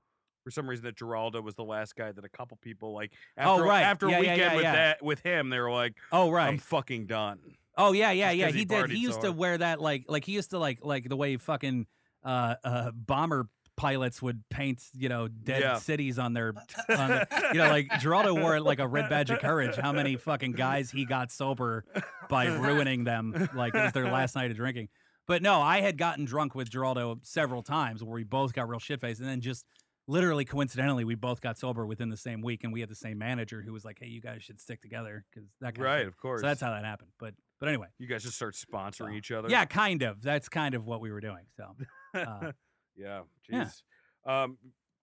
For 0.43 0.51
some 0.51 0.69
reason, 0.69 0.85
that 0.85 0.97
Geraldo 0.97 1.43
was 1.43 1.55
the 1.55 1.65
last 1.65 1.97
guy 1.97 2.13
that 2.13 2.25
a 2.25 2.29
couple 2.29 2.59
people 2.61 2.93
like. 2.93 3.13
Oh, 3.39 3.55
After, 3.55 3.65
right. 3.65 3.83
After 3.83 4.09
Yeah, 4.09 4.19
a 4.19 4.19
yeah, 4.19 4.21
weekend 4.21 4.41
yeah, 4.41 4.55
with 4.55 4.65
that 4.65 5.03
with 5.03 5.21
him, 5.21 5.51
they 5.51 5.59
were 5.59 5.71
like, 5.71 5.95
Oh 6.13 6.31
right, 6.31 6.49
"I'm 6.49 6.59
fucking 6.59 7.07
done." 7.07 7.39
Oh 7.77 7.93
yeah, 7.93 8.11
yeah, 8.11 8.29
just 8.29 8.39
yeah. 8.39 8.47
He 8.49 8.59
he 8.59 8.65
did. 8.65 8.91
He 8.91 8.99
used 8.99 9.15
so 9.15 9.21
to 9.21 9.27
hard. 9.29 9.39
wear 9.39 9.59
that 9.59 9.81
like 9.81 10.05
like 10.09 10.25
he 10.25 10.33
used 10.33 10.51
to 10.51 10.59
like 10.59 10.81
like 10.83 11.09
the 11.09 11.17
way 11.17 11.37
fucking 11.37 11.87
uh 12.25 12.57
uh 12.63 12.91
bomber 12.93 13.49
pilots 13.77 14.23
would 14.23 14.43
paint 14.51 14.83
you 14.95 15.09
know 15.09 15.27
dead 15.29 15.61
Yeah. 15.61 15.79
cities 15.79 16.19
on 16.19 16.33
their 16.33 16.49
on 16.89 17.09
the, 17.09 17.27
you 17.53 17.59
know 17.59 17.69
like 17.69 17.89
Geraldo 17.89 18.41
wore 18.41 18.57
it 18.57 18.63
like 18.63 18.79
a 18.79 18.87
red 18.87 19.09
badge 19.11 19.31
of 19.31 19.41
courage. 19.41 19.77
How 19.77 19.93
many 19.93 20.17
fucking 20.17 20.53
guys 20.53 20.91
he 20.91 21.05
got 21.05 21.31
sober 21.33 21.85
by 22.29 22.47
ruining 22.47 23.05
them? 23.05 23.49
Like 23.55 23.75
it 23.75 23.83
was 23.83 23.93
their 23.93 24.11
last 24.11 24.35
night 24.37 24.51
of 24.51 24.57
drinking. 24.57 24.89
But 25.27 25.43
no, 25.43 25.61
I 25.61 25.81
had 25.81 25.97
gotten 25.97 26.25
drunk 26.27 26.55
with 26.55 26.71
Geraldo 26.71 27.19
several 27.25 27.63
times 27.63 28.05
where 28.05 28.13
we 28.15 28.25
both 28.25 28.53
got 28.53 28.69
real 28.69 28.79
shit 28.79 29.01
faced, 29.01 29.21
and 29.21 29.29
then 29.29 29.41
just 29.41 29.65
literally 30.07 30.45
coincidentally 30.45 31.03
we 31.05 31.15
both 31.15 31.41
got 31.41 31.57
sober 31.57 31.87
within 31.87 32.11
the 32.11 32.17
same 32.19 32.43
week, 32.43 32.63
and 32.63 32.73
we 32.75 32.81
had 32.81 32.91
the 32.91 32.95
same 32.95 33.17
manager 33.17 33.63
who 33.63 33.73
was 33.73 33.85
like, 33.87 33.99
"Hey, 33.99 34.09
you 34.09 34.21
guys 34.21 34.43
should 34.43 34.61
stick 34.61 34.83
together," 34.83 35.25
because 35.33 35.49
that 35.63 35.75
kind 35.75 35.85
Right, 35.85 36.03
Of 36.03 36.09
of 36.09 36.17
course. 36.19 36.43
So 36.43 36.47
that's 36.47 36.61
how 36.61 36.71
that 36.73 36.85
happened. 36.85 37.11
But 37.19 37.33
but 37.59 37.71
anyway. 37.71 37.87
you 37.99 38.07
guys 38.07 38.23
just 38.23 38.37
start 38.37 38.55
sponsoring 38.55 38.97
So, 38.97 39.09
each 39.13 39.31
other. 39.33 39.49
Yeah, 39.49 39.65
kind 39.65 40.03
of. 40.03 40.21
That's 40.23 40.51
kind 40.51 40.75
of 40.75 40.85
what 40.87 41.01
we 41.01 41.11
were 41.11 41.21
doing. 41.23 41.47
So, 41.57 41.75
uh, 42.21 42.53
yeah. 42.97 43.21
yeah. 43.49 43.65
Jeez. 43.65 43.83
Um. 44.31 44.59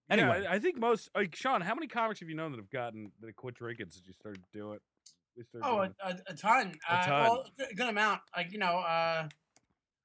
Anyway. 0.10 0.46
I, 0.46 0.56
I 0.56 0.60
think 0.60 0.78
most 0.78 1.10
like 1.16 1.36
Sean. 1.36 1.62
How 1.62 1.74
many 1.74 1.88
comics 1.88 2.20
have 2.20 2.30
you 2.30 2.36
known 2.36 2.52
that 2.52 2.58
have 2.58 2.70
gotten 2.70 3.12
that 3.22 3.28
have 3.28 3.36
quit 3.36 3.56
drinking 3.56 3.88
since 3.90 4.06
you 4.06 4.14
started 4.14 4.42
to 4.44 4.58
do 4.58 4.74
it? 4.74 4.82
Started 5.50 5.66
Oh, 5.66 5.78
doing 5.78 5.96
a, 6.04 6.10
a, 6.10 6.34
a 6.34 6.36
ton. 6.36 6.74
A 6.90 6.94
uh, 6.94 7.04
ton. 7.04 7.22
Well, 7.24 7.46
a 7.72 7.74
good 7.74 7.88
amount. 7.90 8.22
Like 8.36 8.52
you 8.52 8.60
know, 8.60 8.78
uh, 8.80 9.30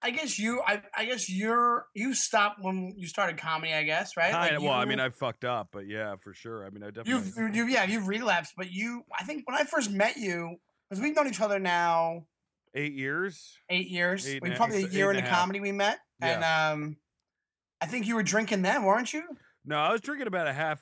I 0.01 0.11
guess 0.11 0.38
you. 0.38 0.62
I, 0.64 0.83
I 0.96 1.05
guess 1.07 1.29
you're. 1.29 1.87
You 1.94 2.14
stopped 2.14 2.62
when 2.62 2.94
you 2.96 3.09
started 3.09 3.37
comedy. 3.38 3.75
I 3.75 3.83
guess 3.83 4.16
right. 4.16 4.33
Like, 4.33 4.51
Kinda- 4.51 4.64
well, 4.64 4.75
I 4.75 4.85
mean, 4.85 4.99
you- 4.99 5.05
I 5.05 5.09
fucked 5.11 5.44
up, 5.44 5.68
but 5.72 5.88
yeah, 5.88 6.14
for 6.16 6.33
sure. 6.33 6.64
I 6.64 6.70
mean, 6.70 6.85
I 6.85 6.90
definitely. 6.90 7.12
You've 7.12 7.37
you, 7.37 7.64
you- 7.64 7.72
yeah 7.72 7.85
you've 7.85 8.07
relapsed, 8.07 8.55
but 8.57 8.70
you. 8.70 9.03
I 9.18 9.25
think 9.25 9.42
when 9.49 9.57
I 9.57 9.64
first 9.64 9.90
met 9.90 10.16
you, 10.16 10.57
because 10.88 11.03
we've 11.03 11.14
known 11.16 11.27
each 11.27 11.40
other 11.40 11.59
now 11.59 12.27
eight 12.75 12.92
years. 12.92 13.59
eight 13.68 13.88
years. 13.88 14.29
Eight 14.29 14.42
we 14.42 14.51
probably 14.53 14.85
a 14.85 14.88
year 14.88 15.11
and 15.11 15.18
into 15.18 15.29
a 15.29 15.33
half. 15.33 15.40
comedy 15.40 15.61
we 15.61 15.72
met, 15.72 15.99
and 16.20 16.44
um, 16.44 16.96
I 17.81 17.87
think 17.87 18.07
you 18.07 18.15
were 18.15 18.23
drinking 18.23 18.62
then, 18.62 18.85
weren't 18.85 19.12
you? 19.12 19.23
No, 19.65 19.77
I 19.79 19.93
was 19.93 20.01
drinking 20.01 20.27
about 20.29 20.47
a 20.47 20.53
half, 20.53 20.81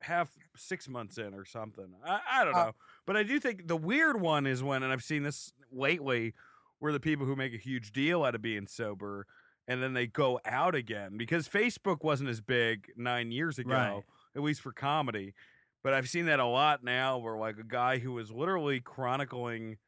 half 0.00 0.32
six 0.56 0.88
months 0.88 1.18
in 1.18 1.34
or 1.34 1.44
something. 1.44 1.86
I, 2.04 2.20
I 2.30 2.44
don't 2.44 2.54
Oh. 2.54 2.64
know, 2.66 2.72
but 3.06 3.16
I 3.16 3.22
do 3.22 3.38
think 3.38 3.68
the 3.68 3.76
weird 3.76 4.20
one 4.20 4.46
is 4.46 4.62
when, 4.62 4.82
and 4.82 4.92
I've 4.92 5.04
seen 5.04 5.22
this 5.22 5.52
lately, 5.70 6.34
where 6.78 6.92
the 6.92 7.00
people 7.00 7.26
who 7.26 7.36
make 7.36 7.54
a 7.54 7.58
huge 7.58 7.92
deal 7.92 8.24
out 8.24 8.34
of 8.34 8.42
being 8.42 8.66
sober, 8.66 9.26
and 9.68 9.80
then 9.82 9.92
they 9.94 10.06
go 10.08 10.40
out 10.44 10.74
again 10.74 11.16
because 11.16 11.48
Facebook 11.48 12.02
wasn't 12.02 12.28
as 12.28 12.40
big 12.40 12.90
nine 12.96 13.30
years 13.30 13.58
ago, 13.58 13.70
Right. 13.70 14.02
at 14.34 14.42
least 14.42 14.60
for 14.62 14.72
comedy. 14.72 15.34
But 15.84 15.94
I've 15.94 16.08
seen 16.08 16.26
that 16.26 16.40
a 16.40 16.46
lot 16.46 16.82
now, 16.82 17.18
where 17.18 17.36
like 17.36 17.58
a 17.58 17.64
guy 17.64 17.98
who 17.98 18.12
was 18.12 18.30
literally 18.32 18.80
chronicling 18.80 19.78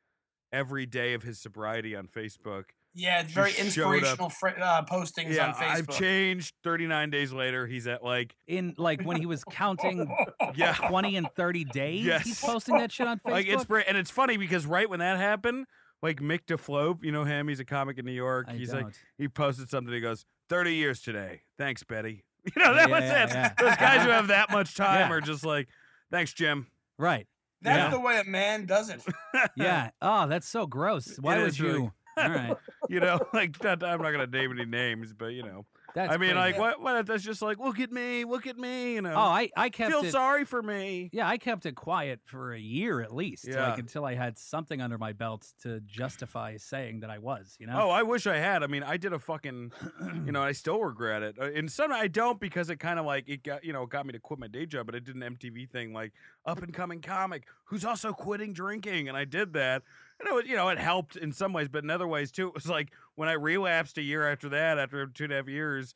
every 0.53 0.87
day 0.87 1.15
of 1.15 1.23
his 1.25 1.41
sobriety 1.41 1.97
on 1.97 2.07
Facebook. 2.07 2.67
Yeah, 2.97 3.23
it's 3.23 3.33
very 3.33 3.53
inspirational 3.59 4.31
fr- 4.31 4.49
uh, 4.61 4.85
postings 4.85 5.35
yeah, 5.35 5.49
on 5.49 5.55
Facebook. 5.55 5.69
I've 5.69 5.89
changed. 5.89 6.55
Thirty 6.63 6.87
nine 6.87 7.11
days 7.11 7.33
later, 7.33 7.67
he's 7.67 7.87
at 7.89 8.05
like 8.05 8.37
in 8.47 8.75
like 8.79 9.03
when 9.03 9.17
he 9.19 9.27
was 9.27 9.43
counting 9.45 10.09
yeah. 10.55 10.75
20 10.75 11.17
and 11.17 11.29
30 11.37 11.65
days, 11.65 12.23
he's 12.23 12.41
posting 12.41 12.77
that 12.79 12.93
shit 12.93 13.07
on 13.09 13.19
Facebook. 13.19 13.31
Like 13.33 13.47
it's 13.49 13.65
and 13.89 13.97
it's 13.99 14.11
funny 14.13 14.37
because 14.37 14.65
right 14.65 14.89
when 14.89 15.01
that 15.01 15.17
happened, 15.17 15.67
like 16.03 16.21
Mick 16.21 16.41
DeFlope, 16.47 17.03
you 17.03 17.11
know 17.11 17.25
him, 17.25 17.49
he's 17.49 17.59
a 17.59 17.65
comic 17.65 17.99
in 17.99 18.05
New 18.05 18.13
York. 18.13 18.47
I 18.49 18.53
he's 18.55 18.71
don't. 18.71 18.85
like 18.85 18.95
he 19.19 19.27
posted 19.29 19.69
something. 19.71 19.93
He 19.93 20.01
goes, 20.01 20.25
30 20.49 20.75
years 20.75 21.01
today. 21.01 21.43
Thanks, 21.59 21.83
Betty." 21.83 22.25
You 22.55 22.63
know 22.63 22.75
that 22.75 22.91
Yeah, 22.91 22.95
was 23.01 23.05
yeah, 23.05 23.25
it. 23.25 23.31
yeah. 23.31 23.53
Those 23.59 23.77
guys 23.77 24.03
who 24.05 24.11
have 24.11 24.27
that 24.29 24.51
much 24.51 24.75
time 24.77 25.09
Yeah. 25.11 25.17
are 25.17 25.21
just 25.23 25.45
like, 25.47 25.67
"Thanks, 26.13 26.33
Jim." 26.35 26.67
right. 26.99 27.27
That's 27.63 27.79
Yeah. 27.85 27.91
the 27.91 28.01
way 28.01 28.21
a 28.21 28.25
man 28.25 28.67
does 28.67 28.91
it. 28.91 29.03
Yeah. 29.57 29.89
Oh, 30.03 30.27
that's 30.29 30.47
so 30.47 30.67
gross. 30.67 31.17
Why 31.19 31.37
It 31.37 31.39
would 31.41 31.49
is 31.49 31.61
really- 31.61 31.79
you? 31.85 31.93
All 32.17 32.31
right. 32.31 32.57
You 32.91 33.01
know, 33.01 33.19
like 33.33 33.57
I'm 33.65 33.79
not 33.81 33.99
gonna 33.99 34.27
name 34.27 34.53
any 34.53 34.67
names, 34.67 35.15
but 35.15 35.29
you 35.29 35.43
know, 35.43 35.65
That's 35.95 36.13
I 36.13 36.19
mean, 36.19 36.33
crazy. 36.33 36.35
like, 36.35 36.59
what? 36.59 36.83
What? 36.83 37.07
That's 37.07 37.25
just 37.25 37.41
like, 37.41 37.59
look 37.59 37.81
at 37.81 37.91
me, 37.91 38.27
look 38.27 38.47
at 38.47 38.59
me. 38.59 38.93
You 38.97 39.01
know, 39.01 39.15
Oh, 39.15 39.21
I 39.21 39.49
I 39.57 39.71
kept 39.71 39.91
feel 39.91 40.05
it. 40.05 40.13
sorry 40.13 40.45
for 40.45 40.63
me. 40.63 41.09
Yeah, 41.11 41.27
I 41.27 41.39
kept 41.39 41.65
it 41.65 41.77
quiet 41.77 42.21
for 42.27 42.53
a 42.53 42.59
year 42.61 43.01
at 43.01 43.15
least, 43.15 43.49
Yeah. 43.49 43.71
like 43.71 43.79
until 43.79 44.05
I 44.05 44.17
had 44.17 44.37
something 44.39 44.83
under 44.83 44.99
my 44.99 45.15
belt 45.15 45.51
to 45.63 45.81
justify 45.81 46.59
saying 46.59 47.01
that 47.01 47.09
I 47.09 47.17
was. 47.21 47.57
You 47.59 47.69
know. 47.69 47.85
Oh, 47.85 47.89
I 47.91 48.03
wish 48.03 48.27
I 48.27 48.37
had. 48.37 48.63
I 48.63 48.67
mean, 48.67 48.83
I 48.83 48.99
did 48.99 49.15
a 49.15 49.19
fucking, 49.19 49.73
you 50.27 50.33
know, 50.33 50.43
I 50.43 50.53
still 50.53 50.79
regret 50.85 51.23
it. 51.23 51.37
Uh, 51.41 51.45
And 51.55 51.73
some 51.73 51.91
I 51.91 52.07
don't 52.07 52.39
because 52.39 52.69
it 52.69 52.77
kind 52.77 52.99
of 52.99 53.07
like 53.07 53.25
it 53.31 53.43
got, 53.43 53.65
you 53.65 53.73
know, 53.73 53.87
got 53.87 54.05
me 54.05 54.13
to 54.13 54.19
quit 54.19 54.39
my 54.39 54.47
day 54.49 54.67
job. 54.67 54.85
But 54.85 54.95
I 54.95 54.99
did 54.99 55.17
an 55.17 55.23
MTV 55.23 55.71
thing 55.71 55.95
like 55.95 56.13
up 56.45 56.63
and 56.63 56.75
coming 56.75 57.01
comic 57.01 57.45
who's 57.65 57.83
also 57.87 58.13
quitting 58.13 58.53
drinking, 58.53 59.09
and 59.09 59.17
I 59.17 59.25
did 59.25 59.55
that. 59.55 59.85
And 60.21 60.29
it 60.29 60.35
was, 60.35 60.45
you 60.47 60.57
know, 60.57 60.69
it 60.69 60.79
helped 60.79 61.17
in 61.17 61.33
some 61.33 61.53
ways, 61.53 61.69
but 61.69 61.83
in 61.85 61.91
other 61.91 62.07
ways 62.07 62.31
too. 62.31 62.49
It 62.49 62.55
was 62.55 62.69
like 62.69 62.91
when 63.17 63.29
I 63.29 63.33
relapsed 63.33 63.99
a 63.99 64.03
year 64.03 64.31
after 64.31 64.49
that, 64.51 64.79
after 64.79 65.07
two 65.07 65.25
and 65.25 65.33
a 65.33 65.37
half 65.37 65.49
years, 65.49 65.95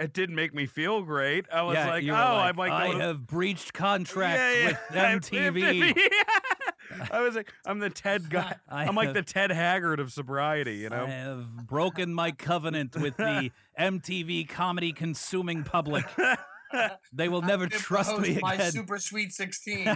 it 0.00 0.12
didn't 0.12 0.34
make 0.34 0.52
me 0.52 0.66
feel 0.66 1.02
great. 1.02 1.46
I 1.52 1.62
was 1.62 1.74
yeah, 1.74 1.88
like, 1.88 2.04
oh, 2.04 2.08
like, 2.08 2.18
I'm 2.18 2.56
like, 2.56 2.72
I 2.72 2.86
going 2.86 2.98
to- 2.98 3.04
have 3.04 3.26
breached 3.26 3.72
contract 3.72 4.38
Yeah, 4.38 4.76
yeah. 4.92 5.14
with 5.14 5.30
MTV. 5.30 5.96
Yeah. 5.96 6.02
I 7.10 7.20
was 7.20 7.34
like, 7.34 7.50
I'm 7.64 7.78
the 7.78 7.90
Ted 7.90 8.28
guy. 8.30 8.56
I 8.68 8.84
I'm 8.84 8.94
like 8.94 9.06
have- 9.06 9.14
the 9.14 9.22
Ted 9.22 9.50
Haggard 9.50 10.00
of 10.00 10.12
sobriety, 10.12 10.76
you 10.76 10.90
know. 10.90 11.04
I 11.04 11.10
have 11.10 11.66
broken 11.66 12.12
my 12.12 12.32
covenant 12.32 12.94
with 12.96 13.16
the 13.16 13.50
MTV 13.78 14.48
comedy 14.48 14.92
consuming 14.92 15.64
public. 15.64 16.04
They 17.12 17.28
will 17.28 17.42
never 17.42 17.64
I'm 17.64 17.70
trust 17.70 18.10
host 18.10 18.22
me 18.22 18.38
My 18.42 18.58
super 18.70 18.98
sweet 18.98 19.32
sixteen. 19.32 19.86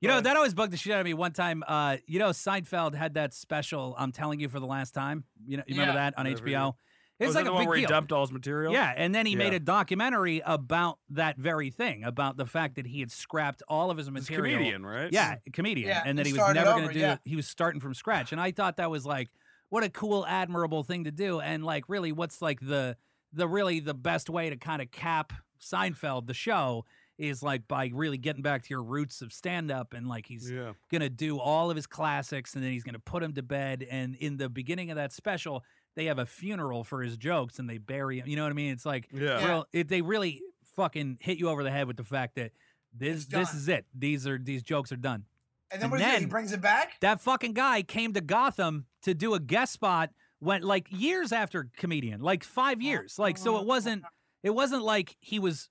You 0.00 0.08
know, 0.08 0.20
that 0.20 0.36
always 0.36 0.52
bugged 0.54 0.72
the 0.72 0.76
shit 0.76 0.92
out 0.92 1.00
of 1.00 1.04
me. 1.06 1.14
One 1.14 1.32
time, 1.32 1.64
uh, 1.66 1.96
you 2.06 2.18
know, 2.18 2.30
Seinfeld 2.30 2.94
had 2.94 3.14
that 3.14 3.32
special, 3.32 3.94
I'm 3.98 4.12
telling 4.12 4.40
you 4.40 4.48
for 4.48 4.60
the 4.60 4.66
last 4.66 4.92
time. 4.92 5.24
You 5.46 5.56
know, 5.56 5.62
you 5.66 5.74
remember 5.74 5.94
Yeah. 5.98 6.10
that 6.10 6.18
on 6.18 6.24
Never 6.26 6.36
HBO? 6.42 6.74
It's 7.18 7.28
was 7.28 7.34
like 7.34 7.44
that 7.44 7.48
a 7.48 7.50
the 7.50 7.54
one 7.54 7.62
big 7.62 7.68
where 7.68 7.76
he 7.78 7.82
deal. 7.84 7.88
dumped 7.88 8.12
all 8.12 8.20
his 8.20 8.30
material. 8.30 8.74
Yeah, 8.74 8.92
and 8.94 9.14
then 9.14 9.24
he 9.24 9.36
made 9.36 9.52
Yeah. 9.52 9.56
a 9.56 9.60
documentary 9.60 10.42
about 10.44 10.98
that 11.08 11.38
very 11.38 11.70
thing, 11.70 12.04
about 12.04 12.36
the 12.36 12.44
fact 12.44 12.74
that 12.76 12.86
he 12.86 13.00
had 13.00 13.10
scrapped 13.10 13.62
all 13.68 13.90
of 13.90 13.96
his 13.96 14.06
He's 14.06 14.10
a 14.10 14.12
material. 14.12 14.58
comedian, 14.58 14.84
right? 14.84 15.10
Yeah, 15.10 15.36
a 15.46 15.50
comedian, 15.50 15.88
Yeah, 15.88 16.02
and 16.04 16.18
that 16.18 16.26
he 16.26 16.32
he 16.32 16.34
was 16.34 16.42
started 16.42 16.60
never 16.60 16.70
going 16.72 16.84
over, 16.84 16.92
to 16.92 16.98
do. 16.98 17.00
yeah. 17.00 17.16
He 17.24 17.34
was 17.34 17.48
starting 17.48 17.80
from 17.80 17.94
scratch, 17.94 18.32
and 18.32 18.40
I 18.40 18.50
thought 18.52 18.76
that 18.76 18.90
was 18.90 19.06
like 19.06 19.30
what 19.70 19.82
a 19.82 19.88
cool, 19.88 20.26
admirable 20.26 20.84
thing 20.84 21.04
to 21.04 21.10
do, 21.10 21.40
and 21.40 21.64
like 21.64 21.88
really, 21.88 22.12
what's 22.12 22.42
like 22.42 22.60
the 22.60 22.98
the 23.32 23.48
really 23.48 23.80
the 23.80 23.94
best 23.94 24.28
way 24.28 24.50
to 24.50 24.56
kind 24.58 24.82
of 24.82 24.90
cap 24.90 25.32
Seinfeld 25.58 26.26
the 26.26 26.34
show 26.34 26.84
is 27.18 27.42
like 27.42 27.66
by 27.66 27.90
really 27.94 28.18
getting 28.18 28.42
back 28.42 28.62
to 28.62 28.70
your 28.70 28.82
roots 28.82 29.22
of 29.22 29.32
stand 29.32 29.70
up, 29.70 29.94
and 29.94 30.06
like 30.06 30.26
he's 30.26 30.50
Yeah. 30.50 30.72
gonna 30.90 31.08
do 31.08 31.38
all 31.38 31.70
of 31.70 31.76
his 31.76 31.86
classics, 31.86 32.54
and 32.54 32.62
then 32.64 32.72
he's 32.72 32.84
gonna 32.84 32.98
put 32.98 33.22
him 33.22 33.32
to 33.34 33.42
bed, 33.42 33.86
and 33.90 34.14
in 34.16 34.36
the 34.36 34.48
beginning 34.48 34.90
of 34.90 34.96
that 34.96 35.12
special. 35.12 35.64
They 35.94 36.04
have 36.04 36.18
a 36.18 36.26
funeral 36.26 36.84
for 36.84 37.02
his 37.02 37.16
jokes 37.16 37.58
and 37.58 37.70
they 37.70 37.78
bury 37.78 38.18
him. 38.18 38.28
You 38.28 38.36
know 38.36 38.42
what 38.42 38.50
I 38.50 38.54
mean? 38.54 38.70
It's 38.70 38.84
like 38.84 39.08
Yeah. 39.14 39.40
Yeah. 39.40 39.46
real, 39.46 39.66
it, 39.72 39.88
they 39.88 40.02
really 40.02 40.42
fucking 40.74 41.16
hit 41.22 41.38
you 41.38 41.48
over 41.48 41.64
the 41.64 41.70
head 41.70 41.86
with 41.86 41.96
the 41.96 42.04
fact 42.04 42.34
that 42.34 42.52
this 42.92 43.24
this 43.24 43.54
is 43.54 43.66
it. 43.68 43.86
These 43.94 44.26
are 44.26 44.38
these 44.38 44.62
jokes 44.62 44.92
are 44.92 44.96
done. 44.96 45.24
And 45.70 45.80
then 45.80 45.84
And 45.84 45.92
what 45.92 46.00
is 46.02 46.06
it? 46.06 46.20
He 46.20 46.26
brings 46.26 46.52
it 46.52 46.60
back. 46.60 47.00
That 47.00 47.22
fucking 47.22 47.54
guy 47.54 47.82
came 47.82 48.12
to 48.12 48.20
Gotham 48.20 48.84
to 49.02 49.14
do 49.14 49.32
a 49.32 49.40
guest 49.40 49.72
spot 49.72 50.10
went 50.38 50.64
like 50.64 50.86
years 50.90 51.32
after 51.32 51.70
comedian, 51.78 52.20
like 52.20 52.44
5 52.44 52.82
years. 52.82 53.18
Like 53.18 53.38
so 53.38 53.56
it 53.56 53.60
oh. 53.60 53.62
wasn't 53.62 54.04
it 54.42 54.50
wasn't 54.50 54.82
like 54.82 55.16
he 55.20 55.38
was 55.38 55.70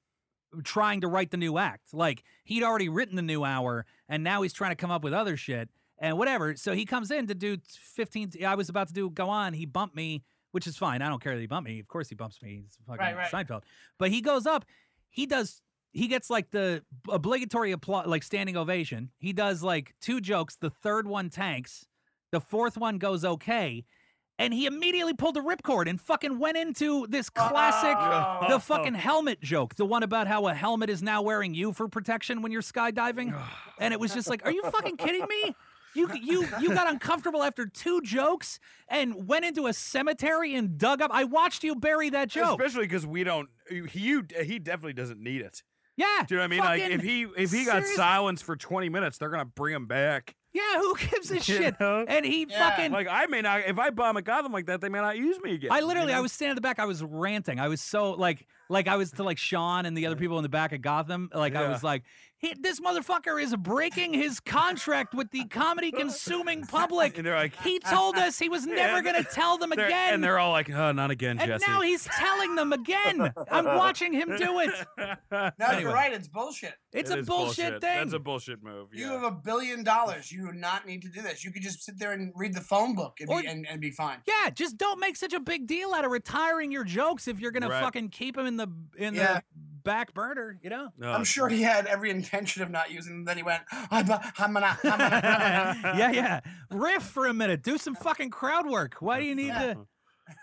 trying 0.63 1.01
to 1.01 1.07
write 1.07 1.31
the 1.31 1.37
new 1.37 1.57
act. 1.57 1.93
Like 1.93 2.23
he'd 2.43 2.63
already 2.63 2.89
written 2.89 3.15
the 3.15 3.21
new 3.21 3.43
hour 3.43 3.85
and 4.09 4.23
now 4.23 4.41
he's 4.41 4.53
trying 4.53 4.71
to 4.71 4.75
come 4.75 4.91
up 4.91 5.03
with 5.03 5.13
other 5.13 5.37
shit 5.37 5.69
and 5.99 6.17
whatever. 6.17 6.55
So 6.55 6.73
he 6.73 6.85
comes 6.85 7.11
in 7.11 7.27
to 7.27 7.35
do 7.35 7.57
15 7.67 8.33
I 8.45 8.55
was 8.55 8.69
about 8.69 8.87
to 8.87 8.93
do 8.93 9.09
go 9.09 9.29
on, 9.29 9.53
he 9.53 9.65
bumped 9.65 9.95
me, 9.95 10.23
which 10.51 10.67
is 10.67 10.77
fine. 10.77 11.01
I 11.01 11.09
don't 11.09 11.21
care 11.21 11.35
that 11.35 11.41
he 11.41 11.47
bumped 11.47 11.69
me. 11.69 11.79
Of 11.79 11.87
course 11.87 12.09
he 12.09 12.15
bumps 12.15 12.41
me. 12.41 12.63
He's 12.63 12.77
fucking 12.87 12.99
Right, 12.99 13.15
right. 13.15 13.31
Seinfeld. 13.31 13.63
But 13.97 14.11
he 14.11 14.21
goes 14.21 14.45
up, 14.45 14.65
he 15.09 15.25
does 15.25 15.61
he 15.91 16.07
gets 16.07 16.29
like 16.29 16.51
the 16.51 16.83
obligatory 17.09 17.71
applause 17.71 18.07
like 18.07 18.23
standing 18.23 18.57
ovation. 18.57 19.11
He 19.17 19.31
does 19.31 19.63
like 19.63 19.95
two 20.01 20.19
jokes, 20.19 20.57
the 20.57 20.69
third 20.69 21.07
one 21.07 21.29
tanks, 21.29 21.85
the 22.31 22.41
fourth 22.41 22.77
one 22.77 22.97
goes 22.97 23.23
okay. 23.23 23.85
And 24.37 24.53
he 24.53 24.65
immediately 24.65 25.13
pulled 25.13 25.35
the 25.35 25.41
ripcord 25.41 25.89
and 25.89 25.99
fucking 25.99 26.39
went 26.39 26.57
into 26.57 27.07
this 27.07 27.29
oh, 27.37 27.47
classic 27.47 27.95
Oh. 27.97 28.45
the 28.49 28.59
fucking 28.59 28.93
helmet 28.95 29.39
joke, 29.41 29.75
the 29.75 29.85
one 29.85 30.03
about 30.03 30.27
how 30.27 30.47
a 30.47 30.53
helmet 30.53 30.89
is 30.89 31.01
now 31.01 31.21
wearing 31.21 31.53
you 31.53 31.71
for 31.71 31.87
protection 31.87 32.41
when 32.41 32.51
you're 32.51 32.61
skydiving, 32.61 33.33
and 33.79 33.93
it 33.93 33.99
was 33.99 34.13
just 34.13 34.29
like, 34.29 34.45
are 34.45 34.51
you 34.51 34.61
fucking 34.63 34.97
kidding 34.97 35.25
me? 35.27 35.55
You 35.93 36.09
you 36.21 36.45
you 36.59 36.73
got 36.73 36.89
uncomfortable 36.89 37.41
after 37.41 37.65
two 37.65 38.01
jokes 38.01 38.59
and 38.89 39.29
went 39.29 39.45
into 39.45 39.67
a 39.67 39.73
cemetery 39.73 40.53
and 40.53 40.77
dug 40.77 41.01
up. 41.01 41.09
I 41.13 41.23
watched 41.23 41.63
you 41.63 41.73
bury 41.73 42.09
that 42.09 42.27
joke. 42.27 42.59
Especially 42.59 42.85
because 42.85 43.07
we 43.07 43.23
don't. 43.23 43.47
He 43.69 44.19
he 44.43 44.59
definitely 44.59 44.91
doesn't 44.91 45.21
need 45.21 45.39
it. 45.41 45.63
Yeah, 45.95 46.25
Do 46.27 46.35
you 46.35 46.39
know 46.39 46.41
what 46.41 46.45
I 46.45 46.47
mean? 46.49 46.59
Like 46.59 46.81
if 46.91 47.01
he 47.01 47.21
if 47.37 47.53
he 47.53 47.63
got 47.63 47.83
serious- 47.83 47.95
silence 47.95 48.41
for 48.41 48.57
twenty 48.57 48.89
minutes, 48.89 49.17
they're 49.17 49.29
gonna 49.29 49.45
bring 49.45 49.73
him 49.73 49.85
back. 49.87 50.35
Yeah, 50.55 50.79
who 50.79 50.95
gives 51.11 51.29
a 51.31 51.35
You 51.35 51.39
shit? 51.41 51.79
know? 51.79 52.05
And 52.07 52.25
he 52.25 52.47
Yeah. 52.49 52.69
fucking 52.69 52.91
Like 52.91 53.07
I 53.09 53.25
may 53.25 53.41
not. 53.41 53.61
If 53.67 53.77
I 53.77 53.89
bomb 53.89 54.15
a 54.17 54.21
Gotham 54.21 54.53
like 54.53 54.67
that, 54.67 54.79
they 54.81 54.89
may 54.89 54.99
not 55.01 55.17
use 55.17 55.39
me 55.41 55.53
again. 55.55 55.71
I 55.71 55.79
you 55.79 55.85
literally, 55.87 56.13
I 56.13 56.21
was 56.21 56.31
standing 56.31 56.51
in 56.51 56.55
the 56.55 56.61
back. 56.61 56.79
I 56.79 56.85
was 56.85 57.03
ranting. 57.03 57.59
I 57.59 57.67
was 57.67 57.81
so 57.81 58.11
like, 58.11 58.47
like 58.69 58.87
I 58.87 58.95
was 58.95 59.11
to 59.11 59.23
like 59.23 59.37
Sean 59.37 59.85
and 59.85 59.97
the 59.97 60.05
other 60.05 60.15
people 60.15 60.37
in 60.39 60.43
the 60.43 60.49
back 60.49 60.71
of 60.71 60.81
Gotham. 60.81 61.29
Like 61.33 61.55
I 61.55 61.67
was 61.69 61.83
like, 61.83 62.03
"He- 62.47 62.55
this 62.59 62.79
motherfucker 62.79 63.41
is 63.41 63.55
breaking 63.55 64.13
his 64.13 64.39
contract 64.39 65.13
with 65.13 65.31
the 65.31 65.45
comedy 65.45 65.91
consuming 65.91 66.63
public. 66.67 67.17
And 67.17 67.25
they're 67.25 67.35
like, 67.35 67.55
He 67.63 67.79
told 67.79 68.15
us 68.17 68.37
he 68.39 68.49
was 68.49 68.65
never 68.81 69.01
going 69.01 69.15
to 69.15 69.23
tell 69.29 69.57
them 69.57 69.71
again. 69.71 70.13
and 70.15 70.23
they're 70.23 70.39
all 70.39 70.51
like, 70.51 70.69
"Oh, 70.69 70.91
not 70.91 71.11
again, 71.11 71.39
And 71.39 71.47
Jesse." 71.49 71.65
now 71.67 71.81
he's 71.81 72.03
telling 72.05 72.55
them 72.55 72.73
again. 72.73 73.33
I'm 73.51 73.65
watching 73.65 74.13
him 74.13 74.35
do 74.37 74.59
it. 74.59 74.71
No, 75.31 75.51
Anyway. 75.59 75.81
you're 75.81 75.93
right. 75.93 76.13
It's 76.13 76.27
bullshit. 76.27 76.73
It's 76.93 77.09
It 77.09 77.17
a 77.17 77.19
is 77.21 77.27
bullshit, 77.27 77.81
thing. 77.81 77.97
That's 77.97 78.13
a 78.13 78.19
bullshit 78.19 78.63
move. 78.63 78.89
You 78.93 79.07
have 79.07 79.23
a 79.23 79.31
billion 79.31 79.83
dollars. 79.83 80.31
You 80.31 80.47
do 80.51 80.57
not 80.57 80.85
need 80.85 81.01
to 81.01 81.09
do 81.09 81.21
this. 81.21 81.43
You 81.43 81.51
could 81.51 81.61
just 81.61 81.83
sit 81.83 81.99
there 81.99 82.13
and 82.13 82.31
read 82.35 82.53
the 82.53 82.61
phone 82.61 82.95
book 82.95 83.17
and, 83.19 83.29
Or- 83.29 83.41
be, 83.41 83.47
and, 83.47 83.67
and 83.67 83.81
be 83.81 83.91
fine. 83.91 84.19
yeah, 84.27 84.49
just 84.49 84.77
don't 84.77 84.99
make 84.99 85.15
such 85.17 85.33
a 85.33 85.39
big 85.39 85.67
deal 85.67 85.93
out 85.93 86.05
of 86.05 86.11
retiring 86.11 86.71
your 86.71 86.83
jokes 86.83 87.27
if 87.27 87.39
you're 87.39 87.51
gonna 87.51 87.69
fucking 87.69 88.09
keep 88.09 88.35
them 88.35 88.45
in 88.45 88.57
the 88.57 88.67
in 88.97 89.15
Yeah. 89.15 89.33
the 89.39 89.43
back 89.85 90.13
burner. 90.13 90.59
You 90.61 90.69
know? 90.69 90.89
No, 90.97 91.11
I'm 91.13 91.23
sure 91.23 91.47
he 91.47 91.61
had 91.61 91.85
every 91.87 92.09
intention 92.11 92.61
of 92.63 92.69
not 92.69 92.91
using 92.91 93.13
them. 93.13 93.25
Then 93.25 93.37
he 93.37 93.43
went, 93.43 93.61
I'm 93.71 94.09
a, 94.09 94.33
I'm 94.37 94.57
a, 94.57 94.77
I'm 94.83 95.01
a, 95.01 95.81
yeah, 95.97 96.11
yeah. 96.11 96.39
Riff 96.69 97.03
for 97.03 97.27
a 97.27 97.33
minute. 97.33 97.63
Do 97.63 97.77
some 97.77 97.95
fucking 97.95 98.31
crowd 98.31 98.67
work. 98.69 98.95
Why 98.99 99.19
do 99.21 99.25
you 99.25 99.35
need 99.35 99.47
Yeah. 99.47 99.73
to? 99.75 99.87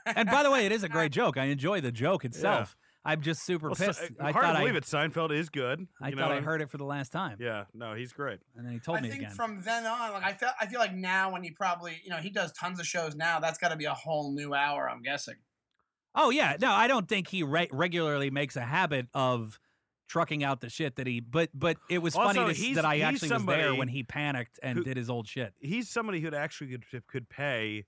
And 0.07 0.31
by 0.31 0.45
the 0.45 0.51
way, 0.51 0.65
it 0.65 0.71
is 0.71 0.85
a 0.85 0.89
great 0.89 1.11
joke. 1.21 1.37
I 1.37 1.47
enjoy 1.47 1.81
the 1.81 1.91
joke 1.93 2.25
itself. 2.25 2.77
I'm 3.05 3.21
just 3.21 3.45
super 3.45 3.67
Well, 3.67 3.75
pissed. 3.75 3.99
Si- 3.99 4.15
I 4.21 4.31
hard 4.31 4.45
thought 4.45 4.53
to 4.53 4.59
believe 4.61 4.75
I, 4.75 4.79
it. 4.79 4.85
Seinfeld 4.85 5.33
is 5.33 5.49
good. 5.51 5.89
I 6.01 6.11
you 6.11 6.17
thought? 6.17 6.31
I 6.31 6.41
heard 6.41 6.63
it 6.63 6.71
for 6.71 6.79
the 6.79 6.85
last 6.85 7.11
time, 7.11 7.37
Yeah, 7.41 7.65
no, 7.75 7.93
he's 7.95 8.13
great. 8.13 8.39
and 8.57 8.65
then 8.65 8.73
he 8.75 8.79
told 8.79 8.99
I 8.99 9.01
me 9.01 9.09
think 9.11 9.23
again. 9.23 9.35
from 9.35 9.61
then 9.65 9.85
on, 9.85 10.13
like 10.13 10.23
I 10.25 10.35
felt, 10.35 10.53
I 10.61 10.67
feel 10.67 10.79
like 10.79 10.95
now 10.95 11.33
when 11.33 11.43
he 11.43 11.51
probably, 11.51 12.01
you 12.05 12.11
know, 12.11 12.19
he 12.19 12.31
does 12.31 12.53
tons 12.53 12.79
of 12.79 12.87
shows 12.87 13.17
now. 13.17 13.41
That's 13.41 13.59
got 13.59 13.71
to 13.71 13.77
be 13.77 13.87
a 13.87 13.93
whole 13.93 14.33
new 14.33 14.55
hour. 14.55 14.89
I'm 14.89 15.03
guessing. 15.03 15.35
Oh 16.15 16.31
yeah, 16.31 16.57
no, 16.61 16.71
I 16.71 16.87
don't 16.87 17.09
think 17.09 17.29
he 17.29 17.43
re- 17.43 17.69
regularly 17.71 18.31
makes 18.31 18.57
a 18.57 18.61
habit 18.63 19.07
of 19.15 19.59
trucking 20.09 20.45
out 20.45 20.61
the 20.61 20.69
shit 20.69 20.97
that 20.97 21.07
he. 21.07 21.21
But 21.21 21.51
but 21.55 21.79
it 21.89 21.99
was 21.99 22.15
funny 22.15 22.53
to, 22.55 22.75
that 22.75 22.85
I 22.85 23.01
actually 23.01 23.31
was 23.31 23.45
there 23.47 23.75
when 23.75 23.89
he 23.89 24.03
panicked 24.03 24.59
and 24.63 24.79
who- 24.79 24.85
did 24.85 24.97
his 24.97 25.09
old 25.11 25.27
shit. 25.27 25.55
He's 25.61 25.89
somebody 25.89 26.21
who 26.21 26.35
actually 26.35 26.71
could 26.71 27.07
could 27.07 27.29
pay 27.29 27.87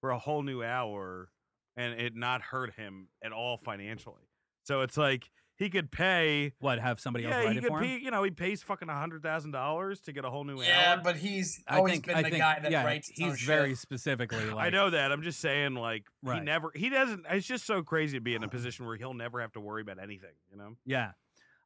for 0.00 0.10
a 0.10 0.18
whole 0.18 0.42
new 0.42 0.62
hour 0.62 1.28
and 1.76 2.00
it 2.00 2.14
not 2.16 2.42
hurt 2.42 2.74
him 2.74 3.08
at 3.22 3.32
all 3.32 3.56
financially. 3.56 4.28
So 4.64 4.80
it's 4.82 4.96
like 4.96 5.30
he 5.60 5.68
could 5.68 5.92
pay. 5.92 6.54
What 6.58 6.78
have 6.80 6.98
somebody 6.98 7.26
else 7.26 7.34
Yeah, 7.34 7.44
write 7.44 7.52
he 7.52 7.58
it 7.58 7.60
could 7.60 7.68
for 7.68 7.80
pay. 7.80 7.96
him? 7.96 8.00
You 8.00 8.10
know, 8.10 8.22
he 8.22 8.30
pays 8.30 8.62
fucking 8.62 8.88
a 8.88 8.98
hundred 8.98 9.22
thousand 9.22 9.50
dollars 9.50 10.00
to 10.00 10.12
get 10.12 10.24
a 10.24 10.30
whole 10.30 10.42
new 10.42 10.60
Yeah, 10.60 10.94
hour. 10.96 11.00
but 11.04 11.16
he's 11.16 11.62
I 11.68 11.76
always 11.76 11.92
think 11.92 12.06
been 12.06 12.16
I 12.16 12.22
the 12.22 12.30
think 12.30 12.42
guy 12.42 12.58
that 12.60 12.72
yeah, 12.72 12.82
writes. 12.82 13.10
his 13.14 13.22
own 13.22 13.30
he's 13.30 13.42
very 13.42 13.68
shit. 13.70 13.78
specifically 13.78 14.44
like. 14.46 14.66
I 14.66 14.70
know 14.70 14.88
that. 14.88 15.12
I'm 15.12 15.22
just 15.22 15.38
saying, 15.38 15.74
like 15.74 16.04
he 16.24 16.40
never. 16.40 16.72
He 16.74 16.88
doesn't. 16.88 17.26
It's 17.30 17.46
just 17.46 17.66
so 17.66 17.82
crazy 17.82 18.16
to 18.16 18.22
be 18.22 18.34
in 18.34 18.42
a 18.42 18.46
uh-huh. 18.46 18.50
position 18.50 18.86
where 18.86 18.96
he'll 18.96 19.12
never 19.14 19.40
have 19.42 19.52
to 19.52 19.60
worry 19.60 19.82
about 19.82 19.98
anything. 20.02 20.32
You 20.50 20.56
know. 20.56 20.76
Yeah. 20.86 21.12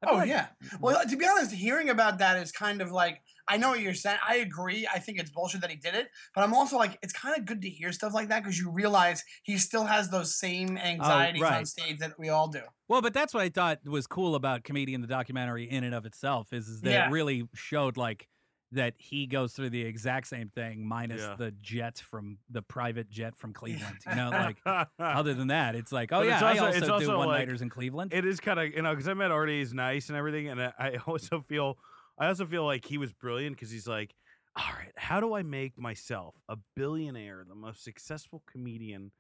Oh 0.09 0.17
like- 0.17 0.29
yeah. 0.29 0.47
Mm-hmm. 0.65 0.77
Well, 0.81 1.01
to 1.09 1.17
be 1.17 1.27
honest, 1.27 1.53
hearing 1.53 1.89
about 1.91 2.19
that 2.19 2.37
is 2.37 2.53
kind 2.53 2.81
of 2.81 2.93
like 2.93 3.21
I 3.47 3.59
know 3.59 3.71
what 3.71 3.81
you're 3.81 3.93
saying. 3.93 4.19
I 4.27 4.37
agree. 4.37 4.89
I 4.93 4.99
think 4.99 5.19
it's 5.19 5.31
bullshit 5.31 5.61
that 5.61 5.69
he 5.71 5.77
did 5.77 5.95
it, 5.95 6.09
but 6.35 6.43
I'm 6.45 6.55
also 6.55 6.77
like 6.79 6.99
it's 7.03 7.13
kind 7.13 7.37
of 7.37 7.45
good 7.45 7.61
to 7.63 7.69
hear 7.69 7.93
stuff 7.93 8.15
like 8.15 8.29
that 8.29 8.43
because 8.43 8.59
you 8.59 8.71
realize 8.71 9.23
he 9.43 9.59
still 9.59 9.85
has 9.85 10.09
those 10.09 10.35
same 10.35 10.79
oh, 10.81 10.87
anxieties 10.87 11.43
on 11.43 11.49
Oh, 11.49 11.57
right. 11.57 11.67
stage 11.67 11.99
that 11.99 12.19
we 12.19 12.31
all 12.31 12.49
do. 12.49 12.61
Well, 12.89 13.03
but 13.03 13.13
that's 13.13 13.35
what 13.35 13.43
I 13.43 13.51
thought 13.51 13.81
was 13.87 14.07
cool 14.07 14.35
about 14.35 14.65
comedian 14.65 15.01
the 15.03 15.07
documentary 15.07 15.65
in 15.65 15.85
and 15.85 15.95
of 15.95 16.07
itself 16.07 16.53
is, 16.53 16.69
is 16.69 16.81
that 16.83 16.91
Yeah. 16.91 17.09
it 17.09 17.13
really 17.13 17.47
showed 17.55 17.97
like 17.97 18.29
that 18.75 18.95
he 18.99 19.27
goes 19.27 19.53
through 19.53 19.71
the 19.71 19.83
exact 19.83 20.27
same 20.29 20.49
thing 20.49 20.87
minus 20.87 21.23
Yeah. 21.23 21.35
the 21.37 21.51
jet 21.63 21.99
from 21.99 22.39
the 22.51 22.63
private 22.63 23.09
jet 23.11 23.37
from 23.37 23.53
Cleveland. 23.53 23.99
You 24.09 24.15
know, 24.17 24.31
like 24.31 24.57
other 24.99 25.35
than 25.35 25.49
that, 25.57 25.75
it's 25.75 25.91
like, 25.93 26.13
oh 26.13 26.21
But 26.21 26.27
yeah, 26.27 26.35
it's 26.35 26.43
I 26.43 26.49
also- 26.65 26.65
also 26.67 26.87
do 26.87 26.93
also, 26.93 27.19
one 27.19 27.29
like, 27.29 27.39
nighters 27.41 27.63
in 27.63 27.71
Cleveland. 27.71 28.13
it 28.13 28.25
is 28.25 28.41
kind 28.41 28.61
of 28.61 28.67
you 28.73 28.83
know 28.83 28.91
because 28.91 29.09
I 29.09 29.15
met 29.15 29.31
Artie, 29.31 29.59
he's 29.59 29.73
nice 29.75 30.09
and 30.09 30.17
everything, 30.19 30.49
and 30.49 30.61
I, 30.61 30.73
I 30.79 30.97
also 31.07 31.41
feel 31.41 31.79
I 32.19 32.29
also 32.29 32.47
feel 32.47 32.65
like 32.65 32.85
he 32.85 32.99
was 32.99 33.13
brilliant 33.13 33.57
because 33.57 33.71
he's 33.71 33.89
like, 33.89 34.15
all 34.57 34.73
right, 34.79 34.93
how 34.97 35.19
do 35.21 35.35
I 35.35 35.43
make 35.43 35.77
myself 35.79 36.37
a 36.49 36.57
billionaire, 36.77 37.45
the 37.49 37.57
most 37.57 37.83
successful 37.83 38.43
comedian 38.51 39.11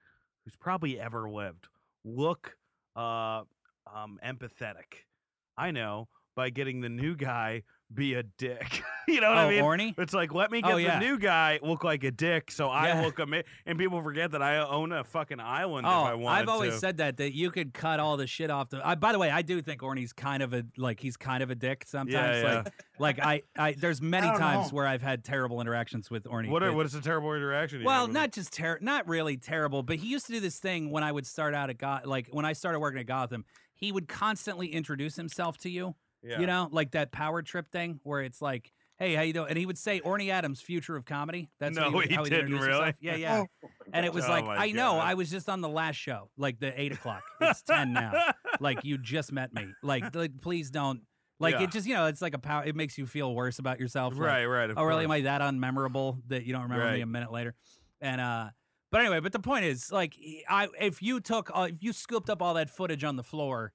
who's 0.44 0.54
probably 0.56 1.00
ever 1.00 1.28
lived, 1.30 1.66
look 2.04 2.56
uh 2.96 3.42
um 3.92 4.18
empathetic? 4.24 5.04
I 5.56 5.70
know 5.70 6.08
by 6.36 6.50
getting 6.50 6.80
the 6.80 6.88
new 6.88 7.14
guy 7.16 7.62
be 7.92 8.14
a 8.14 8.22
dick. 8.22 8.82
you 9.08 9.20
know 9.20 9.28
what 9.28 9.38
oh, 9.38 9.40
I 9.42 9.50
mean? 9.50 9.62
Orny. 9.62 9.94
It's 9.98 10.14
like 10.14 10.32
let 10.34 10.50
me 10.50 10.60
Oh, 10.64 10.76
get 10.78 10.80
yeah. 10.80 10.98
the 10.98 11.04
new 11.04 11.18
guy 11.18 11.58
look 11.62 11.84
like 11.84 12.02
a 12.04 12.10
dick, 12.10 12.50
so 12.50 12.68
I 12.68 12.88
Yeah. 12.88 13.02
look 13.02 13.20
ama- 13.20 13.44
and 13.66 13.78
people 13.78 14.02
forget 14.02 14.30
that 14.32 14.42
I 14.42 14.58
own 14.58 14.90
a 14.92 15.04
fucking 15.04 15.38
island 15.40 15.86
if 15.86 15.92
oh, 15.92 15.96
I 16.02 16.12
Oh, 16.12 16.18
wanted 16.18 16.40
I've 16.42 16.48
always 16.48 16.72
to. 16.74 16.78
said 16.78 16.96
that 16.96 17.18
that 17.18 17.34
you 17.34 17.50
could 17.50 17.74
cut 17.74 18.00
all 18.00 18.16
the 18.16 18.26
shit 18.26 18.50
off 18.50 18.70
the. 18.70 18.86
I, 18.86 18.94
by 18.94 19.12
the 19.12 19.18
way, 19.18 19.30
I 19.30 19.42
do 19.42 19.60
think 19.60 19.82
Orny's 19.82 20.12
kind 20.12 20.42
of 20.42 20.54
a 20.54 20.64
like 20.76 20.98
he's 21.00 21.16
kind 21.16 21.42
of 21.42 21.50
a 21.50 21.54
dick 21.54 21.84
sometimes. 21.86 22.42
yeah. 22.42 22.62
Like, 22.98 23.18
like 23.18 23.18
I, 23.20 23.42
I 23.56 23.72
there's 23.72 24.00
many 24.02 24.26
don't 24.28 24.38
times 24.38 24.72
know. 24.72 24.76
where 24.76 24.86
I've 24.86 25.02
had 25.02 25.24
terrible 25.24 25.60
interactions 25.60 26.10
with 26.10 26.24
Orny. 26.24 26.48
what 26.48 26.62
are, 26.62 26.72
what 26.72 26.86
is 26.86 26.94
a 26.94 27.00
terrible 27.02 27.34
interaction? 27.34 27.84
Well, 27.84 28.06
have 28.06 28.14
not 28.14 28.32
just 28.32 28.52
ter- 28.52 28.78
not 28.80 29.06
really 29.08 29.36
terrible, 29.36 29.82
but 29.82 29.96
he 29.96 30.08
used 30.08 30.26
to 30.26 30.32
do 30.32 30.40
this 30.40 30.58
thing 30.58 30.90
when 30.90 31.04
I 31.04 31.12
would 31.12 31.26
start 31.26 31.54
out 31.54 31.70
at 31.70 31.78
Goth, 31.78 32.06
like 32.06 32.28
when 32.30 32.44
I 32.44 32.54
started 32.54 32.80
working 32.80 33.00
at 33.00 33.06
Gotham. 33.06 33.44
He 33.76 33.90
would 33.90 34.06
constantly 34.08 34.68
introduce 34.68 35.16
himself 35.16 35.58
to 35.58 35.68
you. 35.68 35.96
Yeah. 36.24 36.40
You 36.40 36.46
know, 36.46 36.68
like 36.72 36.92
that 36.92 37.12
power 37.12 37.42
trip 37.42 37.70
thing 37.70 38.00
where 38.02 38.22
it's 38.22 38.40
like, 38.42 38.72
"Hey, 38.98 39.14
how 39.14 39.22
you 39.22 39.32
doing?" 39.32 39.48
And 39.50 39.58
he 39.58 39.66
would 39.66 39.78
say, 39.78 40.00
"Orny 40.00 40.30
Adams, 40.30 40.60
future 40.60 40.96
of 40.96 41.04
comedy." 41.04 41.50
That's 41.60 41.76
No, 41.76 41.90
what 41.90 42.04
he, 42.04 42.10
he 42.10 42.14
how 42.16 42.24
he'd 42.24 42.30
didn't 42.30 42.46
introduce 42.46 42.66
really? 42.66 42.84
himself. 42.86 42.94
Yeah, 43.00 43.16
yeah. 43.16 43.44
Oh, 43.62 43.68
And 43.92 44.06
it 44.06 44.12
was 44.14 44.24
Oh 44.24 44.30
like, 44.30 44.44
my 44.44 44.56
I 44.56 44.70
know, 44.72 44.96
I 44.98 45.14
was 45.14 45.30
just 45.30 45.48
on 45.48 45.60
the 45.60 45.68
last 45.68 45.96
show, 45.96 46.30
like 46.36 46.58
the 46.60 46.78
eight 46.80 46.92
o'clock. 46.92 47.22
It's 47.40 47.62
ten 47.62 47.92
now. 47.92 48.12
like 48.60 48.84
you 48.84 48.96
just 48.98 49.32
met 49.32 49.52
me. 49.52 49.66
Like, 49.82 50.14
like 50.14 50.40
please 50.40 50.70
don't. 50.70 51.02
Like 51.40 51.54
Yeah. 51.56 51.62
it 51.64 51.72
just, 51.72 51.86
you 51.86 51.94
know, 51.94 52.06
it's 52.06 52.22
like 52.22 52.34
a 52.34 52.38
power. 52.38 52.64
It 52.64 52.76
makes 52.76 52.96
you 52.96 53.06
feel 53.06 53.34
worse 53.34 53.58
about 53.58 53.80
yourself. 53.80 54.14
like, 54.14 54.22
right, 54.22 54.46
right. 54.46 54.70
of 54.70 54.78
oh, 54.78 54.84
really? 54.84 55.04
Am. 55.04 55.10
I 55.10 55.20
that 55.22 55.40
unmemorable 55.40 56.20
that 56.28 56.44
you 56.44 56.52
don't 56.52 56.62
remember 56.62 56.90
me 56.92 57.00
a 57.00 57.06
minute 57.06 57.32
later? 57.32 57.54
And 58.00 58.20
uh, 58.20 58.50
but 58.92 59.00
anyway, 59.00 59.18
but 59.18 59.32
the 59.32 59.40
point 59.40 59.64
is, 59.64 59.90
like, 59.90 60.14
I 60.48 60.68
if 60.80 61.02
you 61.02 61.18
took, 61.20 61.50
uh, 61.52 61.66
if 61.70 61.82
you 61.82 61.92
scooped 61.92 62.30
up 62.30 62.40
all 62.40 62.54
that 62.54 62.70
footage 62.70 63.02
on 63.02 63.16
the 63.16 63.24
floor, 63.24 63.72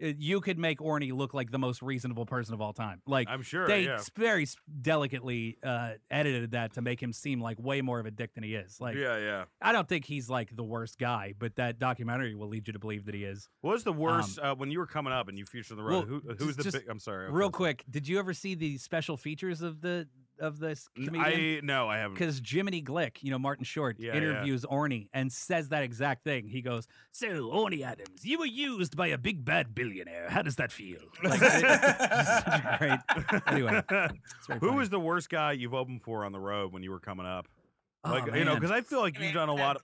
you 0.00 0.40
could 0.40 0.58
make 0.58 0.78
Orny 0.78 1.12
look 1.12 1.34
like 1.34 1.50
the 1.50 1.58
most 1.58 1.82
reasonable 1.82 2.26
person 2.26 2.54
of 2.54 2.60
all 2.60 2.72
time. 2.72 3.02
Like 3.06 3.28
I'm 3.28 3.42
sure. 3.42 3.66
they 3.66 3.84
yeah. 3.84 4.00
very 4.16 4.46
delicately 4.80 5.58
uh, 5.62 5.92
edited 6.10 6.52
that 6.52 6.74
to 6.74 6.82
make 6.82 7.02
him 7.02 7.12
seem 7.12 7.40
like 7.40 7.58
way 7.60 7.82
more 7.82 8.00
of 8.00 8.06
a 8.06 8.10
dick 8.10 8.34
than 8.34 8.44
he 8.44 8.54
is. 8.54 8.80
Like 8.80 8.96
yeah, 8.96 9.18
yeah. 9.18 9.44
I 9.60 9.72
don't 9.72 9.88
think 9.88 10.04
he's 10.04 10.28
like 10.28 10.54
the 10.54 10.64
worst 10.64 10.98
guy, 10.98 11.34
but 11.38 11.56
that 11.56 11.78
documentary 11.78 12.34
will 12.34 12.48
lead 12.48 12.66
you 12.66 12.72
to 12.72 12.78
believe 12.78 13.06
that 13.06 13.14
he 13.14 13.24
is. 13.24 13.48
What 13.60 13.72
was 13.72 13.84
the 13.84 13.92
worst 13.92 14.38
uh, 14.38 14.54
when 14.54 14.70
you 14.70 14.78
were 14.78 14.86
coming 14.86 15.12
up 15.12 15.28
and 15.28 15.38
you 15.38 15.44
featured 15.44 15.78
the 15.78 15.82
road? 15.82 16.04
Um, 16.04 16.22
well, 16.24 16.36
Who, 16.38 16.44
who's 16.44 16.56
just- 16.56 16.72
the 16.72 16.78
big? 16.80 16.88
I'm 16.88 16.98
sorry. 16.98 17.26
Real 17.30 17.46
sorry. 17.46 17.50
quick, 17.52 17.84
did 17.90 18.08
you 18.08 18.18
ever 18.18 18.32
see 18.32 18.54
the 18.54 18.78
special 18.78 19.16
features 19.16 19.62
of 19.62 19.80
the 19.80 20.08
of 20.40 20.58
this 20.58 20.88
N- 20.98 21.04
comedian? 21.06 21.64
I 21.64 21.66
no, 21.66 21.88
I 21.88 21.98
haven't. 21.98 22.14
because 22.14 22.40
Jiminy 22.44 22.82
Glick, 22.82 23.18
you 23.22 23.30
know, 23.30 23.38
Martin 23.38 23.64
Short, 23.64 23.96
Yeah, 23.98 24.12
yeah. 24.12 24.16
interviews 24.18 24.64
Orny 24.64 25.08
and 25.12 25.30
says 25.32 25.68
that 25.68 25.82
exact 25.82 26.24
thing. 26.24 26.48
He 26.48 26.62
goes, 26.62 26.86
So, 27.12 27.26
Orny 27.50 27.82
Adams, 27.84 28.24
you 28.24 28.38
were 28.38 28.46
used 28.46 28.96
by 28.96 29.08
a 29.08 29.18
big 29.18 29.44
bad 29.44 29.74
billionaire. 29.74 30.28
How 30.30 30.42
does 30.42 30.56
that 30.56 30.72
feel? 30.72 30.98
Like, 31.22 31.40
it- 31.42 31.46
it's 31.52 31.62
such 31.62 32.46
a 32.46 32.76
great. 32.78 33.42
Anyway, 33.46 33.82
it's 33.90 34.46
Who 34.48 34.58
funny. 34.58 34.76
was 34.76 34.90
the 34.90 35.00
worst 35.00 35.30
guy 35.30 35.52
you've 35.52 35.74
opened 35.74 36.02
for 36.02 36.24
on 36.24 36.32
the 36.32 36.40
road 36.40 36.72
when 36.72 36.82
you 36.82 36.90
were 36.90 37.00
coming 37.00 37.26
up? 37.26 37.46
Oh, 38.02 38.10
Like 38.12 38.34
you 38.34 38.44
know, 38.44 38.54
because 38.54 38.70
I 38.70 38.80
feel 38.80 39.00
like 39.00 39.18
you've 39.20 39.34
done 39.34 39.48
a 39.50 39.54
lot 39.54 39.76
of. 39.76 39.82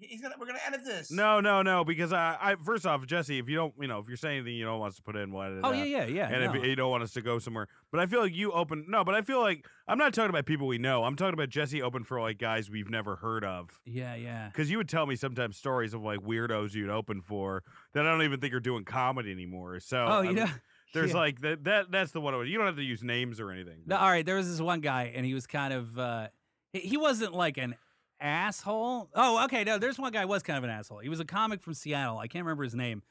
He's 0.00 0.20
gonna. 0.22 0.36
We're 0.38 0.46
gonna 0.46 0.60
edit 0.66 0.84
this. 0.84 1.10
No, 1.10 1.40
no, 1.40 1.62
no. 1.62 1.84
Because 1.84 2.12
I, 2.12 2.36
I 2.40 2.54
first 2.64 2.86
off, 2.86 3.04
Jesse, 3.06 3.38
if 3.38 3.48
you 3.48 3.56
don't, 3.56 3.74
you 3.80 3.88
know, 3.88 3.98
if 3.98 4.06
you're 4.06 4.16
saying 4.16 4.38
anything 4.38 4.54
you 4.54 4.64
don't 4.64 4.78
want 4.78 4.90
us 4.92 4.96
to 4.96 5.02
put 5.02 5.16
in, 5.16 5.32
we'll 5.32 5.42
edit 5.42 5.58
it 5.58 5.64
Oh, 5.64 5.68
out. 5.70 5.76
yeah, 5.76 5.84
yeah, 5.84 6.04
yeah. 6.06 6.28
And 6.28 6.44
no. 6.44 6.54
if 6.60 6.64
you 6.64 6.76
don't 6.76 6.90
want 6.90 7.02
us 7.02 7.12
to 7.14 7.20
go 7.20 7.38
somewhere, 7.40 7.66
but 7.90 7.98
I 8.00 8.06
feel 8.06 8.20
like 8.20 8.34
you 8.34 8.52
open 8.52 8.84
no, 8.88 9.02
but 9.04 9.14
I 9.16 9.22
feel 9.22 9.40
like 9.40 9.66
I'm 9.88 9.98
not 9.98 10.14
talking 10.14 10.30
about 10.30 10.46
people 10.46 10.66
we 10.68 10.78
know. 10.78 11.02
I'm 11.04 11.16
talking 11.16 11.34
about 11.34 11.48
Jesse 11.48 11.82
open 11.82 12.04
for 12.04 12.20
like 12.20 12.38
guys 12.38 12.70
we've 12.70 12.88
never 12.90 13.16
heard 13.16 13.44
of. 13.44 13.80
yeah, 13.84 14.14
yeah. 14.14 14.46
Because 14.52 14.70
you 14.70 14.76
would 14.76 14.88
tell 14.88 15.04
me 15.06 15.16
sometimes 15.16 15.56
stories 15.56 15.94
of 15.94 16.02
like 16.02 16.20
weirdos 16.20 16.74
you'd 16.74 16.90
open 16.90 17.20
for 17.20 17.64
that 17.94 18.06
I 18.06 18.10
don't 18.10 18.22
even 18.22 18.38
think 18.40 18.54
are 18.54 18.60
doing 18.60 18.84
comedy 18.84 19.32
anymore. 19.32 19.80
So 19.80 19.98
Oh, 20.08 20.20
I 20.20 20.22
you 20.24 20.32
mean, 20.32 20.52
there's 20.94 21.10
yeah. 21.10 21.16
like 21.16 21.40
that 21.40 21.64
that 21.64 21.90
that's 21.90 22.12
the 22.12 22.20
one. 22.20 22.34
I 22.34 22.36
would- 22.36 22.48
You 22.48 22.56
don't 22.56 22.66
have 22.66 22.76
to 22.76 22.82
use 22.84 23.02
names 23.02 23.40
or 23.40 23.50
anything. 23.50 23.80
No, 23.84 23.96
all 23.96 24.08
right, 24.08 24.24
there 24.24 24.36
was 24.36 24.48
this 24.48 24.60
one 24.60 24.80
guy, 24.80 25.12
and 25.14 25.26
he 25.26 25.34
was 25.34 25.48
kind 25.48 25.72
of. 25.74 25.98
Uh, 25.98 26.28
he, 26.72 26.80
he 26.80 26.96
wasn't 26.96 27.34
like 27.34 27.56
an 27.56 27.74
asshole. 28.20 29.10
Oh, 29.14 29.44
okay. 29.44 29.64
No, 29.64 29.78
there's 29.78 29.98
one 29.98 30.12
guy 30.12 30.22
who 30.22 30.28
was 30.28 30.42
kind 30.42 30.58
of 30.58 30.64
an 30.64 30.70
asshole. 30.70 30.98
He 30.98 31.08
was 31.08 31.20
a 31.20 31.24
comic 31.24 31.60
from 31.60 31.74
Seattle. 31.74 32.18
I 32.18 32.26
can't 32.26 32.44
remember 32.44 32.64
his 32.64 32.74
name, 32.74 33.02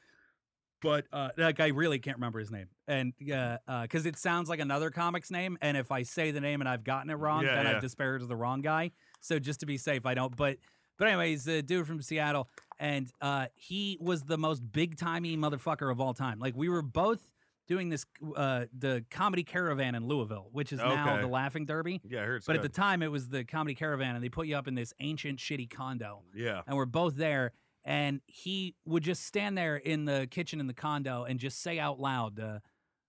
but 0.80 1.06
uh, 1.12 1.30
that 1.36 1.56
guy 1.56 1.68
really 1.68 1.98
can't 1.98 2.16
remember 2.16 2.38
his 2.38 2.50
name, 2.50 2.68
and 2.86 3.12
uh 3.32 3.58
uh 3.66 3.82
because 3.82 4.06
it 4.06 4.16
sounds 4.16 4.48
like 4.48 4.60
another 4.60 4.90
comic's 4.90 5.30
name, 5.30 5.58
and 5.60 5.76
if 5.76 5.90
I 5.90 6.02
say 6.02 6.30
the 6.30 6.40
name 6.40 6.60
and 6.60 6.68
I've 6.68 6.84
gotten 6.84 7.10
it 7.10 7.14
wrong, 7.14 7.44
Yeah, 7.44 7.54
then 7.54 7.66
yeah. 7.66 7.76
I've 7.76 7.82
disparaged 7.82 8.28
the 8.28 8.36
wrong 8.36 8.60
guy. 8.60 8.92
So 9.20 9.38
just 9.38 9.60
to 9.60 9.66
be 9.66 9.76
safe, 9.78 10.06
I 10.06 10.14
don't. 10.14 10.36
But 10.36 10.58
but 10.98 11.08
anyway, 11.08 11.30
he's 11.30 11.46
a 11.46 11.62
dude 11.62 11.86
from 11.86 12.02
Seattle, 12.02 12.48
and 12.78 13.10
uh, 13.20 13.46
he 13.54 13.98
was 14.00 14.22
the 14.24 14.38
most 14.38 14.60
big 14.72 14.96
timey 14.96 15.36
motherfucker 15.36 15.90
of 15.90 16.00
all 16.00 16.14
time. 16.14 16.38
Like 16.38 16.54
we 16.56 16.68
were 16.68 16.82
both 16.82 17.26
doing 17.68 17.88
this 17.90 18.04
uh, 18.34 18.64
the 18.76 19.04
comedy 19.10 19.44
caravan 19.44 19.94
in 19.94 20.06
Louisville, 20.08 20.48
which 20.52 20.72
is 20.72 20.78
now 20.80 21.12
Okay. 21.14 21.20
the 21.22 21.28
Laughing 21.28 21.66
Derby. 21.66 22.00
yeah, 22.08 22.22
I 22.22 22.24
heard. 22.24 22.42
But 22.46 22.56
at 22.56 22.62
the 22.62 22.68
time, 22.68 23.02
it 23.02 23.12
was 23.12 23.28
the 23.28 23.44
comedy 23.44 23.74
caravan, 23.74 24.14
and 24.16 24.24
they 24.24 24.28
put 24.30 24.46
you 24.48 24.56
up 24.56 24.66
in 24.66 24.74
this 24.74 24.92
ancient, 25.00 25.38
shitty 25.38 25.70
condo, 25.70 26.22
yeah, 26.34 26.62
and 26.66 26.76
we're 26.76 26.86
both 26.86 27.14
there. 27.16 27.52
And 27.84 28.20
he 28.26 28.74
would 28.84 29.02
just 29.02 29.24
stand 29.24 29.56
there 29.56 29.76
in 29.76 30.04
the 30.04 30.26
kitchen 30.30 30.60
in 30.60 30.66
the 30.66 30.74
condo 30.74 31.24
and 31.24 31.38
just 31.38 31.62
say 31.62 31.78
out 31.78 32.00
loud, 32.00 32.38
uh, 32.40 32.58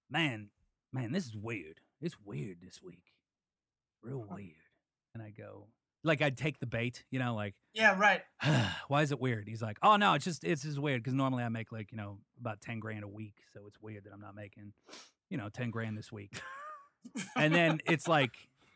"Man, 0.10 0.50
man, 0.94 1.12
this 1.12 1.26
is 1.26 1.36
weird. 1.36 1.80
It's 2.02 2.16
weird 2.24 2.58
this 2.62 2.82
week, 2.82 3.14
real 4.02 4.24
weird." 4.30 4.54
And 5.14 5.24
I 5.24 5.32
go, 5.32 5.68
like, 6.04 6.22
I'd 6.22 6.38
take 6.38 6.60
the 6.60 6.66
bait, 6.66 7.04
you 7.12 7.20
know, 7.20 7.36
like, 7.36 7.56
Yeah. 7.74 7.98
Right. 8.00 8.22
why 8.88 9.02
is 9.02 9.12
it 9.12 9.20
weird? 9.20 9.48
He's 9.48 9.62
like, 9.62 9.78
oh 9.82 9.96
no, 9.98 10.14
it's 10.14 10.26
just 10.26 10.44
it's 10.44 10.64
just 10.64 10.80
weird 10.80 11.04
because 11.04 11.14
normally 11.14 11.44
I 11.44 11.50
make 11.50 11.72
like 11.72 11.92
you 11.92 11.98
know 11.98 12.20
about 12.40 12.62
ten 12.62 12.80
grand 12.80 13.04
a 13.04 13.08
week, 13.08 13.36
so 13.54 13.62
it's 13.68 13.80
weird 13.82 14.06
that 14.06 14.14
I'm 14.14 14.22
not 14.22 14.36
making, 14.36 14.74
you 15.30 15.38
know, 15.38 15.50
ten 15.50 15.72
grand 15.72 15.98
this 15.98 16.12
week. 16.12 16.40
and 17.36 17.54
then 17.54 17.80
it's 17.86 18.08
like, 18.08 18.32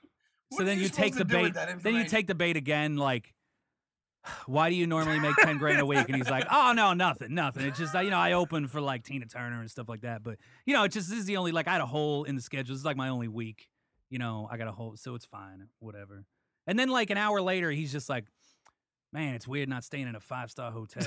so 0.54 0.64
then 0.64 0.78
you 0.78 0.84
you 0.84 0.90
take 0.90 1.14
the 1.14 1.20
supposed 1.20 1.32
to 1.32 1.38
do 1.38 1.44
with 1.44 1.54
bait. 1.54 1.84
Then 1.84 1.96
you 1.96 2.06
take 2.06 2.28
the 2.28 2.36
bait 2.36 2.58
again, 2.58 2.98
like. 2.98 3.34
Why 4.46 4.70
do 4.70 4.76
you 4.76 4.88
normally 4.88 5.20
make 5.20 5.36
ten 5.36 5.58
grand 5.58 5.82
a 5.82 5.86
week? 5.86 6.08
And 6.08 6.16
he's 6.16 6.30
like, 6.30 6.46
"Oh 6.52 6.72
no, 6.74 6.94
nothing, 6.94 7.34
nothing. 7.34 7.66
It's 7.66 7.78
just 7.78 7.94
uh, 7.94 8.00
you 8.00 8.10
know 8.10 8.18
I 8.18 8.34
open 8.34 8.68
for 8.68 8.80
like 8.80 9.04
Tina 9.04 9.26
Turner 9.26 9.60
and 9.60 9.70
stuff 9.70 9.90
like 9.90 10.02
that. 10.02 10.24
But 10.24 10.38
you 10.66 10.74
know, 10.74 10.84
it's 10.84 10.94
just 10.94 11.10
this 11.10 11.20
is 11.20 11.26
the 11.26 11.36
only 11.36 11.52
like 11.52 11.68
I 11.68 11.74
had 11.74 11.82
a 11.82 11.86
hole 11.86 12.24
in 12.24 12.36
the 12.36 12.42
schedule. 12.42 12.74
This 12.74 12.80
is 12.80 12.86
like 12.86 12.96
my 12.96 13.10
only 13.10 13.28
week. 13.28 13.68
You 14.10 14.20
know, 14.20 14.48
I 14.50 14.56
got 14.56 14.70
a 14.70 14.72
hole, 14.72 14.96
so 14.96 15.16
it's 15.16 15.26
fine, 15.26 15.68
whatever. 15.80 16.24
And 16.68 16.78
then 16.78 16.90
like 16.90 17.10
an 17.10 17.18
hour 17.18 17.42
later, 17.42 17.72
he's 17.72 17.92
just 17.92 18.10
like, 18.10 18.26
"Man, 19.12 19.36
it's 19.36 19.48
weird 19.48 19.70
not 19.70 19.84
staying 19.84 20.08
in 20.08 20.16
a 20.16 20.20
five 20.20 20.52
star 20.52 20.72
hotel." 20.72 21.06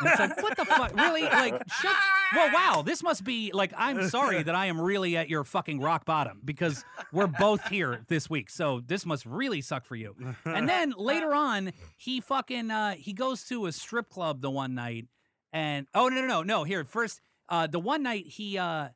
And 0.00 0.10
it's 0.10 0.18
like, 0.18 0.42
what 0.42 0.56
the 0.56 0.66
fuck? 0.66 0.94
Really? 0.94 1.22
Like, 1.22 1.62
shut. 1.80 1.96
Well, 2.34 2.50
wow. 2.52 2.82
This 2.84 3.04
must 3.04 3.22
be 3.22 3.52
like. 3.54 3.72
I'm 3.76 4.08
sorry 4.08 4.42
that 4.42 4.54
I 4.54 4.66
am 4.66 4.80
really 4.80 5.16
at 5.16 5.30
your 5.30 5.44
fucking 5.44 5.80
rock 5.80 6.04
bottom 6.04 6.40
because 6.44 6.84
we're 7.12 7.28
both 7.28 7.64
here 7.68 8.00
this 8.08 8.28
week. 8.28 8.50
So 8.50 8.82
this 8.84 9.06
must 9.06 9.24
really 9.24 9.60
suck 9.60 9.84
for 9.84 9.94
you. 9.94 10.16
And 10.44 10.68
then 10.68 10.92
later 10.98 11.32
on, 11.36 11.72
he 11.96 12.20
fucking 12.20 12.72
uh, 12.72 12.94
he 12.96 13.12
goes 13.12 13.44
to 13.44 13.66
a 13.66 13.72
strip 13.72 14.08
club 14.08 14.40
the 14.40 14.50
one 14.50 14.74
night, 14.74 15.06
and 15.52 15.86
oh 15.94 16.08
no 16.08 16.20
no 16.20 16.26
no 16.26 16.42
no 16.42 16.64
here 16.64 16.84
first 16.84 17.20
uh, 17.48 17.68
the 17.68 17.78
one 17.78 18.02
night 18.02 18.26
he 18.26 18.58
uh, 18.58 18.88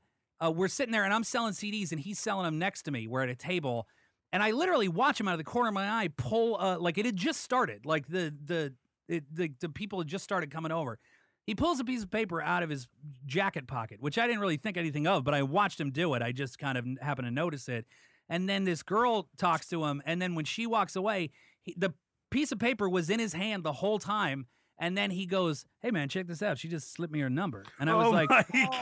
uh, 0.45 0.51
we're 0.51 0.67
sitting 0.69 0.93
there 0.93 1.05
and 1.05 1.15
I'm 1.15 1.25
selling 1.25 1.53
CDs 1.53 1.93
and 1.93 2.01
he's 2.01 2.19
selling 2.19 2.45
them 2.45 2.59
next 2.59 2.83
to 2.83 2.91
me. 2.91 3.07
We're 3.07 3.23
at 3.23 3.29
a 3.29 3.37
table, 3.37 3.87
and 4.33 4.43
I 4.43 4.53
literally 4.53 4.89
watch 4.89 5.19
him 5.19 5.29
out 5.29 5.33
of 5.33 5.39
the 5.39 5.45
corner 5.45 5.69
of 5.69 5.75
my 5.75 5.89
eye 5.89 6.09
pull 6.17 6.57
uh, 6.57 6.79
like 6.79 6.99
it 6.99 7.07
had 7.07 7.17
just 7.17 7.41
started, 7.41 7.85
like 7.85 8.07
the 8.09 8.35
the 8.45 8.75
it, 9.09 9.25
the 9.35 9.53
the 9.61 9.69
people 9.69 9.99
had 9.99 10.09
just 10.09 10.25
started 10.25 10.51
coming 10.51 10.73
over. 10.73 10.99
He 11.47 11.55
pulls 11.55 11.81
a 11.81 11.85
piece 11.85 12.03
of 12.03 12.11
paper 12.11 12.41
out 12.41 12.63
of 12.63 12.71
his 12.71 12.87
jacket 13.27 13.67
pocket, 13.67 14.01
which 14.01 14.19
I 14.19 14.27
didn't 14.27 14.41
really 14.41 14.57
think 14.57 14.77
anything 14.77 15.07
of, 15.07 15.25
but 15.25 15.35
I 15.35 15.43
watched 15.43 15.81
him 15.81 15.91
do 15.91 16.15
it. 16.15 16.23
I 16.23 16.33
just 16.33 16.59
kind 16.59 16.79
of 16.79 16.87
happened 17.01 17.27
to 17.27 17.33
notice 17.33 17.69
it. 17.69 17.87
And 18.29 18.49
then 18.49 18.65
this 18.65 18.83
girl 18.83 19.29
talks 19.37 19.67
to 19.69 19.85
him, 19.85 20.01
and 20.07 20.23
then 20.23 20.37
when 20.37 20.45
she 20.45 20.67
walks 20.67 20.95
away, 20.95 21.31
he, 21.63 21.75
the 21.77 21.93
piece 22.31 22.53
of 22.53 22.61
paper 22.61 22.89
was 22.89 23.11
in 23.11 23.19
his 23.19 23.33
hand 23.33 23.65
the 23.65 23.73
whole 23.73 23.99
time. 23.99 24.47
And 24.83 24.97
then 24.97 25.11
he 25.11 25.27
goes, 25.27 25.67
"Hey 25.81 25.91
man, 25.91 26.09
check 26.09 26.27
this 26.27 26.43
out. 26.43 26.59
She 26.59 26.67
just 26.67 26.93
slipped 26.93 27.13
me 27.13 27.21
her 27.21 27.29
number." 27.31 27.65
And 27.79 27.91
I 27.91 27.95
was 27.95 28.07
oh 28.07 28.11
like, 28.11 28.31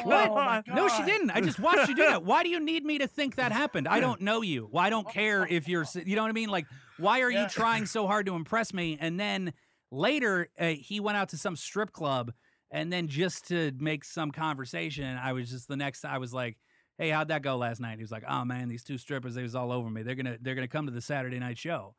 What? 0.05 0.31
Oh 0.31 0.63
no, 0.75 0.89
she 0.89 1.03
didn't. 1.03 1.31
I 1.33 1.41
just 1.41 1.59
watched 1.59 1.89
you 1.89 1.97
do 1.97 2.05
that. 2.05 2.25
Why 2.25 2.45
do 2.45 2.49
you 2.49 2.61
need 2.61 2.85
me 2.85 2.99
to 2.99 3.09
think 3.09 3.35
that 3.35 3.51
happened? 3.53 3.89
I 3.89 3.99
don't 4.01 4.21
know 4.21 4.41
you. 4.43 4.69
Well, 4.71 4.83
I 4.85 4.91
don't 4.91 5.11
care 5.11 5.45
if 5.45 5.69
you're, 5.69 5.85
you 6.07 6.15
know 6.17 6.23
what 6.23 6.29
I 6.29 6.33
mean? 6.33 6.49
Like, 6.51 6.67
why 6.99 7.21
are 7.23 7.31
Yeah. 7.31 7.43
you 7.43 7.49
trying 7.49 7.85
so 7.87 8.07
hard 8.07 8.27
to 8.27 8.37
impress 8.37 8.73
me? 8.73 8.97
And 9.01 9.19
then 9.19 9.53
later, 9.91 10.49
uh, 10.59 10.69
he 10.69 11.01
went 11.01 11.19
out 11.19 11.31
to 11.31 11.37
some 11.37 11.57
strip 11.57 11.93
club, 11.93 12.33
and 12.71 12.93
then 12.93 13.09
just 13.09 13.49
to 13.49 13.73
make 13.79 14.05
some 14.05 14.31
conversation, 14.31 15.17
I 15.17 15.33
was 15.33 15.51
just 15.51 15.67
the 15.67 15.77
next. 15.77 16.05
I 16.05 16.19
was 16.19 16.33
like, 16.33 16.59
"Hey, 16.97 17.11
how'd 17.11 17.29
that 17.29 17.43
go 17.43 17.57
last 17.57 17.81
night?" 17.81 17.97
He 17.99 18.03
was 18.05 18.13
like, 18.13 18.25
"Oh 18.29 18.45
man, 18.45 18.69
these 18.69 18.85
two 18.85 18.99
strippers, 18.99 19.35
they 19.35 19.43
was 19.43 19.55
all 19.57 19.73
over 19.73 19.91
me. 19.91 20.03
They're 20.03 20.15
gonna, 20.15 20.37
they're 20.41 20.55
gonna 20.55 20.69
come 20.69 20.87
to 20.87 20.93
the 20.93 21.01
Saturday 21.01 21.39
night 21.41 21.59
show." 21.59 21.95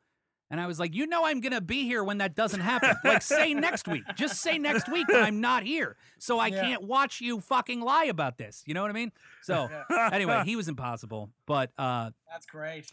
And 0.50 0.60
I 0.60 0.66
was 0.66 0.80
like, 0.80 0.94
you 0.94 1.06
know, 1.06 1.24
I'm 1.24 1.40
going 1.40 1.52
to 1.52 1.60
be 1.60 1.84
here 1.84 2.02
when 2.02 2.18
that 2.18 2.34
doesn't 2.34 2.60
happen. 2.60 2.96
Like, 3.04 3.22
say 3.22 3.54
next 3.68 3.86
week. 3.86 4.02
Just 4.16 4.40
say 4.40 4.58
next 4.58 4.88
week 4.88 5.06
when 5.08 5.22
I'm 5.22 5.40
not 5.40 5.62
here. 5.62 5.96
So 6.18 6.38
I 6.40 6.48
Yeah. 6.48 6.62
can't 6.62 6.82
watch 6.82 7.20
you 7.20 7.40
fucking 7.40 7.80
lie 7.80 8.06
about 8.06 8.36
this. 8.36 8.64
You 8.66 8.74
know 8.74 8.82
what 8.82 8.90
I 8.90 8.94
mean? 8.94 9.12
So, 9.42 9.68
Yeah. 9.88 10.10
anyway, 10.12 10.42
he 10.44 10.56
was 10.56 10.68
impossible. 10.68 11.30
But, 11.46 11.70
uh, 11.78 12.10
That's 12.28 12.46
great. 12.46 12.90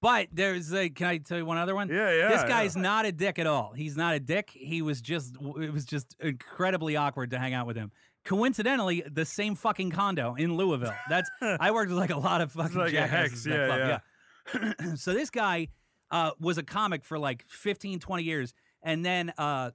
But 0.00 0.28
there's 0.32 0.70
a. 0.74 0.90
Can 0.90 1.06
I 1.06 1.16
tell 1.16 1.38
you 1.38 1.46
one 1.46 1.56
other 1.56 1.74
one? 1.74 1.88
Yeah, 1.88 2.12
yeah. 2.12 2.28
this 2.28 2.42
yeah. 2.42 2.48
guy's 2.48 2.76
not 2.76 3.06
a 3.06 3.12
dick 3.12 3.38
at 3.38 3.46
all. 3.46 3.72
He's 3.72 3.96
not 3.96 4.14
a 4.14 4.20
dick. 4.20 4.50
He 4.52 4.82
was 4.82 5.00
just. 5.00 5.34
It 5.58 5.72
was 5.72 5.86
just 5.86 6.14
incredibly 6.20 6.94
awkward 6.94 7.30
to 7.30 7.38
hang 7.38 7.54
out 7.54 7.66
with 7.66 7.76
him. 7.76 7.90
Coincidentally, 8.22 9.02
the 9.10 9.24
same 9.24 9.54
fucking 9.54 9.92
condo 9.92 10.34
in 10.34 10.58
Louisville. 10.58 10.92
That's 11.08 11.30
I 11.40 11.70
worked 11.70 11.88
with 11.90 11.98
like 11.98 12.10
a 12.10 12.18
lot 12.18 12.42
of 12.42 12.52
fucking 12.52 12.76
like 12.76 12.92
jackasses 12.92 13.44
hex, 13.44 13.46
in 13.46 13.52
that 13.52 13.78
yeah, 13.78 13.98
club. 14.52 14.74
yeah. 14.78 14.94
so 14.96 15.14
this 15.14 15.30
guy 15.30 15.68
uh, 16.14 16.30
was 16.40 16.56
a 16.58 16.62
comic 16.62 17.04
for 17.04 17.18
like 17.18 17.44
15, 17.48 17.98
20 17.98 18.22
years, 18.22 18.54
and 18.82 19.04
then 19.04 19.32
uh, 19.36 19.70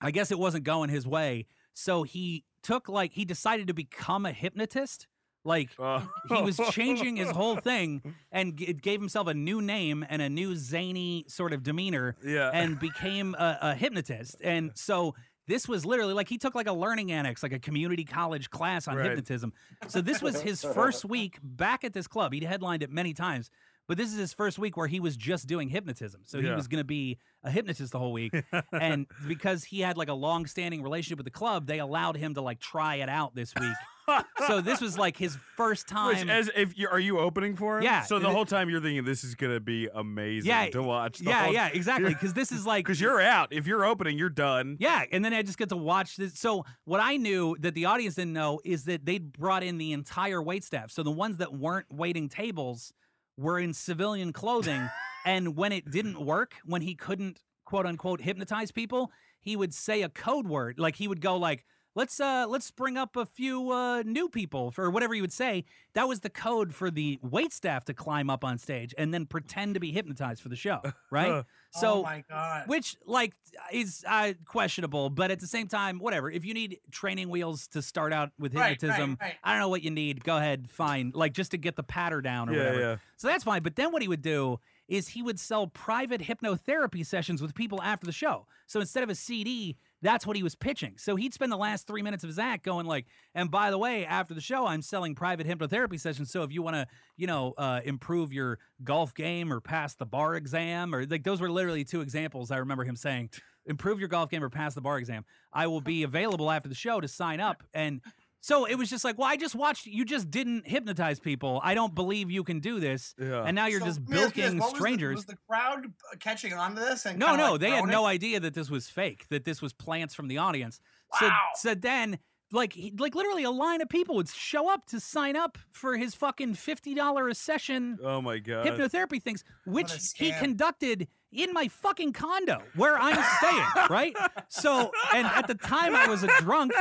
I 0.00 0.10
guess 0.10 0.30
it 0.30 0.38
wasn't 0.38 0.64
going 0.64 0.88
his 0.90 1.06
way. 1.06 1.46
So 1.74 2.02
he 2.04 2.44
took 2.62 2.88
like 2.88 3.12
he 3.12 3.24
decided 3.24 3.66
to 3.68 3.74
become 3.74 4.24
a 4.26 4.32
hypnotist. 4.32 5.06
Like 5.46 5.70
Oh. 5.78 6.08
he 6.30 6.40
was 6.40 6.58
changing 6.70 7.16
his 7.16 7.30
whole 7.30 7.56
thing 7.70 8.14
and 8.32 8.56
g- 8.56 8.72
gave 8.72 8.98
himself 9.00 9.26
a 9.26 9.34
new 9.34 9.60
name 9.60 10.06
and 10.08 10.22
a 10.22 10.30
new 10.30 10.56
zany 10.56 11.26
sort 11.28 11.52
of 11.52 11.62
demeanor 11.62 12.16
Yeah. 12.24 12.50
and 12.54 12.78
became 12.78 13.34
a, 13.34 13.58
a 13.60 13.74
hypnotist. 13.74 14.36
And 14.42 14.70
so 14.74 15.14
this 15.46 15.68
was 15.68 15.84
literally 15.84 16.14
like 16.14 16.28
he 16.30 16.38
took 16.38 16.54
like 16.54 16.66
a 16.66 16.72
learning 16.72 17.12
annex, 17.12 17.42
like 17.42 17.52
a 17.52 17.58
community 17.58 18.04
college 18.04 18.48
class 18.48 18.88
on 18.88 18.96
Right. 18.96 19.04
hypnotism. 19.04 19.52
So 19.88 20.00
this 20.00 20.22
was 20.22 20.40
his 20.40 20.62
first 20.64 21.04
week 21.04 21.38
back 21.42 21.84
at 21.84 21.92
this 21.92 22.06
club. 22.06 22.32
He'd 22.32 22.44
headlined 22.44 22.82
it 22.82 22.90
many 22.90 23.12
times. 23.12 23.50
But 23.86 23.98
this 23.98 24.10
is 24.12 24.18
his 24.18 24.32
first 24.32 24.58
week 24.58 24.76
where 24.76 24.86
he 24.86 24.98
was 25.00 25.16
just 25.16 25.46
doing 25.46 25.68
hypnotism. 25.68 26.22
So 26.24 26.40
he 26.40 26.50
was 26.50 26.68
going 26.68 26.80
to 26.80 26.86
be 26.86 27.18
a 27.42 27.50
hypnotist 27.50 27.92
the 27.92 27.98
whole 27.98 28.12
week. 28.12 28.32
and 28.72 29.06
because 29.28 29.64
he 29.64 29.80
had 29.80 29.98
like 29.98 30.08
a 30.08 30.14
long 30.14 30.46
standing 30.46 30.82
relationship 30.82 31.18
with 31.18 31.26
the 31.26 31.30
club, 31.30 31.66
they 31.66 31.80
allowed 31.80 32.16
him 32.16 32.34
to 32.34 32.40
like 32.40 32.60
try 32.60 32.96
it 32.96 33.08
out 33.10 33.34
this 33.34 33.52
week. 33.60 33.74
so 34.46 34.60
this 34.60 34.80
was 34.80 34.98
like 34.98 35.16
his 35.16 35.36
first 35.56 35.86
Which, 35.88 36.18
time. 36.18 36.30
as 36.30 36.50
if 36.54 36.76
you 36.78 36.88
are 36.88 36.98
you 36.98 37.18
opening 37.18 37.56
for 37.56 37.78
him? 37.78 37.84
Yeah, 37.84 38.02
So 38.02 38.18
the 38.18 38.28
it- 38.28 38.32
whole 38.32 38.44
time 38.44 38.68
you're 38.68 38.80
thinking 38.80 39.04
this 39.04 39.24
is 39.24 39.34
gonna 39.34 39.60
be 39.60 39.88
amazing 39.94 40.48
Yeah, 40.48 40.66
to 40.70 40.82
watch. 40.82 41.18
The 41.18 41.30
yeah, 41.30 41.48
yeah, 41.50 41.68
exactly. 41.72 42.08
Because 42.14 42.32
this 42.34 42.52
is 42.52 42.64
like 42.66 42.84
Because 42.84 43.00
you're 43.00 43.20
out. 43.20 43.48
If 43.52 43.66
you're 43.66 43.84
opening, 43.84 44.16
you're 44.18 44.28
done. 44.30 44.76
Yeah, 44.78 45.04
and 45.10 45.24
then 45.24 45.32
I 45.34 45.42
just 45.42 45.58
get 45.58 45.68
to 45.70 45.76
watch 45.76 46.16
this. 46.16 46.38
So 46.38 46.64
what 46.84 47.00
I 47.00 47.16
knew 47.16 47.56
that 47.60 47.74
the 47.74 47.86
audience 47.86 48.14
didn't 48.14 48.32
know 48.34 48.60
is 48.64 48.84
that 48.84 49.04
they'd 49.04 49.32
brought 49.32 49.62
in 49.62 49.78
the 49.78 49.92
entire 49.92 50.42
wait 50.42 50.64
staff. 50.64 50.90
So 50.90 51.02
the 51.02 51.10
ones 51.10 51.38
that 51.38 51.52
weren't 51.54 51.86
waiting 51.92 52.28
tables 52.28 52.92
were 53.36 53.58
in 53.58 53.74
civilian 53.74 54.32
clothing, 54.32 54.88
and 55.26 55.56
when 55.56 55.72
it 55.72 55.90
didn't 55.90 56.20
work, 56.20 56.54
when 56.64 56.82
he 56.82 56.94
couldn't 56.94 57.40
quote 57.64 57.86
unquote 57.86 58.20
hypnotize 58.20 58.70
people, 58.70 59.10
he 59.40 59.56
would 59.56 59.74
say 59.74 60.02
a 60.02 60.08
code 60.08 60.46
word. 60.46 60.78
Like 60.78 60.96
he 60.96 61.08
would 61.08 61.20
go 61.20 61.36
like. 61.36 61.64
Let's 61.96 62.18
uh 62.18 62.46
let's 62.48 62.70
bring 62.72 62.96
up 62.96 63.14
a 63.16 63.24
few 63.24 63.70
uh 63.70 64.02
new 64.02 64.28
people 64.28 64.70
for 64.72 64.90
whatever 64.90 65.14
you 65.14 65.22
would 65.22 65.32
say. 65.32 65.64
That 65.94 66.08
was 66.08 66.20
the 66.20 66.30
code 66.30 66.74
for 66.74 66.90
the 66.90 67.18
wait 67.22 67.52
staff 67.52 67.84
to 67.84 67.94
climb 67.94 68.28
up 68.28 68.42
on 68.44 68.58
stage 68.58 68.92
and 68.98 69.14
then 69.14 69.26
pretend 69.26 69.74
to 69.74 69.80
be 69.80 69.92
hypnotized 69.92 70.42
for 70.42 70.48
the 70.48 70.56
show, 70.56 70.80
right? 71.10 71.44
So 71.70 72.00
oh 72.00 72.02
my 72.02 72.24
god. 72.28 72.64
which 72.66 72.96
like 73.06 73.34
is 73.72 74.04
uh, 74.08 74.32
questionable, 74.44 75.08
but 75.10 75.30
at 75.30 75.38
the 75.38 75.46
same 75.46 75.68
time, 75.68 75.98
whatever. 76.00 76.30
If 76.30 76.44
you 76.44 76.52
need 76.54 76.78
training 76.90 77.28
wheels 77.28 77.68
to 77.68 77.82
start 77.82 78.12
out 78.12 78.30
with 78.38 78.54
Right, 78.54 78.60
right, 78.60 78.70
hypnotism, 78.80 79.18
right. 79.20 79.34
I 79.44 79.52
don't 79.52 79.60
know 79.60 79.68
what 79.68 79.82
you 79.82 79.90
need. 79.92 80.24
Go 80.24 80.36
ahead, 80.36 80.68
fine. 80.70 81.12
Like 81.14 81.32
just 81.32 81.52
to 81.52 81.58
get 81.58 81.76
the 81.76 81.82
patter 81.84 82.20
down 82.20 82.48
or 82.48 82.52
Yeah, 82.54 82.58
whatever. 82.58 82.80
yeah. 82.80 82.96
So 83.16 83.28
that's 83.28 83.44
fine. 83.44 83.62
But 83.62 83.76
then 83.76 83.92
what 83.92 84.02
he 84.02 84.08
would 84.08 84.22
do 84.22 84.58
is 84.88 85.08
he 85.08 85.22
would 85.22 85.40
sell 85.40 85.66
private 85.68 86.20
hypnotherapy 86.20 87.06
sessions 87.06 87.40
with 87.40 87.54
people 87.54 87.80
after 87.82 88.04
the 88.04 88.12
show. 88.12 88.46
So 88.66 88.80
instead 88.80 89.02
of 89.02 89.08
a 89.10 89.14
CD, 89.14 89.76
that's 90.04 90.26
what 90.26 90.36
he 90.36 90.42
was 90.42 90.54
pitching. 90.54 90.94
So 90.98 91.16
he'd 91.16 91.32
spend 91.32 91.50
the 91.50 91.56
last 91.56 91.86
three 91.86 92.02
minutes 92.02 92.24
of 92.24 92.28
his 92.28 92.38
act 92.38 92.62
going 92.62 92.84
like, 92.86 93.06
and 93.34 93.50
by 93.50 93.70
the 93.70 93.78
way, 93.78 94.04
after 94.04 94.34
the 94.34 94.40
show, 94.40 94.66
I'm 94.66 94.82
selling 94.82 95.14
private 95.14 95.46
hypnotherapy 95.46 95.98
sessions. 95.98 96.30
So 96.30 96.42
if 96.42 96.52
you 96.52 96.62
want 96.62 96.76
to, 96.76 96.86
you 97.16 97.26
know, 97.26 97.54
uh, 97.56 97.80
improve 97.84 98.30
your 98.30 98.58
golf 98.84 99.14
game 99.14 99.50
or 99.50 99.60
pass 99.60 99.94
the 99.94 100.04
bar 100.04 100.36
exam, 100.36 100.94
or 100.94 101.06
like 101.06 101.24
those 101.24 101.40
were 101.40 101.50
literally 101.50 101.84
two 101.84 102.02
examples 102.02 102.50
I 102.50 102.58
remember 102.58 102.84
him 102.84 102.96
saying, 102.96 103.30
improve 103.64 103.98
your 103.98 104.08
golf 104.08 104.28
game 104.28 104.44
or 104.44 104.50
pass 104.50 104.74
the 104.74 104.82
bar 104.82 104.98
exam. 104.98 105.24
I 105.52 105.68
will 105.68 105.80
be 105.80 106.02
available 106.02 106.50
after 106.50 106.68
the 106.68 106.74
show 106.74 107.00
to 107.00 107.08
sign 107.08 107.40
up. 107.40 107.62
And 107.72 108.02
so 108.44 108.66
it 108.66 108.74
was 108.74 108.90
just 108.90 109.04
like, 109.04 109.16
well, 109.16 109.26
I 109.26 109.36
just 109.36 109.54
watched, 109.54 109.86
you 109.86 110.04
just 110.04 110.30
didn't 110.30 110.66
hypnotize 110.68 111.18
people. 111.18 111.62
I 111.64 111.72
don't 111.72 111.94
believe 111.94 112.30
you 112.30 112.44
can 112.44 112.60
do 112.60 112.78
this. 112.78 113.14
Yeah. 113.18 113.42
And 113.42 113.54
now 113.54 113.68
you're 113.68 113.80
So, 113.80 113.86
just 113.86 114.00
let 114.00 114.08
me 114.10 114.16
ask 114.22 114.36
you 114.36 114.42
this, 114.42 114.50
bilking 114.52 114.58
what 114.58 114.64
was 114.66 114.72
the- 114.72 114.76
strangers. 114.76 115.16
Was 115.16 115.24
the, 115.24 115.36
crowd 115.48 115.86
uh, 115.86 116.16
catching 116.20 116.52
on 116.52 116.74
to 116.74 116.80
this? 116.82 117.06
And 117.06 117.18
No, 117.18 117.36
no, 117.36 117.52
like, 117.52 117.60
they 117.62 117.70
had 117.70 117.76
throwing 117.78 117.90
no 117.90 118.04
idea 118.04 118.40
that 118.40 118.52
this 118.52 118.68
was 118.68 118.86
fake, 118.86 119.24
that 119.30 119.44
this 119.44 119.62
was 119.62 119.72
plants 119.72 120.14
from 120.14 120.28
the 120.28 120.36
audience. 120.36 120.78
So, 121.18 121.26
Wow. 121.28 121.40
so 121.54 121.74
then, 121.74 122.18
like, 122.52 122.74
he, 122.74 122.92
like 122.98 123.14
literally 123.14 123.44
a 123.44 123.50
line 123.50 123.80
of 123.80 123.88
people 123.88 124.14
would 124.16 124.28
show 124.28 124.68
up 124.70 124.84
to 124.88 125.00
sign 125.00 125.36
up 125.36 125.56
for 125.70 125.96
his 125.96 126.14
fucking 126.14 126.52
fifty 126.54 126.94
dollar 126.94 127.28
a 127.28 127.34
session 127.34 127.98
Oh 128.04 128.20
my 128.20 128.40
god. 128.40 128.66
hypnotherapy 128.66 129.22
things, 129.22 129.42
which 129.64 129.90
he 130.16 130.32
conducted 130.32 131.08
in 131.32 131.54
my 131.54 131.68
fucking 131.68 132.12
condo 132.12 132.58
where 132.76 132.98
I'm 132.98 133.16
staying, 133.38 133.88
right? 133.88 134.14
So, 134.50 134.92
and 135.14 135.26
at 135.28 135.46
the 135.46 135.54
time 135.54 135.96
I 135.96 136.08
was 136.08 136.22
a 136.24 136.28
drunk. 136.40 136.72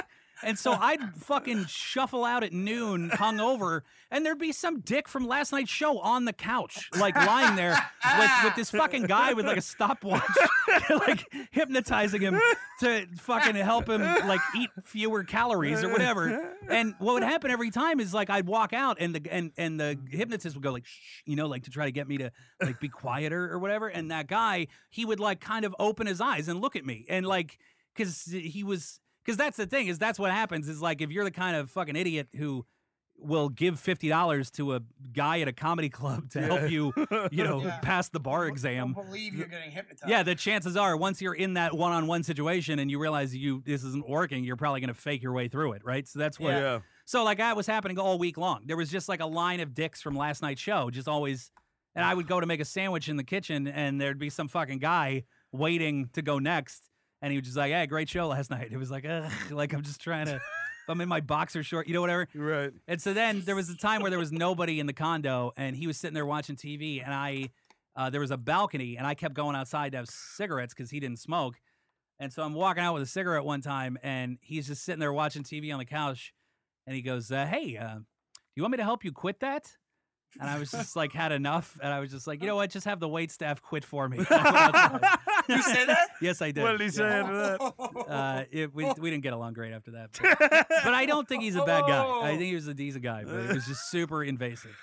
And 0.43 0.57
so 0.57 0.73
I'd 0.73 1.01
fucking 1.15 1.65
shuffle 1.65 2.25
out 2.25 2.43
at 2.43 2.53
noon, 2.53 3.09
hungover, 3.09 3.81
and 4.11 4.25
there'd 4.25 4.37
be 4.39 4.51
some 4.51 4.81
dick 4.81 5.07
from 5.07 5.27
last 5.27 5.51
night's 5.51 5.71
show 5.71 5.99
on 5.99 6.25
the 6.25 6.33
couch, 6.33 6.89
like 6.99 7.15
lying 7.15 7.55
there 7.55 7.75
with, 8.19 8.31
with 8.43 8.55
this 8.55 8.69
fucking 8.69 9.03
guy 9.03 9.33
with 9.33 9.45
like 9.45 9.57
a 9.57 9.61
stopwatch, 9.61 10.23
like 10.89 11.25
hypnotizing 11.51 12.21
him 12.21 12.39
to 12.81 13.07
fucking 13.17 13.55
help 13.55 13.89
him 13.89 14.01
like 14.01 14.41
eat 14.55 14.69
fewer 14.83 15.23
calories 15.23 15.83
or 15.83 15.89
whatever. 15.89 16.53
And 16.69 16.93
what 16.99 17.13
would 17.13 17.23
happen 17.23 17.49
every 17.51 17.71
time 17.71 17.99
is 17.99 18.13
like 18.13 18.29
I'd 18.29 18.45
walk 18.47 18.73
out 18.73 18.97
and 18.99 19.15
the 19.15 19.31
and 19.31 19.51
and 19.57 19.79
the 19.79 19.97
hypnotist 20.09 20.55
would 20.55 20.63
go 20.63 20.71
like 20.71 20.85
shh, 20.85 21.21
you 21.25 21.35
know, 21.35 21.47
like 21.47 21.63
to 21.63 21.71
try 21.71 21.85
to 21.85 21.91
get 21.91 22.07
me 22.07 22.17
to 22.17 22.31
like 22.61 22.79
be 22.79 22.89
quieter 22.89 23.51
or 23.51 23.59
whatever. 23.59 23.87
And 23.87 24.11
that 24.11 24.27
guy, 24.27 24.67
he 24.89 25.05
would 25.05 25.19
like 25.19 25.39
kind 25.39 25.65
of 25.65 25.75
open 25.79 26.07
his 26.07 26.21
eyes 26.21 26.47
and 26.47 26.61
look 26.61 26.75
at 26.75 26.85
me 26.85 27.05
and 27.09 27.25
like 27.25 27.57
because 27.95 28.25
he 28.25 28.63
was 28.63 28.99
because 29.23 29.37
that's 29.37 29.57
the 29.57 29.65
thing 29.65 29.87
is 29.87 29.97
that's 29.99 30.19
what 30.19 30.31
happens 30.31 30.67
is 30.67 30.81
like 30.81 31.01
if 31.01 31.11
you're 31.11 31.23
the 31.23 31.31
kind 31.31 31.55
of 31.55 31.69
fucking 31.71 31.95
idiot 31.95 32.27
who 32.35 32.65
will 33.17 33.47
give 33.47 33.79
fifty 33.79 34.09
dollars 34.09 34.49
to 34.51 34.73
a 34.75 34.81
guy 35.13 35.39
at 35.39 35.47
a 35.47 35.53
comedy 35.53 35.87
club 35.99 36.29
to 36.31 36.41
help 36.41 36.69
you, 36.69 36.91
you 37.31 37.43
know, 37.47 37.63
Yeah. 37.63 37.77
pass 37.81 38.09
the 38.09 38.19
bar 38.19 38.47
exam. 38.47 38.93
Don't 38.93 39.05
believe 39.05 39.33
you're 39.35 39.47
getting 39.47 39.71
hypnotized. 39.71 40.09
Yeah, 40.09 40.23
the 40.23 40.35
chances 40.35 40.75
are 40.75 40.97
once 40.97 41.21
you're 41.21 41.35
in 41.35 41.53
that 41.53 41.75
one-on-one 41.75 42.23
situation 42.23 42.79
and 42.79 42.89
you 42.91 42.99
realize 42.99 43.33
you 43.35 43.61
this 43.65 43.83
isn't 43.83 44.09
working, 44.09 44.43
you're 44.43 44.57
probably 44.57 44.81
gonna 44.81 44.93
fake 44.93 45.21
your 45.23 45.31
way 45.33 45.47
through 45.47 45.73
it, 45.73 45.83
right? 45.85 46.07
So 46.07 46.19
that's 46.19 46.39
what. 46.39 46.51
yeah. 46.53 46.79
So 47.05 47.23
like 47.23 47.37
that 47.37 47.55
was 47.55 47.67
happening 47.67 47.99
all 47.99 48.17
week 48.17 48.37
long. 48.37 48.63
There 48.65 48.77
was 48.77 48.89
just 48.89 49.07
like 49.07 49.19
a 49.21 49.25
line 49.25 49.59
of 49.59 49.73
dicks 49.73 50.01
from 50.01 50.15
last 50.15 50.41
night's 50.41 50.61
show, 50.61 50.89
just 50.89 51.07
always. 51.07 51.51
And 51.95 52.03
I 52.03 52.13
would 52.15 52.27
go 52.27 52.39
to 52.39 52.47
make 52.47 52.59
a 52.59 52.65
sandwich 52.65 53.07
in 53.07 53.17
the 53.17 53.23
kitchen, 53.23 53.67
and 53.67 54.01
there'd 54.01 54.17
be 54.17 54.31
some 54.31 54.47
fucking 54.47 54.79
guy 54.79 55.25
waiting 55.51 56.09
to 56.13 56.23
go 56.23 56.39
next, 56.39 56.89
and 57.23 57.31
he 57.31 57.37
was 57.39 57.45
just 57.45 57.57
like, 57.57 57.71
"Hey, 57.71 57.87
great 57.87 58.09
show 58.09 58.27
last 58.27 58.51
night." 58.51 58.67
It 58.71 58.77
was 58.77 58.91
like, 58.91 59.05
Ugh, 59.05 59.31
like 59.49 59.73
I'm 59.73 59.81
just 59.81 60.01
trying 60.01 60.27
to. 60.27 60.39
I'm 60.89 60.99
in 60.99 61.07
my 61.07 61.21
boxer 61.21 61.63
short, 61.63 61.87
you 61.87 61.93
know, 61.93 62.01
whatever. 62.01 62.27
Right. 62.35 62.73
And 62.89 63.01
so 63.01 63.13
then 63.13 63.41
there 63.45 63.55
was 63.55 63.69
a 63.69 63.77
time 63.77 64.01
where 64.01 64.09
there 64.09 64.19
was 64.19 64.33
nobody 64.33 64.81
in 64.81 64.85
the 64.85 64.91
condo, 64.91 65.53
and 65.55 65.77
he 65.77 65.87
was 65.87 65.95
sitting 65.95 66.13
there 66.13 66.25
watching 66.25 66.57
TV, 66.57 67.01
and 67.01 67.13
I, 67.13 67.51
uh, 67.95 68.09
there 68.09 68.19
was 68.19 68.31
a 68.31 68.37
balcony, 68.37 68.97
and 68.97 69.07
I 69.07 69.13
kept 69.13 69.33
going 69.33 69.55
outside 69.55 69.93
to 69.93 69.99
have 69.99 70.09
cigarettes 70.09 70.73
because 70.73 70.91
he 70.91 70.99
didn't 70.99 71.19
smoke, 71.19 71.55
and 72.19 72.33
so 72.33 72.43
I'm 72.43 72.53
walking 72.53 72.83
out 72.83 72.93
with 72.95 73.03
a 73.03 73.07
cigarette 73.07 73.45
one 73.45 73.61
time, 73.61 73.97
and 74.03 74.37
he's 74.41 74.67
just 74.67 74.83
sitting 74.83 74.99
there 74.99 75.13
watching 75.13 75.43
TV 75.43 75.71
on 75.71 75.79
the 75.79 75.85
couch, 75.85 76.33
and 76.85 76.97
he 76.97 77.01
goes, 77.01 77.31
uh, 77.31 77.45
"Hey, 77.45 77.77
uh, 77.77 77.95
do 77.95 78.03
you 78.57 78.63
want 78.63 78.73
me 78.73 78.77
to 78.77 78.83
help 78.83 79.05
you 79.05 79.13
quit 79.13 79.39
that?" 79.39 79.77
And 80.39 80.49
I 80.49 80.57
was 80.59 80.71
just 80.71 80.95
like, 80.95 81.13
had 81.13 81.31
enough, 81.31 81.77
and 81.81 81.93
I 81.93 81.99
was 81.99 82.09
just 82.11 82.25
like, 82.27 82.41
you 82.41 82.47
know 82.47 82.55
what, 82.55 82.69
just 82.71 82.85
have 82.85 82.99
the 82.99 83.07
wait 83.07 83.31
staff 83.31 83.61
quit 83.61 83.85
for 83.85 84.07
me. 84.09 84.17
I 84.29 84.35
went 84.43 84.55
outside. 84.75 85.19
You 85.49 85.61
say 85.61 85.85
that? 85.85 86.09
yes, 86.21 86.41
I 86.41 86.51
did. 86.51 86.63
What 86.63 86.71
did 86.71 86.81
he 86.81 86.89
say 86.89 87.03
Yeah. 87.03 87.57
that? 87.57 88.05
Uh, 88.07 88.43
it, 88.51 88.73
we, 88.73 88.85
we 88.99 89.09
didn't 89.11 89.23
get 89.23 89.33
along 89.33 89.53
great 89.53 89.73
after 89.73 89.91
that. 89.91 90.09
But, 90.21 90.39
but 90.83 90.93
I 90.93 91.05
don't 91.05 91.27
think 91.27 91.43
he's 91.43 91.55
a 91.55 91.63
bad 91.65 91.81
guy. 91.85 92.05
I 92.21 92.29
think 92.31 92.43
he 92.43 92.55
was 92.55 92.67
a 92.67 92.73
decent 92.73 93.03
guy, 93.03 93.23
but 93.25 93.35
it 93.35 93.53
was 93.53 93.65
just 93.65 93.89
super 93.91 94.23
invasive. 94.23 94.75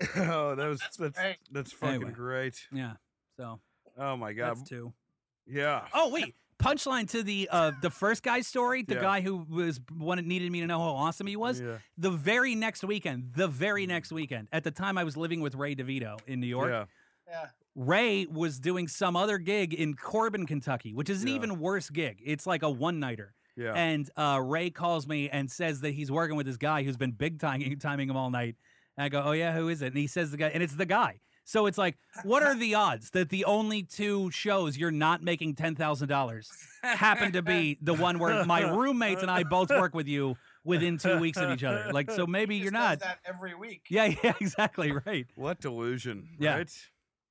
oh, 0.16 0.54
that 0.54 0.66
was 0.68 0.80
that's 0.98 1.18
great. 1.18 1.36
that's 1.50 1.72
fucking 1.72 1.94
Anyway. 1.96 2.10
great. 2.12 2.60
Yeah. 2.72 2.92
So 3.38 3.60
Oh 3.98 4.16
my 4.16 4.32
god. 4.34 4.56
that's 4.56 4.68
two. 4.68 4.92
Yeah. 5.46 5.84
Oh 5.94 6.10
wait, 6.10 6.34
punchline 6.58 7.08
to 7.10 7.22
the 7.22 7.48
uh 7.52 7.72
the 7.82 7.90
first 7.90 8.22
guy's 8.22 8.46
story. 8.46 8.82
The 8.82 8.94
Yeah. 8.96 9.00
guy 9.00 9.20
who 9.20 9.46
was 9.48 9.80
wanted 9.96 10.26
needed 10.26 10.50
me 10.50 10.60
to 10.60 10.66
know 10.66 10.78
how 10.78 10.90
awesome 10.90 11.26
he 11.26 11.36
was. 11.36 11.60
Yeah. 11.60 11.78
The 11.98 12.10
very 12.10 12.54
next 12.54 12.82
weekend, 12.84 13.32
the 13.34 13.48
very 13.48 13.86
next 13.86 14.12
weekend. 14.12 14.48
At 14.52 14.64
the 14.64 14.70
time, 14.70 14.96
I 14.98 15.04
was 15.04 15.16
living 15.16 15.40
with 15.40 15.54
Ray 15.54 15.74
DeVito 15.74 16.18
in 16.26 16.40
New 16.40 16.46
York. 16.46 16.70
Yeah. 16.70 16.84
Yeah. 17.28 17.46
Ray 17.74 18.26
was 18.26 18.58
doing 18.58 18.88
some 18.88 19.16
other 19.16 19.36
gig 19.38 19.74
in 19.74 19.94
Corbin, 19.94 20.46
Kentucky, 20.46 20.94
which 20.94 21.10
is 21.10 21.22
an 21.22 21.28
Yeah. 21.28 21.34
even 21.34 21.58
worse 21.60 21.90
gig. 21.90 22.22
It's 22.24 22.46
like 22.46 22.62
a 22.62 22.70
one 22.70 23.00
nighter. 23.00 23.34
Yeah. 23.56 23.72
And 23.74 24.08
uh, 24.16 24.40
Ray 24.42 24.70
calls 24.70 25.06
me 25.06 25.28
and 25.30 25.50
says 25.50 25.80
that 25.80 25.90
he's 25.92 26.10
working 26.10 26.36
with 26.36 26.46
this 26.46 26.56
guy 26.56 26.82
who's 26.82 26.96
been 26.96 27.12
big 27.12 27.38
timing, 27.38 27.78
timing 27.78 28.08
him 28.10 28.16
all 28.16 28.30
night. 28.30 28.56
And 28.96 29.04
I 29.04 29.08
go, 29.10 29.22
oh 29.22 29.32
yeah, 29.32 29.52
who 29.54 29.68
is 29.68 29.82
it? 29.82 29.88
And 29.88 29.96
he 29.96 30.06
says 30.06 30.30
the 30.30 30.36
guy, 30.38 30.48
and 30.48 30.62
it's 30.62 30.74
the 30.74 30.86
guy. 30.86 31.20
So 31.48 31.66
it's 31.66 31.78
like, 31.78 31.96
what 32.24 32.42
are 32.42 32.56
the 32.56 32.74
odds 32.74 33.10
that 33.10 33.28
the 33.28 33.44
only 33.44 33.84
two 33.84 34.32
shows 34.32 34.76
you're 34.76 34.90
not 34.90 35.22
making 35.22 35.54
ten 35.54 35.76
thousand 35.76 36.08
dollars 36.08 36.50
happen 36.82 37.30
to 37.32 37.40
be 37.42 37.78
the 37.80 37.94
one 37.94 38.18
where 38.18 38.44
my 38.44 38.62
roommates 38.68 39.22
and 39.22 39.30
I 39.30 39.44
both 39.44 39.70
work 39.70 39.94
with 39.94 40.08
you 40.08 40.36
within 40.64 40.98
two 40.98 41.20
weeks 41.20 41.38
of 41.38 41.52
each 41.52 41.62
other? 41.62 41.92
Like, 41.92 42.10
so 42.10 42.26
maybe 42.26 42.56
He 42.56 42.64
you're 42.64 42.72
just 42.72 43.00
does 43.00 43.00
not. 43.00 43.00
that 43.00 43.18
every 43.24 43.54
week. 43.54 43.82
Yeah, 43.88 44.06
yeah, 44.24 44.34
exactly 44.40 44.90
right. 44.90 45.26
what 45.36 45.60
delusion. 45.60 46.28
Yeah. 46.40 46.56
Right. 46.56 46.72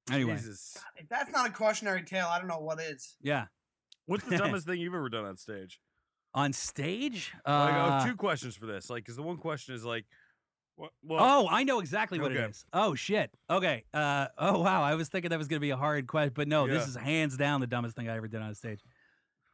Anyway, 0.09 0.35
Jesus. 0.37 0.77
If 0.95 1.09
that's 1.09 1.31
not 1.33 1.49
a 1.49 1.51
cautionary 1.51 2.03
tale, 2.03 2.27
I 2.31 2.39
don't 2.39 2.47
know 2.47 2.59
what 2.59 2.79
is. 2.79 3.17
yeah. 3.21 3.47
What's 4.05 4.23
the 4.23 4.37
dumbest 4.37 4.65
thing 4.65 4.79
you've 4.79 4.93
ever 4.93 5.09
done 5.09 5.25
on 5.25 5.35
stage? 5.35 5.81
On 6.33 6.53
stage, 6.53 7.33
like, 7.45 7.73
uh, 7.73 7.99
oh, 8.03 8.07
two 8.07 8.15
questions 8.15 8.55
for 8.55 8.65
this. 8.65 8.89
Like, 8.89 9.03
because 9.03 9.15
the 9.17 9.23
one 9.23 9.37
question 9.37 9.73
is 9.75 9.83
like, 9.83 10.03
what? 10.03 10.13
Well, 10.77 10.89
Oh, 11.23 11.47
I 11.49 11.63
know 11.63 11.79
exactly 11.79 12.19
what 12.19 12.31
Okay. 12.31 12.41
it 12.41 12.49
is. 12.49 12.65
Oh 12.73 12.95
shit. 12.95 13.31
Okay. 13.49 13.85
Uh. 13.93 14.27
Oh 14.37 14.59
wow. 14.61 14.83
I 14.83 14.95
was 14.95 15.07
thinking 15.07 15.29
that 15.29 15.37
was 15.37 15.47
gonna 15.47 15.59
be 15.61 15.69
a 15.69 15.77
hard 15.77 16.07
question, 16.07 16.33
but 16.35 16.47
no, 16.47 16.67
this 16.67 16.87
is 16.87 16.95
hands 16.95 17.37
down 17.37 17.61
the 17.61 17.67
dumbest 17.67 17.95
thing 17.95 18.09
I 18.09 18.17
ever 18.17 18.27
did 18.27 18.41
on 18.41 18.53
stage. 18.55 18.81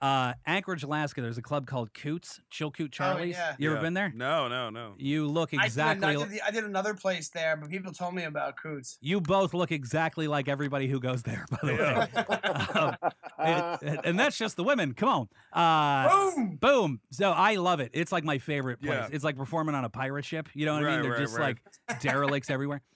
Uh, 0.02 0.34
Anchorage, 0.48 0.82
Alaska. 0.84 1.22
There's 1.22 1.38
a 1.38 1.44
club 1.44 1.68
called 1.68 1.94
Koots, 1.94 2.40
Chill 2.50 2.72
Coot 2.72 2.92
Charlie's. 2.92 3.36
yeah. 3.36 3.56
You 3.60 3.70
ever 3.70 3.76
Yeah. 3.78 3.82
been 3.84 3.94
there? 3.94 4.12
No, 4.16 4.48
no, 4.48 4.70
no. 4.72 4.96
You 4.98 5.28
look 5.28 5.54
I 5.54 5.58
did, 5.58 5.66
exactly. 5.68 6.16
another, 6.16 6.38
I 6.46 6.52
did 6.52 6.64
another 6.64 6.94
place 6.96 7.30
there, 7.30 7.56
but 7.56 7.70
people 7.70 7.92
told 7.94 8.16
me 8.16 8.24
about 8.24 8.56
Koots. 8.58 8.98
you 9.00 9.22
both 9.22 9.54
look 9.54 9.72
exactly 9.72 10.28
like 10.28 10.48
everybody 10.48 10.88
who 10.88 11.00
goes 11.00 11.22
there. 11.22 11.46
By 11.52 11.58
the 11.64 11.76
way. 11.76 12.98
Um, 13.42 13.78
and, 13.82 14.00
and 14.04 14.20
that's 14.20 14.38
just 14.38 14.56
the 14.56 14.64
women. 14.64 14.94
Come 14.94 15.10
on. 15.10 15.30
Uh, 15.52 16.10
Boom! 16.36 16.56
Boom. 16.58 17.00
So 17.12 17.32
I 17.32 17.56
love 17.56 17.80
it. 17.80 17.90
It's 17.94 18.12
like 18.12 18.24
my 18.24 18.38
favorite 18.38 18.80
place. 18.82 18.92
Yeah. 18.94 19.08
It's 19.12 19.24
like 19.24 19.36
performing 19.36 19.74
on 19.74 19.84
a 19.84 19.90
pirate 19.90 20.26
ship. 20.26 20.48
You 20.54 20.68
know 20.68 20.76
what 20.76 20.84
I 20.86 20.92
mean? 20.94 21.02
They're 21.02 21.12
right, 21.14 21.20
just 21.20 21.38
right. 21.38 21.58
like 21.90 22.00
derelicts 22.02 22.50
everywhere. 22.52 22.82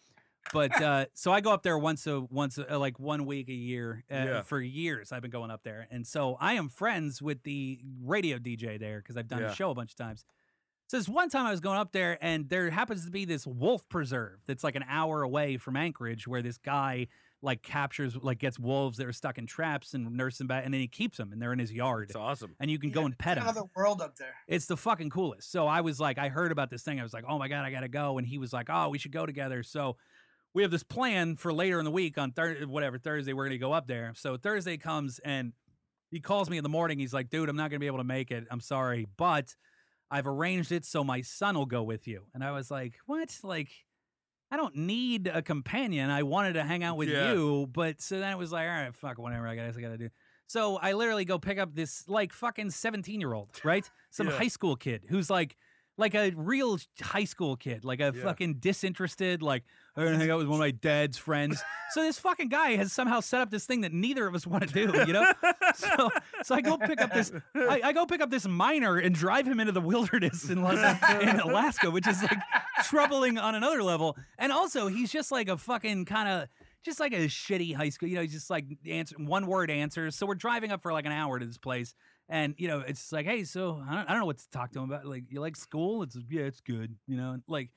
But 0.53 0.81
uh, 0.81 1.05
so 1.13 1.31
I 1.31 1.41
go 1.41 1.51
up 1.51 1.63
there 1.63 1.77
once 1.77 2.05
a 2.07 2.21
once 2.21 2.57
a, 2.57 2.77
like 2.77 2.99
one 2.99 3.25
week 3.25 3.49
a 3.49 3.53
year 3.53 4.03
uh, 4.11 4.15
Yeah. 4.15 4.41
for 4.43 4.61
years. 4.61 5.11
I've 5.11 5.21
been 5.21 5.31
going 5.31 5.51
up 5.51 5.63
there, 5.63 5.87
and 5.91 6.05
so 6.05 6.37
I 6.39 6.53
am 6.53 6.69
friends 6.69 7.21
with 7.21 7.43
the 7.43 7.79
radio 8.03 8.37
DJ 8.37 8.79
there 8.79 8.99
because 8.99 9.17
I've 9.17 9.27
done 9.27 9.41
Yeah. 9.41 9.51
a 9.51 9.55
show 9.55 9.71
a 9.71 9.75
bunch 9.75 9.91
of 9.91 9.97
times. 9.97 10.23
So 10.87 10.97
this 10.97 11.09
one 11.09 11.29
time 11.29 11.47
I 11.47 11.51
was 11.51 11.61
going 11.61 11.79
up 11.79 11.91
there, 11.93 12.17
and 12.21 12.47
there 12.47 12.69
happens 12.69 13.05
to 13.05 13.11
be 13.11 13.25
this 13.25 13.47
wolf 13.47 13.89
preserve 13.89 14.39
that's 14.45 14.63
like 14.63 14.75
an 14.75 14.85
hour 14.87 15.23
away 15.23 15.57
from 15.57 15.75
Anchorage, 15.75 16.27
where 16.27 16.43
this 16.43 16.57
guy 16.59 17.07
like 17.41 17.61
captures 17.63 18.15
like 18.15 18.39
gets 18.39 18.57
wolves 18.57 18.97
that 18.97 19.05
are 19.07 19.13
stuck 19.13 19.37
in 19.37 19.45
traps 19.45 19.93
and 19.93 20.11
nurses 20.15 20.37
them 20.39 20.47
back, 20.47 20.63
and 20.63 20.73
then 20.73 20.81
he 20.81 20.87
keeps 20.87 21.17
them, 21.17 21.31
and 21.31 21.41
they're 21.41 21.53
in 21.53 21.59
his 21.59 21.71
yard, 21.73 22.09
It's 22.09 22.15
awesome. 22.15 22.55
and 22.59 22.69
you 22.69 22.77
can 22.79 22.89
Yeah, 22.89 22.95
go 22.95 23.05
and 23.05 23.17
pet 23.17 23.35
them. 23.35 23.43
Another 23.45 23.63
world 23.75 23.99
up 24.01 24.15
there. 24.15 24.33
It's 24.47 24.67
the 24.67 24.77
fucking 24.77 25.09
coolest. 25.09 25.51
So 25.51 25.65
I 25.67 25.81
was 25.81 25.99
like, 25.99 26.17
I 26.19 26.29
heard 26.29 26.51
about 26.51 26.69
this 26.69 26.83
thing. 26.83 26.99
I 26.99 27.03
was 27.03 27.13
like, 27.13 27.25
oh 27.27 27.37
my 27.39 27.47
God, 27.47 27.65
I 27.65 27.71
got 27.71 27.81
to 27.81 27.87
go. 27.87 28.17
And 28.19 28.25
he 28.27 28.37
was 28.37 28.53
like, 28.53 28.67
oh, 28.69 28.89
we 28.89 28.97
should 28.99 29.11
go 29.11 29.25
together. 29.25 29.63
So 29.63 29.97
we 30.55 30.61
have 30.61 30.71
this 30.71 30.83
plan 30.83 31.35
for 31.35 31.53
later 31.53 31.77
in 31.79 31.85
the 31.85 31.91
week 31.91 32.17
on 32.17 32.31
Thursday, 32.31 32.63
whatever, 32.65 32.97
Thursday, 32.97 33.33
we're 33.33 33.43
going 33.43 33.51
to 33.51 33.57
go 33.57 33.73
up 33.73 33.87
there. 33.87 34.13
So 34.15 34.37
Thursday 34.37 34.77
comes 34.77 35.19
and 35.19 35.51
he 36.11 36.21
calls 36.21 36.49
me 36.49 36.55
in 36.57 36.63
the 36.63 36.69
morning. 36.69 36.97
He's 36.97 37.13
like, 37.13 37.29
dude, 37.29 37.49
I'm 37.49 37.57
not 37.57 37.69
going 37.69 37.77
to 37.77 37.79
be 37.79 37.87
able 37.87 37.97
to 37.97 38.05
make 38.05 38.31
it. 38.31 38.45
I'm 38.49 38.61
sorry, 38.61 39.05
but 39.17 39.53
I've 40.09 40.25
arranged 40.27 40.71
it 40.71 40.85
so 40.85 41.03
my 41.03 41.19
son 41.21 41.55
will 41.57 41.65
go 41.65 41.83
with 41.83 42.07
you. 42.07 42.23
And 42.33 42.41
I 42.41 42.51
was 42.51 42.71
like, 42.71 42.93
what? 43.05 43.37
Like, 43.43 43.67
I 44.49 44.55
don't 44.55 44.77
need 44.77 45.27
a 45.27 45.41
companion. 45.41 46.09
I 46.09 46.23
wanted 46.23 46.53
to 46.53 46.63
hang 46.63 46.85
out 46.85 46.95
with 46.95 47.09
Yeah. 47.09 47.33
you. 47.33 47.67
But 47.73 48.01
so 48.01 48.19
then 48.19 48.31
it 48.31 48.37
was 48.37 48.53
like, 48.53 48.65
all 48.69 48.73
right, 48.75 48.95
fuck, 48.95 49.17
whatever. 49.17 49.47
I 49.47 49.55
guess 49.55 49.75
I 49.77 49.81
got 49.81 49.89
to 49.89 49.97
do. 49.97 50.09
So 50.47 50.77
I 50.77 50.93
literally 50.93 51.25
go 51.25 51.37
pick 51.37 51.57
up 51.57 51.75
this 51.75 52.07
like 52.07 52.31
fucking 52.31 52.69
17 52.69 53.19
year 53.19 53.33
old, 53.33 53.49
right? 53.65 53.89
Some 54.09 54.27
Yeah. 54.29 54.37
high 54.37 54.47
school 54.47 54.77
kid 54.77 55.03
who's 55.09 55.29
like, 55.29 55.57
like 55.97 56.13
a 56.15 56.31
real 56.35 56.77
high 57.01 57.23
school 57.25 57.57
kid, 57.57 57.83
like 57.83 57.99
a 57.99 58.13
Yeah. 58.15 58.23
fucking 58.23 58.55
disinterested, 58.59 59.41
like, 59.41 59.63
I'm 59.97 60.03
gonna 60.03 60.17
hang 60.17 60.29
out 60.29 60.39
with 60.39 60.47
one 60.47 60.55
of 60.55 60.59
my 60.59 60.71
dad's 60.71 61.17
friends. 61.17 61.61
so 61.91 62.01
this 62.01 62.19
fucking 62.19 62.49
guy 62.49 62.75
has 62.75 62.91
somehow 62.91 63.21
set 63.21 63.39
up 63.39 63.49
this 63.49 63.65
thing 63.65 63.81
that 63.81 63.93
neither 63.93 64.27
of 64.27 64.35
us 64.35 64.45
want 64.45 64.67
to 64.67 64.73
do, 64.73 65.05
you 65.07 65.13
know? 65.13 65.25
so, 65.75 66.09
so 66.43 66.55
I 66.55 66.61
go 66.61 66.77
pick 66.77 66.99
up 66.99 67.13
this, 67.13 67.31
I, 67.55 67.79
I 67.85 67.93
go 67.93 68.05
pick 68.05 68.19
up 68.19 68.29
this 68.29 68.45
miner 68.45 68.97
and 68.97 69.15
drive 69.15 69.47
him 69.47 69.59
into 69.59 69.71
the 69.71 69.81
wilderness 69.81 70.49
in, 70.49 70.61
Los, 70.61 70.77
in 71.21 71.39
Alaska, 71.39 71.89
which 71.89 72.07
is 72.07 72.21
like 72.23 72.39
troubling 72.83 73.37
on 73.37 73.55
another 73.55 73.81
level. 73.81 74.17
And 74.37 74.51
also, 74.51 74.87
he's 74.87 75.11
just 75.11 75.31
like 75.31 75.47
a 75.47 75.55
fucking 75.55 76.05
kind 76.05 76.27
of, 76.27 76.49
just 76.83 76.99
like 76.99 77.13
a 77.13 77.27
shitty 77.27 77.73
high 77.73 77.89
school, 77.89 78.09
you 78.09 78.15
know, 78.15 78.21
he's 78.21 78.33
just 78.33 78.49
like 78.49 78.65
answer 78.85 79.15
one 79.17 79.47
word 79.47 79.71
answers. 79.71 80.15
So 80.15 80.25
we're 80.25 80.35
driving 80.35 80.71
up 80.71 80.81
for 80.81 80.91
like 80.91 81.05
an 81.05 81.13
hour 81.13 81.39
to 81.39 81.45
this 81.45 81.57
place. 81.57 81.95
And 82.27 82.53
you 82.57 82.67
know, 82.67 82.79
it's 82.79 83.11
like, 83.11 83.25
hey, 83.25 83.43
so 83.43 83.81
I 83.87 83.95
don't, 83.95 84.09
I 84.09 84.11
don't 84.11 84.19
know 84.19 84.25
what 84.25 84.39
to 84.39 84.49
talk 84.49 84.71
to 84.73 84.79
him 84.79 84.85
about. 84.85 85.05
Like, 85.05 85.23
you 85.29 85.39
like 85.39 85.55
school? 85.55 86.03
It's 86.03 86.17
yeah, 86.29 86.43
it's 86.43 86.61
good. 86.61 86.95
You 87.07 87.17
know, 87.17 87.37
like, 87.47 87.69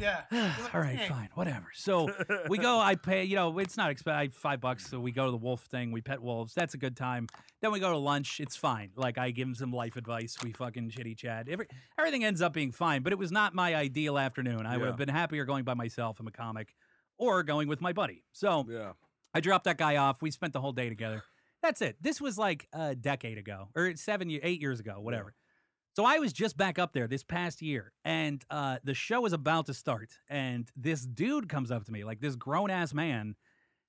Yeah. 0.00 0.22
all 0.74 0.80
right, 0.80 0.96
Hey. 0.96 1.08
fine, 1.08 1.28
whatever. 1.34 1.66
So 1.74 2.08
we 2.48 2.58
go. 2.58 2.78
I 2.80 2.96
pay. 2.96 3.24
You 3.24 3.36
know, 3.36 3.58
it's 3.58 3.76
not 3.76 3.90
expensive. 3.90 4.34
Five 4.34 4.60
bucks. 4.60 4.88
So 4.88 4.98
we 4.98 5.12
go 5.12 5.24
to 5.26 5.30
the 5.30 5.36
wolf 5.36 5.62
thing. 5.66 5.92
We 5.92 6.00
pet 6.00 6.20
wolves. 6.20 6.52
That's 6.54 6.74
a 6.74 6.78
good 6.78 6.96
time. 6.96 7.28
Then 7.60 7.70
we 7.72 7.78
go 7.80 7.90
to 7.92 7.98
lunch. 7.98 8.40
It's 8.40 8.56
fine. 8.56 8.90
Like 8.96 9.18
I 9.18 9.30
give 9.30 9.46
him 9.46 9.54
some 9.54 9.72
life 9.72 9.96
advice. 9.96 10.36
We 10.42 10.52
fucking 10.52 10.90
chitty 10.90 11.14
chat. 11.14 11.48
Every, 11.48 11.66
everything 11.98 12.24
ends 12.24 12.42
up 12.42 12.52
being 12.52 12.72
fine. 12.72 13.02
But 13.02 13.12
it 13.12 13.18
was 13.18 13.30
not 13.30 13.54
my 13.54 13.74
ideal 13.74 14.18
afternoon. 14.18 14.66
I 14.66 14.76
would 14.76 14.86
have 14.88 14.96
been 14.96 15.08
happier 15.08 15.44
going 15.44 15.64
by 15.64 15.74
myself. 15.74 16.18
I'm 16.18 16.26
a 16.26 16.32
comic, 16.32 16.74
or 17.16 17.42
going 17.44 17.68
with 17.68 17.80
my 17.80 17.92
buddy. 17.92 18.24
So 18.32 18.66
Yeah. 18.68 18.92
I 19.32 19.40
dropped 19.40 19.64
that 19.64 19.78
guy 19.78 19.96
off. 19.96 20.22
We 20.22 20.30
spent 20.30 20.52
the 20.52 20.60
whole 20.60 20.72
day 20.72 20.88
together. 20.88 21.22
That's 21.62 21.80
it. 21.82 21.96
This 22.00 22.20
was 22.20 22.36
like 22.36 22.68
a 22.72 22.94
decade 22.94 23.38
ago, 23.38 23.68
or 23.74 23.94
seven, 23.96 24.30
eight 24.42 24.60
years 24.60 24.80
ago, 24.80 25.00
whatever. 25.00 25.34
So 25.94 26.04
I 26.04 26.18
was 26.18 26.32
just 26.32 26.56
back 26.56 26.80
up 26.80 26.92
there 26.92 27.06
this 27.06 27.22
past 27.22 27.62
year, 27.62 27.92
and 28.04 28.44
uh, 28.50 28.78
the 28.82 28.94
show 28.94 29.20
was 29.20 29.32
about 29.32 29.66
to 29.66 29.74
start, 29.74 30.10
and 30.28 30.68
this 30.76 31.02
dude 31.02 31.48
comes 31.48 31.70
up 31.70 31.84
to 31.84 31.92
me, 31.92 32.02
like 32.02 32.20
this 32.20 32.34
grown 32.34 32.68
ass 32.68 32.92
man, 32.92 33.36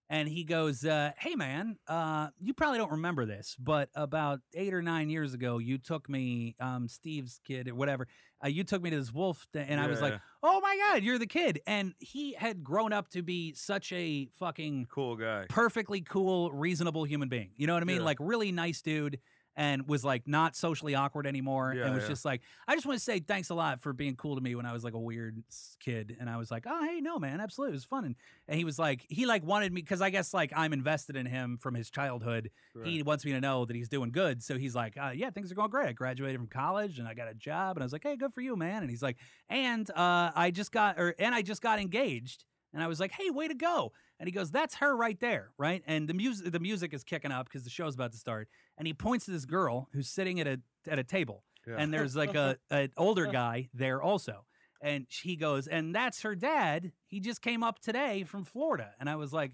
and 0.08 0.30
he 0.30 0.44
goes, 0.44 0.86
uh, 0.86 1.14
"Hey 1.18 1.34
man, 1.34 1.78
uh, 1.88 2.28
you 2.40 2.54
probably 2.54 2.78
don't 2.78 2.92
remember 2.92 3.26
this, 3.26 3.56
but 3.58 3.90
about 3.96 4.42
eight 4.54 4.72
or 4.72 4.84
nine 4.84 5.10
years 5.10 5.34
ago, 5.34 5.58
you 5.58 5.80
took 5.80 6.08
me, 6.08 6.56
um, 6.60 6.88
Steve's 6.88 7.40
kid 7.44 7.68
or 7.68 7.74
whatever, 7.74 8.08
uh, 8.44 8.50
you 8.50 8.64
took 8.64 8.84
me 8.84 8.92
to 8.92 8.98
this 8.98 9.12
wolf, 9.12 9.48
and 9.56 9.80
I 9.80 9.88
was 9.88 10.00
like, 10.00 10.14
oh 10.44 10.62
my 10.62 10.78
god, 10.78 11.02
you're 11.02 11.18
the 11.18 11.26
kid, 11.26 11.60
and 11.66 11.96
he 11.98 12.34
had 12.34 12.64
grown 12.64 12.94
up 12.94 13.10
to 13.10 13.24
be 13.24 13.56
such 13.56 13.92
a 13.94 14.28
fucking 14.38 14.90
cool 14.92 15.16
guy. 15.16 15.46
perfectly 15.50 16.02
cool, 16.02 16.52
reasonable 16.52 17.04
human 17.04 17.30
being. 17.30 17.50
You 17.58 17.66
know 17.66 17.74
what 17.74 17.82
I 17.82 17.88
mean? 17.88 17.98
Yeah. 17.98 18.04
Like 18.04 18.18
really 18.20 18.52
nice 18.52 18.84
dude 18.84 19.20
and 19.56 19.88
was 19.88 20.04
like 20.04 20.28
not 20.28 20.56
socially 20.56 20.96
awkward 20.96 21.26
anymore 21.28 21.74
Yeah, 21.74 21.86
and 21.86 21.94
was 21.96 22.04
yeah. 22.04 22.10
just 22.10 22.26
like 22.26 22.42
I 22.68 22.76
just 22.76 22.86
want 22.86 22.98
to 22.98 23.04
say 23.04 23.20
thanks 23.20 23.50
a 23.50 23.56
lot 23.56 23.82
for 23.82 23.94
being 23.94 24.16
cool 24.16 24.36
to 24.36 24.42
me 24.42 24.56
when 24.56 24.66
I 24.66 24.74
was 24.74 24.84
like 24.84 24.94
a 24.94 25.00
weird 25.00 25.44
kid 25.80 26.16
and 26.20 26.30
I 26.30 26.38
was 26.38 26.52
like, 26.52 26.66
"Oh, 26.68 26.84
hey, 26.84 27.02
no, 27.02 27.20
man, 27.20 27.40
absolutely. 27.40 27.74
It 27.74 27.78
was 27.78 27.86
fun." 27.86 28.06
And, 28.06 28.16
and 28.48 28.58
he 28.58 28.66
was 28.66 28.78
like 28.80 29.06
he 29.10 29.26
like 29.26 29.44
wanted 29.44 29.72
me 29.74 29.82
cuz 29.82 30.02
I 30.02 30.10
guess 30.10 30.34
like 30.34 30.52
I'm 30.56 30.74
invested 30.74 31.16
in 31.16 31.26
him 31.26 31.58
from 31.58 31.74
his 31.76 31.90
childhood. 31.90 32.52
He 32.84 33.02
wants 33.04 33.26
me 33.26 33.32
to 33.32 33.42
know 33.42 33.66
that 33.66 33.76
he's 33.76 33.90
doing 33.90 34.12
good. 34.12 34.44
So 34.44 34.58
he's 34.58 34.76
like, 34.76 34.98
uh, 34.98 35.12
"Yeah, 35.16 35.30
things 35.32 35.52
are 35.52 35.56
going 35.56 35.70
great. 35.70 35.88
I 35.90 35.94
graduated 35.94 36.40
from 36.40 36.48
college 36.48 37.00
and 37.00 37.08
I 37.08 37.14
got 37.14 37.28
a 37.28 37.34
job." 37.34 37.78
And 37.78 37.84
I 37.84 37.86
was 37.86 37.94
like, 37.94 38.04
"Hey, 38.04 38.16
good 38.18 38.34
for 38.34 38.42
you, 38.42 38.56
man." 38.56 38.82
And 38.82 38.90
he's 38.90 39.04
like, 39.04 39.18
"And 39.50 39.90
uh 39.92 40.32
I 40.36 40.52
just 40.52 40.72
got 40.72 41.00
or 41.00 41.16
and 41.20 41.34
I 41.34 41.42
just 41.42 41.62
got 41.62 41.80
engaged." 41.80 42.46
And 42.74 42.84
I 42.84 42.88
was 42.88 43.00
like, 43.00 43.12
"Hey, 43.12 43.30
way 43.30 43.48
to 43.48 43.54
go!" 43.56 43.94
And 44.20 44.28
he 44.28 44.32
goes, 44.32 44.52
"That's 44.52 44.76
her 44.76 44.96
right 44.96 45.20
there, 45.20 45.52
right?" 45.58 45.84
And 45.86 46.08
the 46.08 46.14
music, 46.14 46.52
the 46.52 46.60
music 46.60 46.94
is 46.94 47.04
kicking 47.04 47.32
up 47.32 47.48
because 47.48 47.64
the 47.64 47.70
show's 47.70 47.96
about 47.96 48.12
to 48.14 48.18
start. 48.18 48.48
And 48.78 48.88
he 48.88 48.94
points 48.94 49.26
to 49.26 49.32
this 49.32 49.46
girl 49.46 49.90
who's 49.94 50.08
sitting 50.10 50.40
at 50.40 50.48
a 50.48 50.62
at 50.88 51.00
a 51.00 51.04
table, 51.04 51.44
Yeah. 51.68 51.76
and 51.80 51.94
there's 51.94 52.16
like 52.16 52.36
a 52.36 52.58
an 52.70 52.92
older 52.98 53.26
guy 53.28 53.70
there 53.74 54.02
also. 54.02 54.46
And 54.82 55.08
he 55.10 55.36
goes, 55.36 55.68
"And 55.68 55.94
that's 55.96 56.22
her 56.22 56.36
dad. 56.36 56.92
He 57.06 57.20
just 57.20 57.42
came 57.42 57.62
up 57.64 57.80
today 57.80 58.24
from 58.24 58.44
Florida." 58.46 58.94
And 59.00 59.10
I 59.10 59.16
was 59.18 59.34
like, 59.34 59.52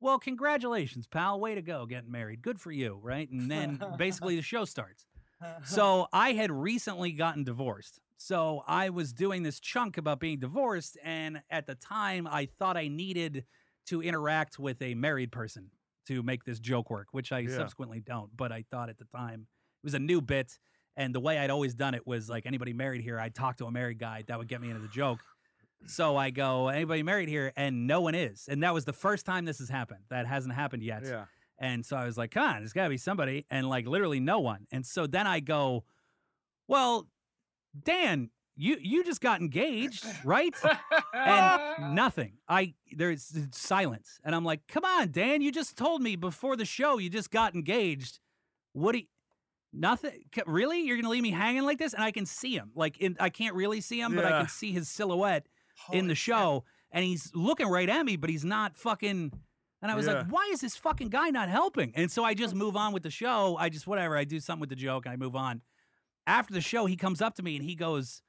"Well, 0.00 0.18
congratulations, 0.18 1.06
pal. 1.06 1.38
Way 1.38 1.54
to 1.54 1.62
go, 1.62 1.86
getting 1.86 2.10
married. 2.10 2.42
Good 2.42 2.60
for 2.60 2.72
you, 2.72 2.98
right?" 3.02 3.30
And 3.30 3.50
then 3.50 3.80
basically 3.96 4.36
the 4.36 4.42
show 4.42 4.64
starts. 4.64 5.06
So 5.64 6.06
I 6.12 6.32
had 6.32 6.50
recently 6.50 7.12
gotten 7.12 7.44
divorced. 7.44 8.00
So 8.18 8.62
I 8.66 8.90
was 8.90 9.14
doing 9.14 9.42
this 9.42 9.58
chunk 9.60 9.96
about 9.96 10.20
being 10.20 10.38
divorced. 10.38 10.98
And 11.02 11.42
at 11.48 11.66
the 11.66 11.74
time, 11.74 12.26
I 12.26 12.44
thought 12.58 12.76
I 12.76 12.88
needed 12.88 13.46
to 13.86 14.02
interact 14.02 14.58
with 14.58 14.80
a 14.82 14.94
married 14.94 15.32
person 15.32 15.70
to 16.06 16.22
make 16.22 16.44
this 16.44 16.58
joke 16.58 16.90
work, 16.90 17.08
which 17.12 17.32
I 17.32 17.40
Yeah. 17.40 17.56
subsequently 17.56 18.00
don't. 18.00 18.36
But 18.36 18.52
I 18.52 18.62
thought 18.70 18.88
at 18.88 18.98
the 18.98 19.04
time 19.06 19.42
it 19.82 19.84
was 19.86 19.94
a 19.94 19.98
new 19.98 20.20
bit. 20.20 20.58
And 20.96 21.14
the 21.14 21.20
way 21.20 21.38
I'd 21.38 21.50
always 21.50 21.74
done 21.74 21.94
it 21.94 22.06
was 22.06 22.28
like 22.28 22.46
anybody 22.46 22.72
married 22.72 23.00
here, 23.02 23.18
I'd 23.18 23.34
talk 23.34 23.56
to 23.58 23.66
a 23.66 23.70
married 23.70 23.98
guy 23.98 24.22
that 24.26 24.38
would 24.38 24.48
get 24.48 24.60
me 24.60 24.68
into 24.68 24.80
the 24.82 24.88
joke. 24.88 25.20
So 25.86 26.16
I 26.16 26.30
go, 26.30 26.68
anybody 26.68 27.02
married 27.02 27.28
here? 27.28 27.52
And 27.56 27.86
no 27.86 28.02
one 28.02 28.14
is. 28.14 28.48
And 28.48 28.62
that 28.62 28.74
was 28.74 28.84
the 28.84 28.92
first 28.92 29.24
time 29.24 29.44
this 29.46 29.60
has 29.60 29.70
happened. 29.70 30.04
That 30.10 30.26
hasn't 30.26 30.54
happened 30.54 30.82
yet. 30.82 31.04
Yeah. 31.04 31.24
And 31.58 31.86
so 31.86 31.96
I 31.96 32.04
was 32.04 32.18
like, 32.18 32.32
come 32.32 32.46
on, 32.46 32.56
there's 32.58 32.72
got 32.72 32.84
to 32.84 32.90
be 32.90 32.98
somebody. 32.98 33.46
And 33.50 33.68
like 33.68 33.86
literally 33.86 34.20
no 34.20 34.40
one. 34.40 34.66
And 34.72 34.84
so 34.84 35.06
then 35.06 35.26
I 35.26 35.40
go, 35.40 35.84
well, 36.68 37.06
Dan, 37.84 38.30
you 38.60 38.76
you 38.80 39.04
just 39.04 39.20
got 39.20 39.40
engaged, 39.40 40.04
right? 40.24 40.54
and 41.14 41.60
nothing. 41.94 42.34
I 42.48 42.74
there's 42.96 43.32
silence. 43.52 44.18
And 44.24 44.34
I'm 44.34 44.44
like, 44.44 44.66
come 44.68 44.84
on, 44.84 45.10
Dan, 45.12 45.40
you 45.42 45.50
just 45.52 45.76
told 45.76 46.02
me 46.02 46.16
before 46.16 46.56
the 46.56 46.64
show 46.64 46.98
you 46.98 47.08
just 47.10 47.30
got 47.30 47.54
engaged. 47.54 48.20
What 48.72 48.92
do 48.92 48.98
you, 48.98 49.04
nothing? 49.72 50.24
Really? 50.46 50.82
You're 50.82 50.96
gonna 50.96 51.08
leave 51.08 51.22
me 51.22 51.30
hanging 51.30 51.62
like 51.62 51.78
this? 51.78 51.94
And 51.94 52.02
I 52.02 52.10
can 52.10 52.26
see 52.26 52.54
him. 52.54 52.70
Like 52.74 52.98
in, 52.98 53.16
I 53.18 53.30
can't 53.30 53.54
really 53.54 53.80
see 53.80 54.00
him, 54.00 54.14
but 54.14 54.24
I 54.24 54.30
can 54.40 54.48
see 54.48 54.72
his 54.72 54.88
silhouette 54.88 55.46
in 55.92 56.08
the 56.08 56.14
show, 56.14 56.64
and 56.92 57.04
he's 57.04 57.30
looking 57.34 57.66
right 57.68 57.88
at 57.88 58.04
me, 58.04 58.16
but 58.16 58.30
he's 58.30 58.44
not 58.44 58.76
fucking. 58.76 59.32
And 59.82 59.90
I 59.90 59.94
was 59.94 60.06
Yeah. 60.06 60.12
like, 60.18 60.26
why 60.28 60.50
is 60.52 60.60
this 60.60 60.76
fucking 60.76 61.08
guy 61.08 61.30
not 61.30 61.48
helping? 61.48 61.92
And 61.96 62.10
so 62.12 62.22
I 62.22 62.34
just 62.34 62.54
move 62.54 62.76
on 62.76 62.92
with 62.92 63.02
the 63.02 63.10
show. 63.10 63.56
I 63.58 63.70
just 63.70 63.86
whatever. 63.86 64.14
I 64.14 64.24
do 64.24 64.38
something 64.38 64.60
with 64.60 64.68
the 64.68 64.76
joke 64.76 65.06
and 65.06 65.12
I 65.14 65.16
move 65.16 65.34
on. 65.34 65.62
After 66.26 66.52
the 66.52 66.60
show, 66.60 66.84
he 66.84 66.96
comes 66.96 67.22
up 67.22 67.34
to 67.36 67.42
me 67.42 67.56
and 67.56 67.64
he 67.64 67.74
goes, 67.74 68.20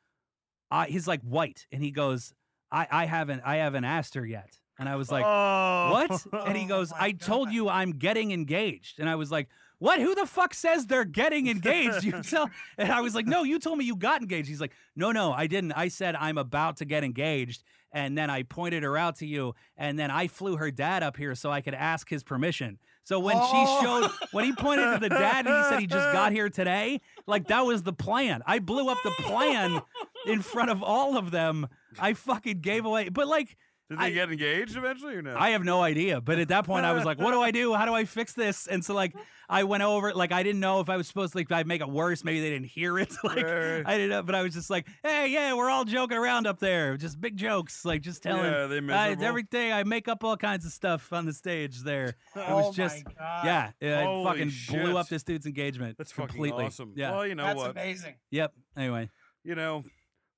uh, 0.71 0.85
he's 0.85 1.07
like 1.07 1.21
white, 1.21 1.67
and 1.71 1.83
he 1.83 1.91
goes, 1.91 2.33
I, 2.71 2.87
I 2.89 3.05
haven't 3.05 3.41
I 3.45 3.57
haven't 3.57 3.83
asked 3.83 4.15
her 4.15 4.25
yet. 4.25 4.57
And 4.79 4.89
I 4.89 4.95
was 4.95 5.11
like, 5.11 5.25
oh. 5.27 5.91
what? 5.91 6.47
And 6.47 6.57
he 6.57 6.63
Oh 6.65 6.67
goes, 6.69 6.91
my 6.91 6.97
I 6.99 7.11
told 7.11 7.51
you 7.51 7.69
I'm 7.69 7.91
getting 7.91 8.31
engaged. 8.31 8.99
And 8.99 9.07
I 9.07 9.15
was 9.15 9.29
like, 9.31 9.47
what? 9.77 9.99
Who 9.99 10.15
the 10.15 10.25
fuck 10.25 10.53
says 10.55 10.87
they're 10.87 11.05
getting 11.05 11.47
engaged? 11.47 12.03
You 12.03 12.13
tell. 12.23 12.49
And 12.79 12.91
I 12.91 13.01
was 13.01 13.13
like, 13.13 13.27
no, 13.27 13.43
you 13.43 13.59
told 13.59 13.77
me 13.77 13.85
you 13.85 13.95
got 13.95 14.21
engaged. 14.21 14.47
He's 14.47 14.61
like, 14.61 14.71
no, 14.95 15.11
no, 15.11 15.33
I 15.33 15.45
didn't. 15.47 15.73
I 15.73 15.89
said 15.89 16.15
I'm 16.15 16.37
about 16.39 16.77
to 16.77 16.85
get 16.85 17.03
engaged. 17.03 17.63
And 17.93 18.17
then 18.17 18.29
I 18.29 18.43
pointed 18.43 18.83
her 18.83 18.97
out 18.97 19.17
to 19.17 19.27
you. 19.27 19.53
And 19.77 19.99
then 19.99 20.09
I 20.09 20.27
flew 20.27 20.55
her 20.57 20.71
dad 20.71 21.03
up 21.03 21.17
here 21.17 21.35
so 21.35 21.51
I 21.51 21.61
could 21.61 21.73
ask 21.75 22.09
his 22.09 22.23
permission. 22.23 22.79
So 23.03 23.19
when 23.19 23.35
Oh. 23.37 23.51
she 23.51 23.85
showed, 23.85 24.09
when 24.31 24.45
he 24.45 24.53
pointed 24.53 24.93
to 24.93 24.99
the 24.99 25.09
dad 25.09 25.45
and 25.45 25.55
he 25.57 25.63
said 25.69 25.79
he 25.79 25.87
just 25.87 26.13
got 26.13 26.31
here 26.37 26.49
today, 26.49 27.01
like 27.27 27.47
that 27.49 27.65
was 27.65 27.83
the 27.83 27.93
plan. 27.93 28.41
I 28.47 28.59
blew 28.59 28.89
up 28.89 28.97
the 29.03 29.11
plan 29.11 29.81
in 30.25 30.41
front 30.41 30.69
of 30.71 30.83
all 30.83 31.17
of 31.17 31.31
them. 31.31 31.67
I 31.99 32.13
fucking 32.13 32.61
gave 32.61 32.85
away. 32.85 33.09
But 33.09 33.27
like, 33.27 33.57
Did 33.89 33.99
they 33.99 34.05
I- 34.05 34.09
get 34.11 34.31
engaged 34.31 34.77
eventually 34.77 35.15
or 35.15 35.21
no? 35.21 35.35
I 35.37 35.49
have 35.51 35.63
no 35.63 35.81
idea. 35.81 36.21
But 36.21 36.39
at 36.39 36.47
that 36.49 36.65
point, 36.65 36.85
I 36.85 36.93
was 36.93 37.03
like, 37.05 37.19
what 37.19 37.31
do 37.31 37.41
I 37.41 37.51
do? 37.51 37.73
How 37.73 37.85
do 37.85 37.93
I 37.93 38.05
fix 38.05 38.33
this? 38.33 38.67
And 38.67 38.83
so, 38.85 38.93
like, 38.93 39.13
I 39.49 39.65
went 39.65 39.83
over, 39.83 40.13
like, 40.13 40.31
I 40.31 40.43
didn't 40.43 40.61
know 40.61 40.79
if 40.79 40.89
I 40.89 40.95
was 40.95 41.07
supposed 41.07 41.33
to, 41.33 41.39
like, 41.39 41.51
I'd 41.51 41.67
make 41.67 41.81
it 41.81 41.89
worse. 41.89 42.23
Maybe 42.23 42.39
they 42.39 42.49
didn't 42.51 42.67
hear 42.67 42.97
it. 42.97 43.13
Like, 43.23 43.43
Right, 43.43 43.53
right. 43.79 43.83
I 43.85 43.97
didn't 43.97 44.11
know, 44.11 44.23
but 44.23 44.33
I 44.33 44.43
was 44.43 44.53
just 44.53 44.69
like, 44.69 44.87
hey, 45.03 45.27
yeah, 45.27 45.53
we're 45.53 45.69
all 45.69 45.83
joking 45.83 46.17
around 46.17 46.47
up 46.47 46.59
there. 46.59 46.95
Just 46.95 47.19
big 47.19 47.35
jokes. 47.35 47.83
Like, 47.83 48.01
just 48.01 48.23
telling. 48.23 48.45
Yeah, 48.49 48.67
they 48.67 48.77
I, 48.77 48.79
miserable? 48.79 49.25
everything. 49.25 49.73
I 49.73 49.83
make 49.83 50.07
up 50.07 50.23
all 50.23 50.37
kinds 50.37 50.65
of 50.65 50.71
stuff 50.71 51.11
on 51.11 51.25
the 51.25 51.33
stage 51.33 51.81
there. 51.83 52.15
It 52.37 52.49
was 52.49 52.67
oh 52.69 52.71
just, 52.71 53.03
my 53.05 53.11
God. 53.19 53.45
yeah, 53.45 53.71
it 53.81 54.05
Holy 54.05 54.23
fucking 54.23 54.51
blew 54.69 54.97
up 54.97 55.09
this 55.09 55.23
dude's 55.23 55.45
engagement. 55.45 55.97
That's 55.97 56.13
fucking 56.13 56.29
completely. 56.29 56.63
awesome. 56.67 56.93
Yeah. 56.95 57.11
Well, 57.11 57.27
you 57.27 57.35
know 57.35 57.43
That's 57.43 57.57
what? 57.57 57.71
amazing. 57.71 58.15
Yep. 58.29 58.53
Anyway. 58.77 59.09
You 59.43 59.55
know, 59.55 59.83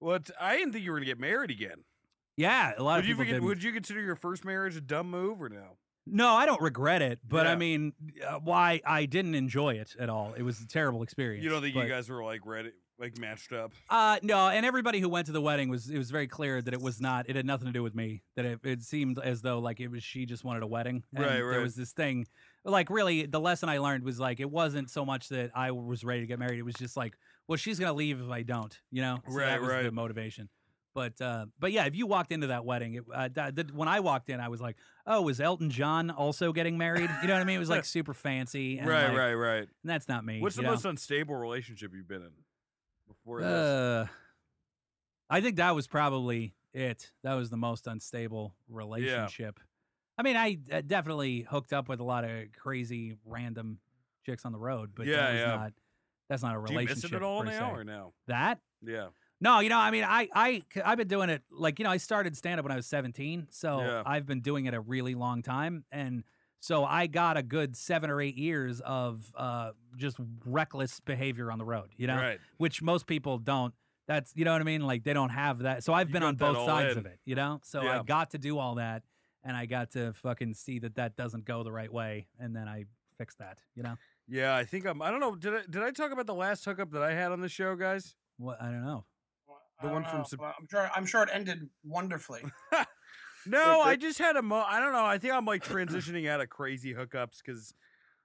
what? 0.04 0.30
I 0.40 0.58
didn't 0.58 0.74
think 0.74 0.84
you 0.86 0.92
were 0.92 0.98
gonna 0.98 1.06
get 1.06 1.20
married 1.20 1.52
again. 1.52 1.84
Yeah, 2.38 2.74
a 2.78 2.84
lot 2.84 2.96
Would 2.96 3.00
of 3.00 3.06
you 3.08 3.14
people 3.14 3.22
forget, 3.26 3.34
didn't. 3.36 3.48
would 3.48 3.64
you 3.64 3.72
consider 3.72 4.02
your 4.02 4.16
first 4.16 4.44
marriage 4.44 4.76
a 4.76 4.82
dumb 4.82 5.10
move 5.10 5.42
or 5.42 5.50
no? 5.50 5.78
No, 6.06 6.30
I 6.30 6.46
don't 6.46 6.62
regret 6.62 7.02
it, 7.02 7.20
but 7.28 7.46
Yeah. 7.46 7.52
I 7.54 7.56
mean, 7.56 7.94
uh, 8.28 8.40
why 8.40 8.82
I 8.86 9.06
didn't 9.06 9.36
enjoy 9.36 9.76
it 9.76 9.96
at 10.00 10.10
all. 10.10 10.34
It 10.34 10.42
was 10.44 10.60
a 10.60 10.68
terrible 10.68 11.02
experience. 11.04 11.44
You 11.44 11.50
don't 11.50 11.62
think 11.62 11.76
but- 11.76 11.84
you 11.84 11.90
guys 11.90 12.10
were 12.10 12.24
like 12.24 12.42
ready, 12.46 12.72
like 13.00 13.18
matched 13.20 13.54
up? 13.54 13.72
Uh, 13.90 14.18
no, 14.24 14.50
and 14.50 14.66
everybody 14.66 15.00
who 15.00 15.08
went 15.10 15.28
to 15.28 15.32
the 15.32 15.42
wedding 15.42 15.70
was 15.70 15.90
it 15.90 15.98
was 15.98 16.12
very 16.12 16.28
clear 16.28 16.62
that 16.62 16.74
it 16.74 16.82
was 16.82 17.00
not. 17.00 17.30
It 17.30 17.36
had 17.36 17.46
nothing 17.46 17.68
to 17.68 17.72
do 17.72 17.84
with 17.84 17.96
me. 17.96 18.24
That 18.36 18.46
it, 18.46 18.60
it 18.64 18.82
seemed 18.84 19.18
as 19.20 19.42
though 19.44 19.60
like 19.60 19.80
it 19.80 19.88
was 19.90 20.04
she 20.04 20.26
just 20.26 20.44
wanted 20.44 20.64
a 20.64 20.68
wedding. 20.68 21.04
And 21.16 21.24
Right, 21.24 21.36
There 21.38 21.62
was 21.62 21.76
this 21.76 21.92
thing, 21.94 22.28
like 22.66 22.90
really, 22.90 23.26
the 23.28 23.40
lesson 23.40 23.70
I 23.70 23.78
learned 23.78 24.04
was 24.04 24.20
like 24.20 24.40
it 24.42 24.50
wasn't 24.52 24.90
so 24.90 25.06
much 25.06 25.30
that 25.30 25.52
I 25.56 25.72
was 25.72 26.04
ready 26.04 26.20
to 26.22 26.28
get 26.28 26.40
married. 26.40 26.60
It 26.60 26.64
was 26.64 26.76
just 26.76 26.98
like, 26.98 27.16
well, 27.48 27.58
she's 27.58 27.80
gonna 27.80 27.94
leave 27.94 28.22
if 28.22 28.30
I 28.30 28.44
don't. 28.44 28.78
You 28.92 29.02
know, 29.02 29.20
so 29.28 29.34
Right, 29.34 29.46
that 29.48 29.62
was 29.62 29.70
the 29.84 29.92
motivation. 29.92 30.50
But 30.94 31.20
uh, 31.22 31.48
but 31.60 31.72
yeah, 31.72 31.86
if 31.86 31.96
you 31.96 32.06
walked 32.06 32.32
into 32.32 32.48
that 32.48 32.66
wedding, 32.66 32.96
it, 32.96 33.04
uh, 33.14 33.30
that, 33.34 33.56
that- 33.56 33.74
when 33.74 33.88
I 33.88 34.00
walked 34.00 34.30
in, 34.30 34.40
I 34.40 34.50
was 34.50 34.62
like, 34.62 34.78
oh, 35.08 35.24
was 35.24 35.40
Elton 35.40 35.72
John 35.72 36.12
also 36.12 36.54
getting 36.54 36.78
married? 36.78 37.10
You 37.22 37.28
know 37.28 37.34
what 37.34 37.42
I 37.42 37.46
mean? 37.46 37.56
It 37.56 37.60
was 37.60 37.70
like 37.70 37.86
super 37.98 38.14
fancy. 38.14 38.78
And 38.78 38.88
right, 38.88 39.08
like, 39.08 39.18
right, 39.18 39.34
right. 39.34 39.62
And 39.62 39.70
that's 39.84 40.08
not 40.08 40.24
me. 40.24 40.40
What's 40.40 40.56
the 40.56 40.62
know? 40.62 40.72
most 40.72 40.86
unstable 40.86 41.36
relationship 41.36 41.92
you've 41.96 42.08
been 42.08 42.22
in 42.22 42.32
before 43.08 43.42
this? 43.42 43.50
Uh, 43.50 44.08
I 45.30 45.42
think 45.42 45.56
that 45.56 45.74
was 45.74 45.88
probably 45.88 46.54
it. 46.74 47.12
That 47.24 47.34
was 47.34 47.50
the 47.50 47.58
most 47.58 47.88
unstable 47.88 48.54
relationship. 48.70 49.60
I 50.18 50.22
mean, 50.22 50.36
I 50.36 50.60
uh, 50.72 50.82
definitely 50.86 51.42
hooked 51.42 51.74
up 51.74 51.90
with 51.90 52.00
a 52.00 52.04
lot 52.04 52.24
of 52.24 52.52
crazy 52.56 53.16
random 53.26 53.80
chicks 54.28 54.46
on 54.46 54.52
the 54.52 54.60
road, 54.60 54.92
but 54.96 55.08
Yeah, 55.08 55.34
yeah. 55.34 55.46
not. 55.48 55.74
That's 56.34 56.42
not 56.42 56.56
a 56.56 56.60
relationship. 56.60 56.88
Do 56.88 56.92
you 56.92 56.96
miss 56.96 57.12
it 57.12 57.16
at 57.16 57.22
all 57.22 57.44
now 57.44 57.70
se. 57.76 57.80
or 57.80 57.84
no? 57.84 58.14
That? 58.26 58.60
Yeah. 58.84 59.10
No, 59.40 59.60
you 59.60 59.70
know, 59.70 59.78
I 59.78 59.92
mean, 59.92 60.04
I, 60.04 60.28
I, 60.34 60.64
I've 60.84 60.98
been 60.98 61.08
doing 61.08 61.30
it 61.30 61.44
like 61.52 61.78
you 61.78 61.84
know, 61.86 61.92
I 61.92 61.98
started 61.98 62.36
stand 62.36 62.60
up 62.60 62.64
when 62.66 62.72
I 62.72 62.76
was 62.76 62.88
seventeen, 62.88 63.46
so 63.52 63.80
Yeah. 63.82 64.02
I've 64.04 64.26
been 64.26 64.42
doing 64.42 64.66
it 64.66 64.74
a 64.74 64.80
really 64.80 65.14
long 65.14 65.44
time, 65.44 65.86
and 65.92 66.24
so 66.60 66.84
I 66.86 67.06
got 67.08 67.38
a 67.38 67.44
good 67.44 67.76
seven 67.78 68.10
or 68.10 68.20
eight 68.20 68.36
years 68.38 68.80
of 68.82 69.22
uh, 69.36 69.72
just 69.96 70.18
reckless 70.46 71.00
behavior 71.02 71.52
on 71.52 71.60
the 71.60 71.66
road. 71.66 71.90
You 71.98 72.08
know, 72.08 72.16
Right. 72.16 72.40
which 72.58 72.82
most 72.82 73.06
people 73.06 73.38
don't. 73.38 73.74
That's 74.08 74.32
you 74.36 74.44
know 74.44 74.54
what 74.54 74.62
I 74.62 74.66
mean. 74.66 74.82
Like 74.82 75.04
they 75.04 75.14
don't 75.14 75.30
have 75.30 75.60
that. 75.60 75.84
So 75.84 75.94
I've 75.94 76.08
You 76.10 76.14
been 76.14 76.24
on 76.24 76.36
both 76.36 76.66
sides 76.66 76.94
in. 76.94 76.98
of 77.00 77.06
it. 77.06 77.20
You 77.26 77.36
know, 77.36 77.60
so 77.64 77.84
Yeah. 77.84 78.00
I 78.00 78.04
got 78.04 78.32
to 78.32 78.38
do 78.40 78.58
all 78.58 78.76
that, 78.76 79.04
and 79.44 79.56
I 79.56 79.66
got 79.66 79.92
to 79.92 80.14
fucking 80.14 80.56
see 80.56 80.80
that 80.80 80.96
that 80.96 81.16
doesn't 81.16 81.46
go 81.46 81.64
the 81.64 81.72
right 81.72 81.92
way, 81.92 82.28
and 82.40 82.56
then 82.56 82.68
I 82.68 82.86
fixed 83.18 83.38
that. 83.40 83.58
You 83.76 83.84
know, 83.84 83.96
Yeah, 84.28 84.56
I 84.56 84.64
think 84.64 84.86
I'm. 84.86 85.02
I 85.02 85.12
don't 85.12 85.20
know. 85.20 85.36
Did 85.36 85.54
I 85.54 85.62
did 85.70 85.84
I 85.84 85.92
talk 85.92 86.12
about 86.12 86.28
the 86.28 86.34
last 86.34 86.64
hookup 86.66 86.92
that 86.92 87.02
I 87.04 87.14
had 87.14 87.32
on 87.32 87.42
the 87.42 87.50
show, 87.50 87.76
guys? 87.76 88.16
what 88.38 88.62
I 88.62 88.66
don't 88.66 88.84
know. 88.84 89.06
The 89.82 89.88
I 89.90 89.92
one 89.92 90.02
don't 90.04 90.10
from 90.12 90.20
know, 90.20 90.26
Sep- 90.26 90.40
but 90.40 90.56
I'm 90.60 90.68
sure. 90.70 90.90
I'm 90.96 91.06
sure 91.06 91.24
it 91.24 91.30
ended 91.34 91.70
wonderfully. 91.84 92.44
No, 93.46 93.82
I 93.82 93.96
just 93.96 94.20
had 94.20 94.38
a 94.38 94.42
mo. 94.42 94.64
I 94.66 94.80
don't 94.80 94.94
know. 94.94 95.04
I 95.06 95.18
think 95.18 95.34
I'm 95.34 95.46
like 95.46 95.66
transitioning 95.66 96.30
out 96.30 96.40
of 96.40 96.50
crazy 96.50 96.94
hookups 96.94 97.40
because 97.46 97.74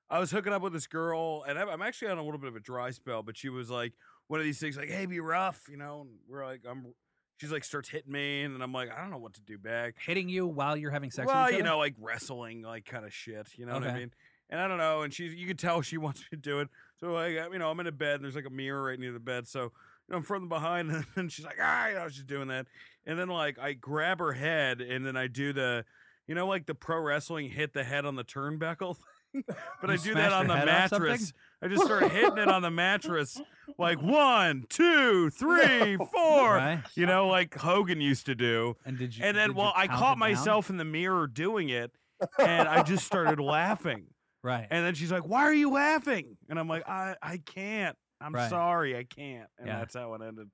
I 0.09 0.20
was 0.20 0.30
hooking 0.30 0.53
up 0.53 0.62
with 0.62 0.72
this 0.72 0.86
girl, 0.86 1.44
and 1.46 1.59
I'm, 1.59 1.68
I'm 1.68 1.82
actually 1.82 2.12
on 2.12 2.18
a 2.18 2.22
little 2.22 2.38
bit 2.38 2.49
of 2.49 2.57
a 2.57 2.61
dry 2.61 2.90
spell. 2.92 3.22
But 3.22 3.36
she 3.36 3.49
was 3.49 3.68
like 3.68 3.94
one 4.28 4.38
of 4.38 4.46
these 4.46 4.61
things, 4.61 4.76
like, 4.76 4.88
"Hey, 4.88 5.07
be 5.07 5.20
rough," 5.20 5.62
you 5.68 5.76
know. 5.76 6.03
And 6.03 6.11
we're 6.28 6.46
like, 6.46 6.61
I'm. 6.68 6.94
She's 7.38 7.53
like 7.53 7.64
starts 7.64 7.88
hitting 7.88 8.11
me, 8.12 8.42
and 8.42 8.62
I'm 8.62 8.72
like, 8.72 8.90
I 8.96 9.01
don't 9.01 9.11
know 9.11 9.18
what 9.18 9.34
to 9.34 9.40
do 9.40 9.59
back. 9.59 9.94
Hitting 10.05 10.28
you 10.28 10.46
while 10.46 10.76
you're 10.76 10.90
having 10.90 11.11
sex. 11.11 11.26
well, 11.26 11.44
with 11.44 11.55
each 11.55 11.59
you 11.59 11.64
know, 11.64 11.78
like 11.78 11.94
wrestling, 11.99 12.62
like 12.62 12.84
kind 12.84 13.05
of 13.05 13.12
shit. 13.12 13.49
You 13.57 13.66
know 13.66 13.74
what 13.74 13.84
I 13.84 13.94
mean? 13.99 14.12
And 14.51 14.61
I 14.61 14.66
don't 14.68 14.78
know. 14.78 15.03
And 15.03 15.12
she's, 15.12 15.34
you 15.34 15.46
can 15.46 15.57
tell 15.57 15.82
she 15.82 15.96
wants 15.99 16.20
me 16.20 16.26
to 16.32 16.36
do 16.36 16.61
it. 16.61 16.68
So 17.01 17.16
I- 17.16 17.28
you 17.53 17.59
know, 17.59 17.70
I'm 17.70 17.80
in 17.80 17.86
a 17.86 17.92
bed. 17.92 18.16
And 18.16 18.24
there's 18.24 18.34
like 18.36 18.46
a 18.46 18.51
mirror 18.51 18.84
right 18.84 18.99
near 18.99 19.12
the 19.12 19.20
bed. 19.20 19.46
So 19.46 19.62
you 19.62 19.70
know, 20.11 20.16
I'm 20.18 20.22
from 20.22 20.42
the 20.44 20.49
behind, 20.49 21.05
and 21.16 21.30
she's 21.30 21.44
like, 21.44 21.59
ah, 21.62 21.88
you 21.88 21.94
know, 21.96 22.09
she's 22.09 22.24
doing 22.24 22.49
that. 22.49 22.66
And 23.07 23.18
then 23.18 23.28
like, 23.28 23.59
I 23.59 23.72
grab 23.74 24.18
her 24.20 24.32
head, 24.32 24.80
and 24.80 25.05
then 25.07 25.16
I 25.16 25.26
do 25.26 25.53
the, 25.53 25.84
you 26.26 26.34
know, 26.34 26.46
like 26.46 26.66
the 26.66 26.74
pro 26.74 26.99
wrestling 27.01 27.51
hit 27.51 27.72
the 27.74 27.84
head 27.84 28.05
on 28.07 28.16
the 28.16 28.24
turnbuckle 28.24 28.96
thing. 29.32 29.44
but 29.80 29.90
I 29.90 29.96
do 29.96 30.14
that 30.14 30.32
on 30.32 30.46
the 30.46 30.55
mattress. 30.57 31.32
I 31.62 31.68
just 31.68 31.84
start 31.84 32.11
hitting 32.11 32.38
it 32.38 32.49
on 32.49 32.62
the 32.62 32.70
mattress, 32.70 33.38
like 33.78 34.01
one, 34.01 34.64
two, 34.70 35.28
three, 35.30 35.96
four. 35.96 36.55
Right? 36.57 36.82
You 36.94 37.05
know, 37.07 37.28
like 37.28 37.55
Hogan 37.55 38.01
used 38.01 38.26
to 38.26 38.34
do. 38.34 38.76
And 38.86 38.96
did 38.99 39.14
you? 39.16 39.24
And 39.24 39.36
then, 39.36 39.55
well, 39.55 39.72
I 39.76 39.88
caught 39.88 39.96
it 39.99 40.01
down? 40.12 40.18
myself 40.20 40.70
in 40.70 40.76
the 40.78 40.84
mirror 40.86 41.26
doing 41.26 41.68
it, 41.68 41.90
and 42.38 42.66
I 42.68 42.82
just 42.82 43.05
started 43.05 43.40
laughing. 43.40 44.05
Right. 44.49 44.66
And 44.70 44.84
then 44.84 44.94
she's 44.94 45.12
like, 45.12 45.24
"Why 45.26 45.42
are 45.42 45.55
you 45.55 45.70
laughing?" 45.70 46.36
And 46.49 46.59
I'm 46.59 46.68
like, 46.68 46.88
"I 46.88 47.16
I 47.22 47.38
can't. 47.38 47.96
I'm 48.20 48.32
Right. 48.34 48.49
sorry, 48.51 48.96
I 48.96 49.05
can't." 49.05 49.49
And 49.59 49.66
Yeah. 49.68 49.78
that's 49.80 49.94
how 49.94 50.14
it 50.14 50.22
ended. 50.26 50.49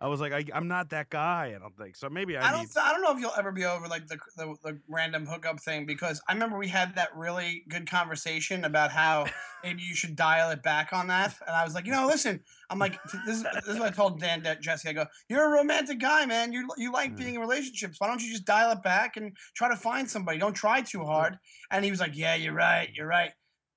I 0.00 0.06
was 0.06 0.20
like, 0.20 0.32
I, 0.32 0.44
"I'm 0.54 0.68
not 0.68 0.90
that 0.90 1.10
guy." 1.10 1.52
I 1.56 1.58
don't 1.58 1.76
think 1.76 1.96
so. 1.96 2.08
Maybe 2.08 2.36
I, 2.36 2.50
I 2.50 2.52
don't. 2.52 2.70
I 2.80 2.92
don't 2.92 3.02
know 3.02 3.10
if 3.10 3.18
you'll 3.20 3.32
ever 3.36 3.50
be 3.50 3.64
over 3.64 3.88
like 3.88 4.06
the, 4.06 4.16
the 4.36 4.54
the 4.62 4.80
random 4.88 5.26
hookup 5.26 5.58
thing 5.60 5.86
because 5.86 6.22
I 6.28 6.34
remember 6.34 6.56
we 6.56 6.68
had 6.68 6.94
that 6.94 7.08
really 7.16 7.64
good 7.68 7.90
conversation 7.90 8.62
about 8.64 8.92
how 8.92 9.26
maybe 9.64 9.82
you 9.82 9.96
should 9.96 10.14
dial 10.14 10.50
it 10.50 10.62
back 10.62 10.92
on 10.92 11.08
that, 11.08 11.34
and 11.44 11.56
I 11.56 11.64
was 11.64 11.74
like, 11.74 11.84
you 11.84 11.90
know, 11.90 12.06
listen, 12.06 12.44
I'm 12.70 12.78
like, 12.78 13.02
this 13.26 13.38
is 13.38 13.42
this 13.42 13.66
is 13.66 13.78
what 13.80 13.88
I 13.88 13.90
told 13.90 14.20
Dan 14.20 14.40
De- 14.40 14.54
Jesse. 14.60 14.88
I 14.88 14.92
go, 14.92 15.06
you're 15.28 15.44
a 15.52 15.58
romantic 15.58 15.98
guy, 15.98 16.26
man. 16.26 16.52
You 16.52 16.68
you 16.76 16.92
like 16.92 17.14
Mm. 17.14 17.16
being 17.16 17.34
in 17.34 17.40
relationships. 17.40 17.98
Why 17.98 18.06
don't 18.06 18.22
you 18.22 18.30
just 18.30 18.44
dial 18.44 18.70
it 18.70 18.82
back 18.84 19.16
and 19.16 19.36
try 19.56 19.68
to 19.68 19.76
find 19.76 20.08
somebody? 20.08 20.38
Don't 20.38 20.54
try 20.54 20.80
too 20.80 21.04
hard. 21.06 21.38
And 21.72 21.84
he 21.84 21.90
was 21.90 21.98
like, 21.98 22.16
yeah, 22.16 22.36
you're 22.36 22.54
right, 22.54 22.88
you're 22.94 23.08
right. 23.08 23.32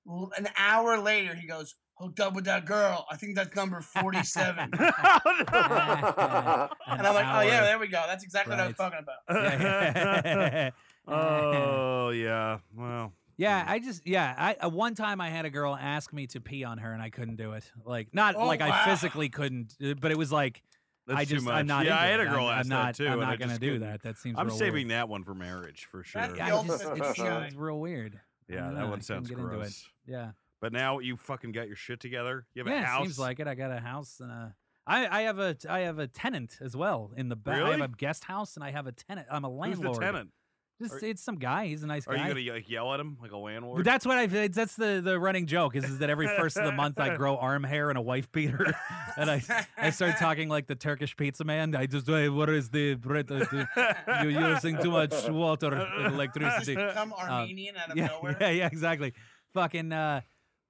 L- 0.08 0.30
An 0.36 0.48
hour 0.56 0.98
later, 0.98 1.34
he 1.34 1.46
goes. 1.46 1.74
Hooked 1.98 2.20
up 2.20 2.34
with 2.34 2.46
that 2.46 2.64
girl. 2.64 3.06
I 3.12 3.16
think 3.16 3.36
that's 3.36 3.54
number 3.54 3.80
47. 3.80 4.70
and 4.72 4.80
I'm 5.52 7.14
like, 7.14 7.26
oh, 7.26 7.40
yeah, 7.42 7.60
there 7.62 7.78
we 7.78 7.86
go. 7.86 8.02
That's 8.08 8.24
exactly 8.24 8.50
what 8.52 8.60
I 8.60 8.66
was 8.66 8.76
talking 8.76 8.98
about. 8.98 9.18
Yeah. 9.30 10.70
oh 11.06 12.08
yeah. 12.10 12.58
Well. 12.76 13.12
Yeah, 13.36 13.64
I 13.66 13.78
just 13.78 14.06
yeah. 14.06 14.34
I 14.36 14.56
uh, 14.66 14.68
one 14.68 14.94
time 14.94 15.20
I 15.20 15.30
had 15.30 15.44
a 15.44 15.50
girl 15.50 15.76
ask 15.80 16.12
me 16.12 16.26
to 16.28 16.40
pee 16.40 16.64
on 16.64 16.78
her 16.78 16.92
and 16.92 17.02
I 17.02 17.10
couldn't 17.10 17.36
do 17.36 17.52
it. 17.52 17.70
Like 17.84 18.08
not 18.12 18.36
Oh, 18.36 18.46
like 18.46 18.60
I 18.62 18.84
physically 18.84 19.28
couldn't, 19.28 19.74
uh, 19.84 19.94
but 20.00 20.10
it 20.10 20.18
was 20.18 20.30
like 20.32 20.62
That's 21.06 21.20
I 21.20 21.24
too 21.24 21.34
just 21.34 21.46
much. 21.46 21.54
I'm 21.54 21.66
not. 21.66 21.84
Yeah, 21.86 21.98
I 22.00 22.06
had 22.06 22.20
a 22.20 22.24
girl 22.26 22.46
I'm, 22.46 22.58
ask 22.58 22.66
I'm 22.66 22.68
not, 22.68 22.84
that 22.96 22.96
too. 22.96 23.08
I'm 23.08 23.20
not 23.20 23.38
gonna 23.38 23.58
do 23.58 23.72
couldn't. 23.74 23.88
that. 23.88 24.02
That 24.02 24.18
seems. 24.18 24.36
I'm 24.38 24.48
real 24.48 24.56
saving 24.56 24.88
weird. 24.88 24.90
that 24.90 25.08
one 25.08 25.24
for 25.24 25.34
marriage 25.34 25.86
for 25.90 26.02
sure. 26.04 26.22
That- 26.22 26.36
Yeah, 26.36 26.50
The 26.62 26.68
just, 26.68 26.84
ultimate 26.84 27.10
it 27.10 27.16
PI. 27.16 27.40
seems 27.48 27.56
real 27.56 27.80
weird. 27.80 28.20
Yeah, 28.48 28.70
that 28.70 28.74
know, 28.74 28.88
one 28.88 29.00
sounds 29.00 29.28
get 29.28 29.38
into 29.38 29.50
it. 29.50 29.56
gross. 29.56 29.88
Yeah, 30.06 30.32
But 30.60 30.72
now 30.72 30.98
you 30.98 31.16
fucking 31.16 31.52
got 31.52 31.66
your 31.66 31.76
shit 31.76 32.00
together. 32.00 32.46
You 32.54 32.64
have 32.64 32.68
yeah. 32.72 32.78
a 32.78 32.82
It 32.82 32.84
house. 32.86 33.02
seems 33.04 33.18
like 33.18 33.40
it. 33.40 33.46
I 33.46 33.54
got 33.54 33.70
a 33.70 33.80
house 33.80 34.18
and 34.20 34.30
a. 34.30 34.54
I, 34.86 35.20
I 35.20 35.22
have 35.22 35.38
a 35.38 35.56
I 35.68 35.80
have 35.80 35.98
a 36.00 36.08
tenant 36.08 36.58
as 36.60 36.76
well 36.76 37.12
in 37.16 37.28
the 37.28 37.36
back. 37.36 37.56
Really? 37.58 37.68
I 37.68 37.78
have 37.78 37.92
a 37.92 37.96
guest 37.96 38.24
house 38.24 38.56
and 38.56 38.64
I 38.64 38.72
have 38.72 38.86
a 38.88 38.92
tenant. 38.92 39.28
I'm 39.30 39.44
a 39.44 39.48
Who's 39.48 39.58
landlord. 39.58 39.96
the 39.96 40.00
tenant? 40.00 40.30
Just 40.80 40.94
Are- 40.94 41.06
it's 41.06 41.22
some 41.22 41.36
guy. 41.36 41.66
He's 41.66 41.84
a 41.84 41.86
nice 41.86 42.08
Are 42.08 42.16
guy. 42.16 42.24
Are 42.24 42.36
you 42.38 42.44
gonna 42.46 42.56
like 42.56 42.68
yell 42.68 42.92
at 42.92 42.98
him 42.98 43.16
like 43.22 43.30
a 43.30 43.36
landlord? 43.36 43.76
But 43.76 43.84
that's 43.84 44.04
what 44.04 44.18
I. 44.18 44.26
That's 44.26 44.74
the 44.74 45.00
the 45.04 45.20
running 45.20 45.46
joke 45.46 45.76
is, 45.76 45.84
is 45.84 45.98
that 45.98 46.10
every 46.10 46.26
first 46.26 46.56
of 46.56 46.64
the 46.64 46.72
month 46.72 46.98
I 46.98 47.14
grow 47.14 47.36
arm 47.48 47.62
hair 47.62 47.90
and 47.90 47.96
a 47.96 48.00
wife 48.02 48.32
beater, 48.32 48.74
and 49.16 49.30
I 49.30 49.40
I 49.76 49.90
start 49.90 50.16
talking 50.18 50.48
like 50.48 50.66
the 50.66 50.74
Turkish 50.74 51.16
pizza 51.16 51.44
man. 51.44 51.76
I 51.76 51.86
just 51.86 52.08
"Hey, 52.08 52.28
what 52.28 52.48
is 52.48 52.70
the 52.70 52.94
bread? 52.94 53.30
uh, 53.30 53.38
the- 53.44 53.68
you 54.24 54.30
you're 54.30 54.50
using 54.54 54.76
too 54.82 54.90
much 54.90 55.28
water 55.28 55.72
and 55.72 56.14
electricity. 56.14 56.74
Become 56.74 57.12
Armenian 57.12 57.76
out 57.76 57.90
of 57.90 57.96
Uh, 57.96 58.00
yeah, 58.00 58.06
nowhere. 58.08 58.36
yeah, 58.40 58.50
yeah, 58.50 58.66
exactly. 58.66 59.12
Fucking. 59.54 59.92
uh 59.92 60.20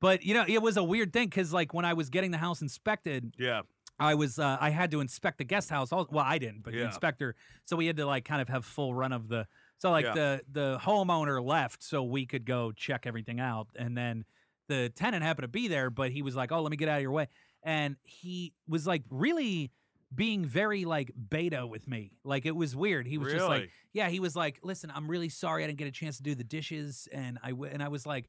But 0.01 0.25
you 0.25 0.35
know, 0.35 0.45
it 0.47 0.61
was 0.63 0.77
a 0.77 0.83
weird 0.85 1.13
thing 1.13 1.29
because 1.29 1.53
like 1.53 1.73
when 1.75 1.85
I 1.85 1.95
was 1.95 2.11
getting 2.11 2.31
the 2.31 2.39
house 2.39 2.63
inspected, 2.63 3.35
yeah. 3.39 3.63
I 3.99 4.15
was 4.15 4.39
uh, 4.39 4.57
I 4.61 4.71
had 4.71 4.91
to 4.93 5.01
inspect 5.01 5.39
the 5.39 5.45
guest 5.45 5.71
house. 5.71 5.93
al- 5.93 6.09
Well, 6.11 6.25
I 6.27 6.39
didn't, 6.39 6.63
but 6.65 6.73
the 6.73 6.81
inspector. 6.87 7.37
So 7.67 7.77
we 7.77 7.87
had 7.87 7.97
to 7.99 8.07
like 8.07 8.25
kind 8.25 8.43
of 8.43 8.49
have 8.49 8.65
full 8.65 8.95
run 8.95 9.13
of 9.13 9.29
the. 9.29 9.47
So 9.79 9.91
like 9.91 10.05
Yeah. 10.07 10.15
the 10.15 10.43
the 10.51 10.79
homeowner 10.83 11.45
left 11.45 11.83
so 11.83 12.03
we 12.03 12.27
could 12.27 12.45
go 12.45 12.73
check 12.73 13.07
everything 13.07 13.39
out, 13.39 13.69
and 13.77 13.97
then 13.97 14.25
the 14.69 14.91
tenant 14.95 15.23
happened 15.23 15.45
to 15.45 15.49
be 15.49 15.69
there, 15.69 15.91
but 15.91 16.11
he 16.11 16.23
was 16.23 16.35
like, 16.35 16.51
"Oh, 16.53 16.63
let 16.63 16.71
me 16.71 16.77
get 16.77 16.89
out 16.89 16.97
of 16.97 17.03
your 17.03 17.13
way," 17.13 17.29
and 17.63 17.97
he 18.05 18.55
was 18.67 18.87
like 18.87 19.03
really 19.11 19.71
being 20.15 20.45
very 20.45 20.85
like 20.85 21.11
beta 21.31 21.67
with 21.67 21.87
me. 21.89 22.13
Like 22.25 22.45
it 22.47 22.57
was 22.57 22.75
weird. 22.77 23.07
He 23.07 23.19
was 23.19 23.33
just 23.33 23.47
like, 23.49 23.71
yeah, 23.93 24.09
he 24.09 24.21
was 24.21 24.35
like, 24.37 24.59
"Listen, 24.63 24.91
I'm 24.95 25.09
really 25.09 25.29
sorry 25.29 25.63
I 25.65 25.67
didn't 25.69 25.79
get 25.79 25.89
a 25.89 25.93
chance 25.93 26.17
to 26.17 26.23
do 26.23 26.35
the 26.35 26.45
dishes," 26.45 27.09
and 27.13 27.39
I 27.43 27.51
w- 27.51 27.71
and 27.73 27.83
I 27.83 27.89
was 27.89 28.05
like, 28.07 28.29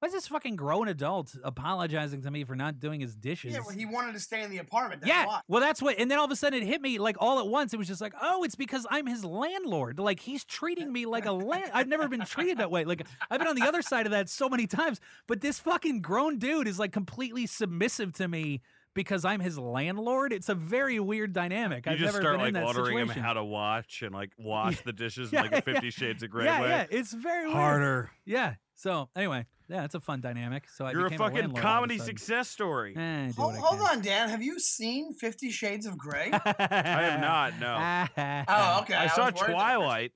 "Why 0.00 0.06
is 0.06 0.12
this 0.12 0.26
fucking 0.28 0.56
grown 0.56 0.88
adult 0.88 1.36
apologizing 1.44 2.22
to 2.22 2.30
me 2.30 2.44
for 2.44 2.56
not 2.56 2.80
doing 2.80 3.00
his 3.00 3.14
dishes?" 3.14 3.52
Yeah, 3.52 3.60
well, 3.60 3.76
he 3.76 3.86
wanted 3.86 4.14
to 4.14 4.20
stay 4.20 4.42
in 4.42 4.50
the 4.50 4.58
apartment. 4.58 5.02
That's 5.02 5.08
yeah, 5.08 5.26
why. 5.26 5.40
well, 5.46 5.60
that's 5.60 5.80
what, 5.80 5.98
and 5.98 6.10
then 6.10 6.18
all 6.18 6.24
of 6.24 6.30
a 6.30 6.36
sudden 6.36 6.62
it 6.62 6.66
hit 6.66 6.80
me 6.80 6.98
like 6.98 7.16
all 7.20 7.38
at 7.38 7.46
once. 7.46 7.72
It 7.72 7.76
was 7.76 7.86
just 7.86 8.00
like, 8.00 8.14
oh, 8.20 8.42
it's 8.42 8.56
because 8.56 8.86
I'm 8.90 9.06
his 9.06 9.24
landlord. 9.24 9.98
Like 9.98 10.20
he's 10.20 10.44
treating 10.44 10.92
me 10.92 11.06
like 11.06 11.26
a 11.26 11.32
land. 11.32 11.70
I've 11.72 11.88
never 11.88 12.08
been 12.08 12.24
treated 12.24 12.58
that 12.58 12.70
way. 12.70 12.84
Like 12.84 13.06
I've 13.30 13.38
been 13.38 13.48
on 13.48 13.56
the 13.56 13.66
other 13.66 13.82
side 13.82 14.06
of 14.06 14.12
that 14.12 14.28
so 14.28 14.48
many 14.48 14.66
times, 14.66 15.00
but 15.26 15.40
this 15.40 15.60
fucking 15.60 16.00
grown 16.00 16.38
dude 16.38 16.66
is 16.66 16.78
like 16.78 16.92
completely 16.92 17.46
submissive 17.46 18.12
to 18.14 18.26
me 18.26 18.62
because 18.94 19.24
I'm 19.24 19.40
his 19.40 19.58
landlord. 19.58 20.32
It's 20.32 20.48
a 20.48 20.54
very 20.54 20.98
weird 21.00 21.32
dynamic. 21.32 21.86
You 21.86 21.92
I've 21.92 21.98
just 21.98 22.12
never 22.14 22.22
start 22.22 22.38
been 22.38 22.48
in 22.48 22.54
like 22.54 22.62
that 22.64 22.76
ordering 22.76 22.98
him 22.98 23.06
situation. 23.08 23.22
how 23.24 23.32
to 23.34 23.44
watch 23.44 24.02
and 24.02 24.14
like 24.14 24.30
wash 24.38 24.80
the 24.82 24.92
dishes 24.92 25.32
Yeah, 25.32 25.44
in 25.44 25.50
like 25.50 25.52
a 25.52 25.70
yeah. 25.70 25.74
Fifty 25.74 25.90
Shades 25.90 26.22
of 26.22 26.30
Grey 26.30 26.44
yeah, 26.46 26.60
way. 26.62 26.68
yeah, 26.68 26.86
it's 26.90 27.12
very 27.12 27.44
weird. 27.46 27.56
Harder. 27.56 28.10
Yeah. 28.24 28.54
So 28.74 29.08
anyway, 29.14 29.44
yeah, 29.68 29.84
it's 29.84 29.94
a 29.94 30.00
fun 30.00 30.20
dynamic. 30.22 30.64
So 30.68 30.86
I 30.86 30.92
You're 30.92 31.06
a 31.06 31.10
fucking 31.10 31.20
landlord 31.20 31.44
all 31.44 31.50
of 31.52 31.58
a 31.58 31.60
comedy 31.62 31.98
sudden. 31.98 32.16
success 32.16 32.48
story. 32.48 32.96
Eh, 32.96 33.30
Hold, 33.36 33.56
hold 33.56 33.80
on, 33.82 34.00
Dan. 34.00 34.28
Have 34.30 34.42
you 34.42 34.58
seen 34.58 35.12
Fifty 35.14 35.50
Shades 35.50 35.84
of 35.86 35.98
Grey? 35.98 36.30
I 36.32 36.42
have 36.58 37.20
not, 37.20 37.60
no. 37.60 37.74
oh, 38.48 38.80
okay. 38.82 38.94
I 38.94 39.04
was 39.04 39.12
saw 39.12 39.22
worried 39.24 39.34
that 39.34 39.38
first- 39.38 39.50
Twilight. 39.52 40.12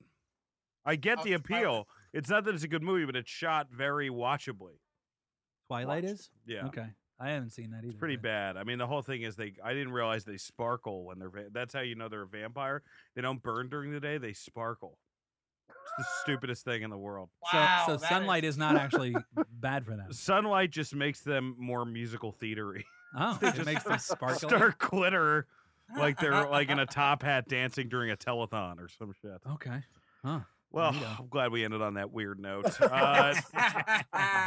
I 0.85 0.95
get 0.95 1.19
Oh, 1.19 1.23
the 1.23 1.37
Twilight. 1.37 1.39
appeal. 1.63 1.87
It's 2.13 2.29
not 2.29 2.45
that 2.45 2.55
it's 2.55 2.63
a 2.63 2.67
good 2.67 2.83
movie, 2.83 3.05
but 3.05 3.15
it's 3.15 3.29
shot 3.29 3.67
very 3.71 4.09
watchably. 4.09 4.79
Twilight 5.67 6.03
Watched. 6.05 6.13
is 6.13 6.29
Yeah. 6.45 6.65
okay. 6.67 6.87
I 7.19 7.29
haven't 7.29 7.51
seen 7.51 7.71
that 7.71 7.77
either. 7.79 7.87
It's 7.89 7.97
pretty 7.97 8.17
but- 8.17 8.23
bad. 8.23 8.57
I 8.57 8.63
mean, 8.63 8.77
the 8.77 8.87
whole 8.87 9.01
thing 9.01 9.21
is 9.21 9.35
they. 9.35 9.53
I 9.63 9.73
didn't 9.73 9.93
realize 9.93 10.25
they 10.25 10.37
sparkle 10.37 11.05
when 11.05 11.17
they're. 11.19 11.29
Va- 11.29 11.49
that's 11.51 11.73
how 11.73 11.81
you 11.81 11.95
know 11.95 12.09
they're 12.09 12.23
a 12.23 12.27
vampire. 12.27 12.83
They 13.15 13.21
don't 13.21 13.41
burn 13.41 13.69
during 13.69 13.91
the 13.91 13.99
day. 14.01 14.17
They 14.17 14.33
sparkle. 14.33 14.97
It's 15.69 15.93
the 15.97 16.05
stupidest 16.23 16.65
thing 16.65 16.81
in 16.81 16.89
the 16.89 16.97
world. 16.97 17.29
Wow, 17.53 17.83
so, 17.87 17.97
so 17.97 18.05
sunlight 18.05 18.43
is- 18.43 18.55
is 18.55 18.57
not 18.57 18.75
actually 18.75 19.15
bad 19.51 19.85
for 19.85 19.95
them. 19.95 20.11
Sunlight 20.11 20.71
just 20.71 20.93
makes 20.93 21.21
them 21.21 21.55
more 21.57 21.85
musical 21.85 22.33
theatery. 22.33 22.83
Oh, 23.17 23.37
They 23.41 23.47
it 23.47 23.55
just 23.55 23.65
makes 23.65 23.83
them 23.83 23.97
sparkle. 23.99 24.49
Start 24.49 24.77
glitter 24.77 25.47
like 25.97 26.19
they're 26.19 26.47
like 26.47 26.69
in 26.69 26.79
a 26.79 26.85
top 26.87 27.23
hat 27.23 27.47
dancing 27.47 27.87
during 27.87 28.11
a 28.11 28.17
telethon 28.17 28.79
or 28.79 28.89
some 28.89 29.13
shit. 29.21 29.39
Okay. 29.53 29.83
Huh. 30.23 30.39
Well, 30.75 30.91
Neato. 30.91 31.19
I'm 31.21 31.27
glad 31.27 31.51
we 31.53 31.63
ended 31.63 31.81
on 31.81 31.93
that 31.93 32.11
weird 32.11 32.39
note. 32.39 32.65
Uh, 32.95 33.33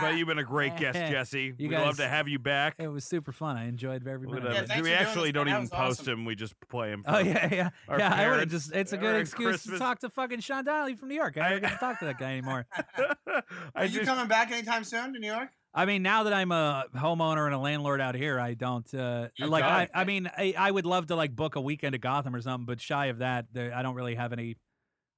but 0.01 0.17
you've 0.17 0.29
been 0.29 0.39
a 0.39 0.45
great 0.45 0.77
guest, 0.77 0.99
Jesse. 0.99 1.55
You 1.59 1.69
We'd 1.69 1.77
love 1.77 1.97
to 1.97 2.09
have 2.09 2.29
you 2.29 2.39
back. 2.39 2.77
It 2.79 2.89
was 2.89 3.05
super 3.05 3.33
fun. 3.33 3.57
I 3.57 3.67
enjoyed 3.67 4.07
every 4.07 4.27
We're 4.27 4.37
minute. 4.37 4.53
Yeah, 4.53 4.61
of 4.61 4.71
it. 4.71 4.83
we 4.83 4.93
actually 4.93 5.33
don't 5.33 5.49
even 5.49 5.69
post 5.69 6.01
awesome. 6.01 6.21
him. 6.21 6.25
We 6.25 6.35
just 6.35 6.55
play 6.69 6.91
him. 6.91 7.05
Oh 7.07 7.19
yeah, 7.19 7.49
yeah, 7.53 7.71
our 7.89 7.99
yeah. 7.99 8.15
I 8.15 8.29
would 8.29 8.35
parents, 8.35 8.53
just. 8.53 8.73
It's 8.75 8.93
a 8.93 8.97
good 8.97 9.17
excuse 9.17 9.49
Christmas. 9.49 9.75
to 9.75 9.79
talk 9.79 9.99
to 10.01 10.11
fucking 10.11 10.41
Sean 10.41 10.65
Donnelly 10.65 10.95
from 10.95 11.09
New 11.09 11.15
York. 11.15 11.37
I 11.37 11.51
don't 11.51 11.61
get 11.61 11.73
to 11.73 11.79
talk 11.79 11.99
to 12.01 12.07
that 12.07 12.19
guy 12.19 12.33
anymore. 12.33 12.67
Are 13.27 13.43
I 13.75 13.85
you 13.85 13.99
just, 13.99 14.07
coming 14.07 14.29
back 14.29 14.51
anytime 14.51 14.85
soon 14.85 15.13
to 15.15 15.19
New 15.19 15.31
York? 15.31 15.51
I 15.75 15.85
mean, 15.85 16.03
now 16.03 16.25
that 16.25 16.33
I'm 16.33 16.51
a 16.51 16.87
homeowner 16.97 17.47
and 17.47 17.55
a 17.55 17.59
landlord 17.59 18.01
out 18.01 18.15
here, 18.15 18.41
I 18.41 18.55
don't 18.55 18.93
uh, 18.95 19.29
like. 19.39 19.65
I. 19.65 19.89
I 19.95 20.05
mean, 20.05 20.31
I, 20.37 20.55
I 20.57 20.71
would 20.71 20.87
love 20.87 21.07
to 21.09 21.17
like 21.17 21.35
book 21.35 21.57
a 21.57 21.61
weekend 21.61 21.93
to 21.93 21.99
Gotham 21.99 22.35
or 22.35 22.41
something, 22.41 22.67
but 22.67 22.81
shy 22.81 23.07
of 23.07 23.19
that, 23.19 23.47
there, 23.53 23.75
I 23.75 23.83
don't 23.83 23.95
really 23.95 24.15
have 24.15 24.33
any. 24.33 24.57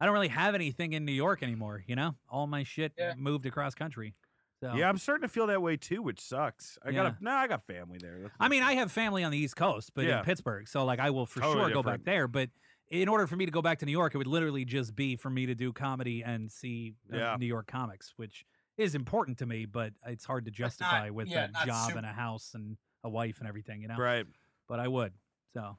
I 0.00 0.06
don't 0.06 0.14
really 0.14 0.28
have 0.28 0.54
anything 0.54 0.92
in 0.94 1.04
New 1.04 1.12
York 1.12 1.42
anymore. 1.42 1.84
You 1.86 1.96
know, 1.96 2.16
all 2.28 2.46
my 2.46 2.62
shit 2.64 2.92
Yeah. 2.96 3.14
moved 3.16 3.46
across 3.46 3.74
country. 3.74 4.14
So 4.60 4.74
yeah, 4.74 4.88
I'm 4.88 4.98
starting 4.98 5.22
to 5.22 5.28
feel 5.28 5.46
that 5.48 5.62
way 5.62 5.76
too, 5.76 6.02
which 6.02 6.20
sucks. 6.20 6.78
I 6.84 6.92
got 6.92 7.04
Yeah. 7.04 7.12
a 7.20 7.24
no, 7.24 7.30
I 7.32 7.46
got 7.46 7.66
family 7.66 7.98
there. 8.00 8.18
That's 8.22 8.34
I 8.38 8.48
mean, 8.48 8.60
too 8.62 8.68
I 8.68 8.72
have 8.74 8.92
family 8.92 9.24
on 9.24 9.32
the 9.32 9.38
East 9.38 9.56
Coast, 9.56 9.92
but 9.94 10.04
Yeah. 10.04 10.18
in 10.18 10.24
Pittsburgh, 10.24 10.68
so 10.68 10.84
like 10.84 10.98
I 11.00 11.10
will 11.10 11.26
for 11.26 11.40
Totally 11.40 11.66
sure 11.66 11.70
go 11.74 11.82
back 11.82 12.04
there. 12.04 12.28
But 12.28 12.50
in 12.90 13.08
order 13.08 13.26
for 13.26 13.36
me 13.36 13.46
to 13.46 13.52
go 13.52 13.62
back 13.62 13.78
to 13.78 13.86
New 13.86 13.92
York, 13.92 14.14
it 14.14 14.18
would 14.18 14.26
literally 14.26 14.64
just 14.64 14.94
be 14.96 15.16
for 15.16 15.30
me 15.30 15.46
to 15.46 15.54
do 15.54 15.72
comedy 15.72 16.22
and 16.24 16.50
see 16.50 16.94
uh, 17.12 17.16
Yeah. 17.16 17.36
New 17.38 17.46
York 17.46 17.66
comics, 17.68 18.12
which 18.16 18.44
is 18.76 18.94
important 18.94 19.38
to 19.38 19.46
me, 19.46 19.64
but 19.64 19.92
it's 20.06 20.24
hard 20.24 20.44
to 20.46 20.50
But 20.50 20.58
not- 20.58 20.64
justify 20.68 21.10
with 21.10 21.28
yeah, 21.28 21.48
a 21.62 21.66
job 21.66 21.86
super- 21.86 21.98
and 21.98 22.06
a 22.06 22.12
house 22.12 22.52
and 22.54 22.76
a 23.04 23.08
wife 23.08 23.38
and 23.38 23.48
everything, 23.48 23.80
you 23.82 23.88
know. 23.88 23.96
right. 23.96 24.26
But 24.68 24.80
I 24.80 24.88
would. 24.88 25.12
So, 25.54 25.78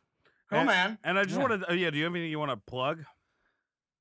Cool, 0.49 0.59
And- 0.59 0.67
man. 0.67 0.97
And 1.03 1.17
I 1.19 1.23
just 1.23 1.35
Yeah. 1.35 1.41
wanted, 1.43 1.63
oh 1.69 1.73
yeah, 1.73 1.89
do 1.91 1.97
you 1.97 2.03
have 2.03 2.13
anything 2.13 2.29
you 2.31 2.39
want 2.39 2.51
to 2.51 2.57
plug? 2.57 3.05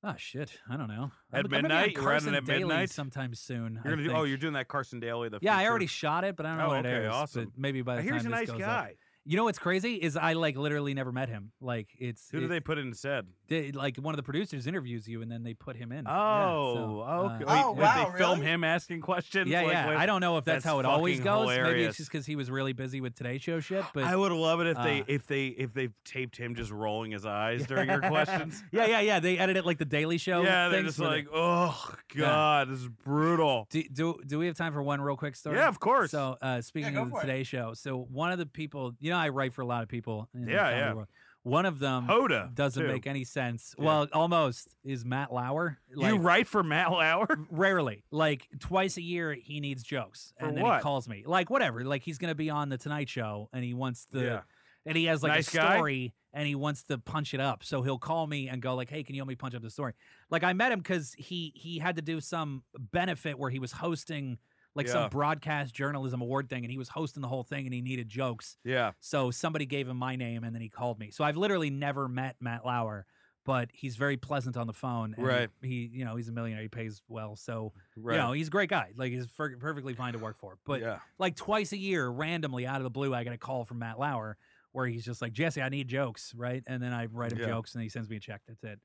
Oh 0.03 0.15
shit, 0.17 0.51
I 0.69 0.77
don't 0.77 0.87
know. 0.87 1.11
Uh, 1.33 1.37
at 1.37 1.45
I'm, 1.45 1.45
I'm 1.45 1.49
gonna 1.49 1.49
be 1.49 1.55
on 1.55 1.61
midnight? 1.63 1.91
You're 1.93 2.03
running 2.03 2.35
at 2.35 2.45
Daly 2.45 2.59
midnight? 2.59 2.89
sometime 2.89 3.33
soon. 3.35 3.79
You're 3.83 3.95
gonna 3.95 4.07
do. 4.07 4.13
Oh, 4.13 4.23
you're 4.23 4.37
doing 4.37 4.53
that 4.53 4.67
Carson 4.67 4.99
Daly. 4.99 5.29
The 5.29 5.39
Yeah, 5.41 5.57
I 5.57 5.67
already 5.67 5.87
shot 5.87 6.23
it, 6.23 6.35
but 6.35 6.45
I 6.45 6.49
don't 6.49 6.57
know 6.59 6.65
Oh, 6.65 6.67
what 6.69 6.85
it 6.85 6.89
okay, 6.89 7.05
airs, 7.05 7.13
awesome. 7.13 7.51
Maybe 7.57 7.81
by 7.81 7.95
the 7.95 7.99
I 8.01 8.03
hear 8.03 8.11
time 8.11 8.19
he's 8.19 8.25
a 8.25 8.29
nice 8.29 8.47
goes 8.47 8.55
up- 8.55 8.59
guy. 8.61 8.95
You 9.23 9.37
know 9.37 9.43
what's 9.43 9.59
crazy 9.59 9.95
is 9.95 10.17
I 10.17 10.33
like 10.33 10.57
literally 10.57 10.93
never 10.95 11.11
met 11.11 11.29
him. 11.29 11.51
Like 11.61 11.89
it's 11.99 12.29
Who 12.31 12.39
do 12.39 12.47
they 12.47 12.59
put 12.59 12.77
in 12.79 12.87
instead? 12.87 13.27
they, 13.49 13.71
like 13.71 13.97
one 13.97 14.13
of 14.13 14.17
the 14.17 14.23
producers 14.23 14.65
interviews 14.65 15.07
you 15.07 15.21
and 15.21 15.31
then 15.31 15.43
they 15.43 15.53
put 15.53 15.75
him 15.75 15.91
in. 15.91 16.07
Oh, 16.07 16.11
Yeah, 16.11 16.73
so, 16.73 17.01
uh, 17.01 17.35
okay. 17.35 17.45
Wait, 17.45 17.61
Oh, 17.63 17.71
wait, 17.73 17.81
wow, 17.81 18.09
they 18.11 18.17
film 18.17 18.41
him 18.41 18.63
asking 18.63 19.01
questions? 19.01 19.47
Yeah, 19.49 19.61
like, 19.63 19.73
yeah. 19.73 19.87
when- 19.89 19.97
I 19.97 20.05
don't 20.05 20.21
know 20.21 20.37
if 20.37 20.45
that's, 20.45 20.63
That's 20.63 20.65
how 20.65 20.79
it 20.79 20.85
always 20.85 21.19
fucking 21.19 21.31
goes. 21.31 21.47
Maybe 21.49 21.83
it's 21.83 21.97
just 21.97 22.09
because 22.11 22.25
he 22.25 22.35
was 22.35 22.49
really 22.49 22.73
busy 22.73 22.99
with 23.01 23.13
Today 23.13 23.37
Show 23.37 23.59
shit. 23.59 23.83
But 23.93 24.05
I 24.05 24.15
would 24.15 24.31
love 24.31 24.61
it 24.61 24.67
if 24.67 24.77
they 24.77 25.01
uh, 25.01 25.05
if 25.07 25.27
they 25.27 25.47
if 25.47 25.73
they 25.73 25.89
taped 26.05 26.35
him 26.37 26.55
just 26.55 26.71
rolling 26.71 27.11
his 27.11 27.25
eyes 27.25 27.67
during 27.67 27.89
your 27.89 27.99
questions. 28.09 28.63
yeah, 28.71 28.85
yeah, 28.87 29.01
yeah. 29.01 29.19
They 29.19 29.37
edit 29.37 29.55
it 29.57 29.65
like 29.65 29.77
the 29.77 29.85
Daily 29.85 30.17
Show. 30.17 30.41
yeah, 30.41 30.69
they're 30.69 30.81
just 30.83 30.97
where 30.97 31.09
they- 31.09 31.15
like, 31.17 31.27
oh 31.31 31.93
god, 32.17 32.69
this 32.69 32.79
is 32.79 32.87
brutal. 32.87 33.67
Do, 33.69 33.83
do 33.91 34.19
do 34.25 34.39
we 34.39 34.47
have 34.47 34.55
time 34.57 34.73
for 34.73 34.81
one 34.81 34.99
real 35.01 35.17
quick 35.17 35.35
story? 35.35 35.57
Yeah, 35.57 35.67
of 35.67 35.79
course. 35.79 36.09
So, 36.11 36.37
uh, 36.41 36.61
speaking 36.61 36.93
go 36.95 37.01
of 37.03 37.07
the 37.09 37.11
for 37.11 37.17
it. 37.19 37.21
Today 37.27 37.43
Show, 37.43 37.73
so 37.75 38.07
one 38.09 38.31
of 38.31 38.39
the 38.39 38.45
people, 38.47 38.93
you 38.99 39.10
know, 39.11 39.17
I 39.19 39.29
write 39.29 39.53
for 39.53 39.61
a 39.61 39.65
lot 39.65 39.83
of 39.83 39.89
people. 39.89 40.27
In 40.33 40.47
Yeah, 40.47 40.69
yeah. 40.69 40.93
world. 40.93 41.07
One 41.43 41.65
of 41.65 41.79
them 41.79 42.05
Hoda 42.07 42.53
doesn't 42.53 42.83
too. 42.83 42.87
make 42.87 43.07
any 43.07 43.23
sense. 43.23 43.73
Yeah. 43.77 43.85
Well, 43.85 44.07
almost 44.13 44.75
is 44.83 45.03
Matt 45.03 45.33
Lauer. 45.33 45.79
you 45.89 46.17
write 46.17 46.45
for 46.47 46.61
Matt 46.61 46.91
Lauer? 46.91 47.27
rarely, 47.49 48.03
like 48.11 48.47
twice 48.59 48.97
a 48.97 49.01
year, 49.01 49.33
he 49.33 49.59
needs 49.59 49.81
jokes, 49.81 50.33
For 50.39 50.45
and 50.45 50.57
then 50.57 50.63
what? 50.63 50.77
he 50.77 50.81
calls 50.83 51.07
me, 51.09 51.23
like 51.25 51.49
whatever, 51.49 51.83
like 51.83 52.03
he's 52.03 52.19
gonna 52.19 52.35
be 52.35 52.51
on 52.51 52.69
the 52.69 52.77
Tonight 52.77 53.09
Show, 53.09 53.49
and 53.53 53.63
he 53.63 53.73
wants 53.73 54.05
the, 54.11 54.21
Yeah. 54.23 54.41
and 54.85 54.95
he 54.95 55.05
has 55.05 55.23
like 55.23 55.31
Nice 55.31 55.51
a 55.51 55.57
guy? 55.57 55.75
story, 55.77 56.13
and 56.31 56.47
he 56.47 56.53
wants 56.53 56.83
to 56.83 56.99
punch 56.99 57.33
it 57.33 57.39
up, 57.39 57.63
so 57.63 57.81
he'll 57.81 57.97
call 57.97 58.27
me 58.27 58.47
and 58.47 58.61
go 58.61 58.75
like, 58.75 58.91
"Hey, 58.91 59.01
can 59.03 59.15
you 59.15 59.21
help 59.21 59.27
me 59.29 59.35
punch 59.35 59.55
up 59.55 59.63
the 59.63 59.71
story?" 59.71 59.93
Like 60.29 60.43
I 60.43 60.53
met 60.53 60.71
him 60.71 60.77
because 60.79 61.13
he 61.17 61.53
he 61.55 61.79
had 61.79 61.95
to 61.95 62.03
do 62.03 62.21
some 62.21 62.63
benefit 62.77 63.39
where 63.39 63.49
he 63.49 63.57
was 63.57 63.71
hosting 63.71 64.37
like 64.75 64.87
Yeah. 64.87 64.93
some 64.93 65.09
broadcast 65.09 65.73
journalism 65.75 66.21
award 66.21 66.49
thing, 66.49 66.63
and 66.63 66.71
he 66.71 66.77
was 66.77 66.89
hosting 66.89 67.21
the 67.21 67.27
whole 67.27 67.43
thing, 67.43 67.65
and 67.65 67.73
he 67.73 67.81
needed 67.81 68.07
jokes. 68.07 68.57
Yeah. 68.63 68.91
So 68.99 69.31
somebody 69.31 69.65
gave 69.65 69.87
him 69.87 69.97
my 69.97 70.15
name, 70.15 70.43
and 70.43 70.53
then 70.55 70.61
he 70.61 70.69
called 70.69 70.99
me. 70.99 71.11
So 71.11 71.23
I've 71.23 71.37
literally 71.37 71.69
never 71.69 72.07
met 72.07 72.37
Matt 72.39 72.65
Lauer, 72.65 73.05
but 73.43 73.69
he's 73.73 73.95
very 73.95 74.17
pleasant 74.17 74.55
on 74.55 74.67
the 74.67 74.73
phone. 74.73 75.13
and 75.17 75.25
Right. 75.25 75.49
He, 75.61 75.89
you 75.91 76.05
know, 76.05 76.15
he's 76.15 76.29
a 76.29 76.31
millionaire. 76.31 76.61
He 76.61 76.67
pays 76.69 77.01
well, 77.07 77.35
so 77.35 77.73
Right. 77.97 78.15
you 78.15 78.21
know, 78.21 78.31
he's 78.33 78.47
a 78.47 78.51
great 78.51 78.69
guy. 78.69 78.93
Like 78.95 79.11
he's 79.11 79.27
perfectly 79.27 79.93
fine 79.93 80.13
to 80.13 80.19
work 80.19 80.37
for. 80.37 80.57
But 80.65 80.81
yeah. 80.81 80.99
like 81.17 81.35
twice 81.35 81.71
a 81.73 81.77
year, 81.77 82.07
randomly 82.07 82.65
out 82.67 82.77
of 82.77 82.83
the 82.83 82.89
blue, 82.91 83.13
I 83.13 83.23
get 83.23 83.33
a 83.33 83.37
call 83.37 83.65
from 83.65 83.79
Matt 83.79 83.99
Lauer 83.99 84.37
where 84.73 84.87
he's 84.87 85.03
just 85.03 85.21
like, 85.21 85.33
Jesse, 85.33 85.61
I 85.61 85.67
need 85.67 85.89
jokes, 85.89 86.33
right? 86.33 86.63
And 86.65 86.81
then 86.81 86.93
I 86.93 87.07
write 87.07 87.33
him 87.33 87.39
Yeah. 87.39 87.47
jokes, 87.47 87.73
and 87.73 87.83
he 87.83 87.89
sends 87.89 88.07
me 88.07 88.15
a 88.15 88.19
check. 88.21 88.41
That's 88.47 88.63
it. 88.63 88.79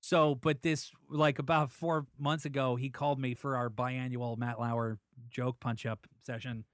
So, 0.00 0.34
but 0.34 0.62
this 0.62 0.90
like 1.08 1.38
about 1.38 1.70
four 1.70 2.06
months 2.18 2.44
ago, 2.44 2.74
he 2.74 2.90
called 2.90 3.20
me 3.20 3.34
for 3.34 3.56
our 3.56 3.70
biannual 3.70 4.36
Matt 4.36 4.58
Lauer 4.58 4.98
joke 5.30 5.60
punch 5.60 5.86
up 5.86 6.06
session, 6.24 6.64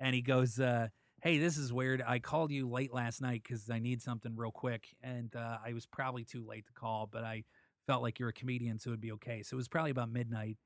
and 0.00 0.14
he 0.14 0.22
goes, 0.22 0.58
uh, 0.58 0.88
"Hey, 1.22 1.38
this 1.38 1.56
is 1.56 1.72
weird. 1.72 2.02
I 2.06 2.18
called 2.18 2.50
you 2.50 2.68
late 2.68 2.92
last 2.92 3.20
night 3.20 3.42
because 3.42 3.70
I 3.70 3.78
need 3.78 4.02
something 4.02 4.34
real 4.36 4.52
quick, 4.52 4.88
and 5.02 5.34
uh, 5.36 5.58
I 5.64 5.72
was 5.72 5.86
probably 5.86 6.24
too 6.24 6.44
late 6.46 6.66
to 6.66 6.72
call, 6.72 7.08
but 7.10 7.24
I 7.24 7.44
felt 7.86 8.02
like 8.02 8.18
you're 8.18 8.30
a 8.30 8.32
comedian, 8.32 8.78
so 8.78 8.90
it'd 8.90 9.00
be 9.00 9.12
okay. 9.12 9.42
So 9.42 9.54
it 9.54 9.58
was 9.58 9.68
probably 9.68 9.90
about 9.90 10.10
midnight, 10.10 10.58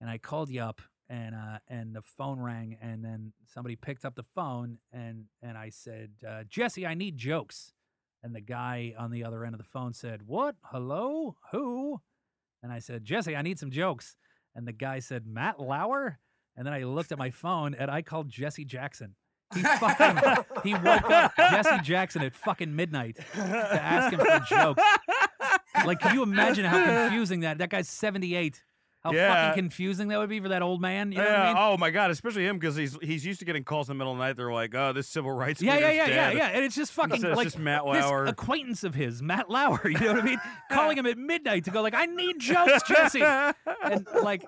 and 0.00 0.10
I 0.10 0.18
called 0.18 0.50
you 0.50 0.62
up, 0.62 0.80
and 1.08 1.34
uh, 1.34 1.58
and 1.68 1.94
the 1.94 2.02
phone 2.02 2.40
rang, 2.40 2.76
and 2.80 3.04
then 3.04 3.32
somebody 3.46 3.76
picked 3.76 4.04
up 4.04 4.14
the 4.14 4.22
phone, 4.22 4.78
and 4.92 5.24
and 5.42 5.58
I 5.58 5.70
said, 5.70 6.10
uh, 6.26 6.44
Jesse, 6.48 6.86
I 6.86 6.94
need 6.94 7.16
jokes. 7.16 7.72
And 8.22 8.34
the 8.34 8.40
guy 8.40 8.94
on 8.96 9.10
the 9.10 9.24
other 9.24 9.44
end 9.44 9.54
of 9.54 9.58
the 9.58 9.64
phone 9.64 9.92
said, 9.92 10.22
What? 10.24 10.54
Hello? 10.64 11.36
Who? 11.50 12.00
And 12.62 12.72
I 12.72 12.78
said, 12.78 13.04
Jesse, 13.04 13.34
I 13.34 13.42
need 13.42 13.58
some 13.58 13.70
jokes. 13.70 14.16
And 14.54 14.66
the 14.66 14.72
guy 14.72 15.00
said, 15.00 15.26
Matt 15.26 15.58
Lauer? 15.58 16.18
And 16.56 16.66
then 16.66 16.74
I 16.74 16.84
looked 16.84 17.12
at 17.12 17.18
my 17.18 17.30
phone 17.30 17.74
and 17.74 17.90
I 17.90 18.02
called 18.02 18.28
Jesse 18.28 18.64
Jackson. 18.64 19.14
He 19.54 19.62
fucking 19.62 20.44
he 20.64 20.74
woke 20.74 21.10
up 21.10 21.36
Jesse 21.36 21.80
Jackson 21.82 22.22
at 22.22 22.34
fucking 22.34 22.74
midnight 22.74 23.16
to 23.34 23.40
ask 23.40 24.12
him 24.12 24.20
for 24.20 24.40
jokes. 24.48 24.82
Like, 25.84 26.00
can 26.00 26.14
you 26.14 26.22
imagine 26.22 26.64
how 26.64 26.84
confusing 26.84 27.40
that? 27.40 27.58
That 27.58 27.70
guy's 27.70 27.88
78. 27.88 28.62
How 29.04 29.12
Yeah. 29.12 29.48
fucking 29.48 29.60
confusing 29.62 30.08
that 30.08 30.18
would 30.18 30.28
be 30.28 30.38
for 30.38 30.50
that 30.50 30.62
old 30.62 30.80
man. 30.80 31.10
You 31.10 31.18
know 31.18 31.24
yeah. 31.24 31.30
what 31.30 31.40
I 31.40 31.46
mean? 31.48 31.56
Oh 31.58 31.76
my 31.76 31.90
god, 31.90 32.10
especially 32.12 32.46
him 32.46 32.58
because 32.58 32.76
he's 32.76 32.96
he's 33.02 33.26
used 33.26 33.40
to 33.40 33.44
getting 33.44 33.64
calls 33.64 33.88
in 33.88 33.94
the 33.96 33.98
middle 33.98 34.12
of 34.12 34.18
the 34.18 34.24
night. 34.24 34.36
They're 34.36 34.52
like, 34.52 34.74
"Oh, 34.76 34.92
this 34.92 35.08
civil 35.08 35.32
rights." 35.32 35.60
yeah, 35.60 35.74
yeah, 35.78 35.90
yeah, 35.90 36.06
yeah, 36.06 36.06
dead." 36.06 36.36
yeah. 36.36 36.46
And 36.48 36.64
it's 36.64 36.76
just 36.76 36.92
fucking 36.92 37.16
it's 37.24 37.36
like 37.36 37.46
just 37.46 37.58
Matt 37.58 37.82
this 37.84 38.04
Lauer. 38.04 38.26
acquaintance 38.26 38.84
of 38.84 38.94
his, 38.94 39.20
Matt 39.22 39.50
Lauer. 39.50 39.80
You 39.84 39.98
know 39.98 40.12
what 40.12 40.22
I 40.22 40.24
mean? 40.24 40.40
Calling 40.70 40.96
him 40.98 41.06
at 41.06 41.18
midnight 41.18 41.64
to 41.64 41.70
go 41.70 41.82
like, 41.82 41.94
I 41.94 42.06
need 42.06 42.38
jokes, 42.38 42.82
Jesse. 42.88 43.22
And 43.22 44.06
like, 44.22 44.44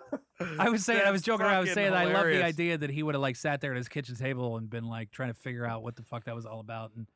I 0.59 0.69
was 0.69 0.85
saying, 0.85 1.03
I 1.05 1.11
was 1.11 1.23
joking 1.23 1.47
around, 1.47 1.57
I 1.57 1.61
was 1.61 1.73
saying, 1.73 1.93
I 1.93 2.05
love 2.05 2.27
the 2.27 2.45
idea 2.45 2.79
that 2.79 2.91
he 2.91 3.03
would 3.03 3.15
have 3.15 3.23
like 3.23 3.37
sat 3.37 3.61
there 3.61 3.73
at 3.73 3.77
his 3.77 3.89
kitchen 3.89 4.15
table 4.15 4.57
and 4.57 4.71
been 4.71 4.85
like 4.85 5.11
trying 5.11 5.33
to 5.33 5.39
figure 5.39 5.67
out 5.67 5.83
what 5.83 5.97
the 5.97 6.03
fuck 6.03 6.25
that 6.27 6.35
was 6.35 6.47
all 6.47 6.61
about, 6.61 6.93
and 6.97 7.07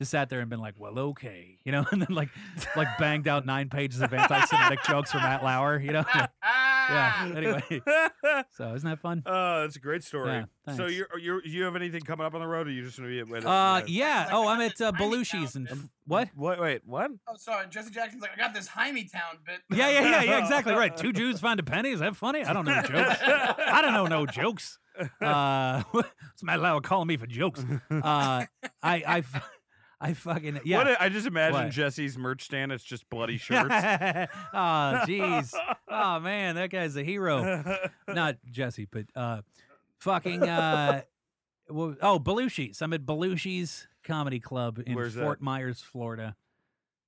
just 0.00 0.10
sat 0.10 0.28
there 0.28 0.40
and 0.40 0.50
been 0.50 0.60
like, 0.60 0.74
well, 0.76 0.98
okay, 0.98 1.58
you 1.64 1.72
know, 1.72 1.84
and 1.92 2.02
then 2.02 2.14
like 2.14 2.28
like 2.76 2.88
banged 2.98 3.28
out 3.28 3.46
nine 3.46 3.68
pages 3.68 4.00
of 4.00 4.12
anti-Semitic 4.12 4.82
jokes 4.88 5.12
from 5.12 5.22
Matt 5.22 5.42
Lauer, 5.44 5.78
you 5.80 5.92
know. 5.92 6.04
yeah. 6.44 7.32
Anyway, 7.36 7.62
so 8.50 8.74
isn't 8.74 8.88
that 8.88 8.98
fun? 9.00 9.22
Oh, 9.26 9.62
that's 9.62 9.76
a 9.76 9.80
great 9.80 10.02
story. 10.04 10.44
Yeah, 10.66 10.74
so 10.76 10.86
you're 10.86 11.06
you 11.18 11.40
you 11.44 11.64
have 11.64 11.76
anything 11.76 12.00
coming 12.02 12.26
up 12.26 12.34
on 12.34 12.40
the 12.40 12.46
road, 12.46 12.66
or 12.66 12.70
you 12.70 12.82
just 12.82 12.96
gonna 12.96 13.08
be 13.08 13.20
at? 13.20 13.28
at- 13.32 13.46
Uh, 13.46 13.82
yeah. 13.86 14.24
Like, 14.26 14.34
Oh, 14.34 14.46
I 14.48 14.54
I'm 14.54 14.60
at 14.60 14.72
this 14.72 14.80
uh, 14.80 14.92
Belushi's 14.92 15.56
and 15.56 15.66
bit. 15.68 15.78
what? 16.06 16.28
Wait, 16.36 16.60
wait, 16.60 16.82
what? 16.84 17.10
Oh, 17.28 17.34
sorry. 17.36 17.66
Jesse 17.70 17.90
Jackson's 17.90 18.22
like, 18.22 18.32
I 18.34 18.36
got 18.36 18.52
this 18.54 18.68
Hymietown 18.68 19.38
bit. 19.46 19.60
Yeah, 19.70 19.88
yeah, 19.88 20.00
yeah, 20.02 20.22
yeah, 20.22 20.38
exactly 20.38 20.74
right. 20.74 20.94
Two 20.96 21.12
Jews 21.12 21.40
find 21.40 21.58
a 21.60 21.62
penny. 21.62 21.90
Is 21.90 22.00
that 22.00 22.16
funny? 22.16 22.42
I 22.44 22.52
don't 22.52 22.64
know 22.64 22.82
jokes. 22.82 23.18
I 23.22 23.80
don't 23.82 23.92
know 23.94 24.06
no 24.06 24.26
jokes. 24.26 24.78
Uh, 25.20 25.82
what's 25.90 26.42
Matt 26.42 26.60
Lauer 26.60 26.80
calling 26.80 27.08
me 27.08 27.16
for 27.16 27.26
jokes? 27.26 27.64
Uh, 27.90 28.00
I, 28.00 28.46
I, 28.82 29.18
f- 29.18 29.50
I 30.00 30.12
fucking 30.14 30.60
yeah. 30.64 30.78
What? 30.78 31.00
I 31.00 31.08
just 31.08 31.26
imagine 31.26 31.54
What? 31.64 31.70
Jesse's 31.70 32.18
merch 32.18 32.42
stand. 32.44 32.72
It's 32.72 32.84
just 32.84 33.08
bloody 33.08 33.36
shirts. 33.38 33.68
oh, 33.70 35.00
jeez. 35.06 35.52
Oh 35.96 36.18
man, 36.18 36.56
that 36.56 36.70
guy's 36.70 36.96
a 36.96 37.04
hero. 37.04 37.64
Not 38.08 38.36
Jesse, 38.50 38.88
but 38.90 39.04
uh, 39.14 39.42
fucking 40.00 40.42
uh, 40.42 41.02
well, 41.68 41.94
oh 42.02 42.18
Belushi's. 42.18 42.82
I'm 42.82 42.92
at 42.92 43.06
Belushi's 43.06 43.86
Comedy 44.02 44.40
Club 44.40 44.80
in 44.84 44.94
Where's 44.94 45.14
that? 45.14 45.22
Fort 45.22 45.40
Myers, 45.40 45.80
Florida. 45.80 46.34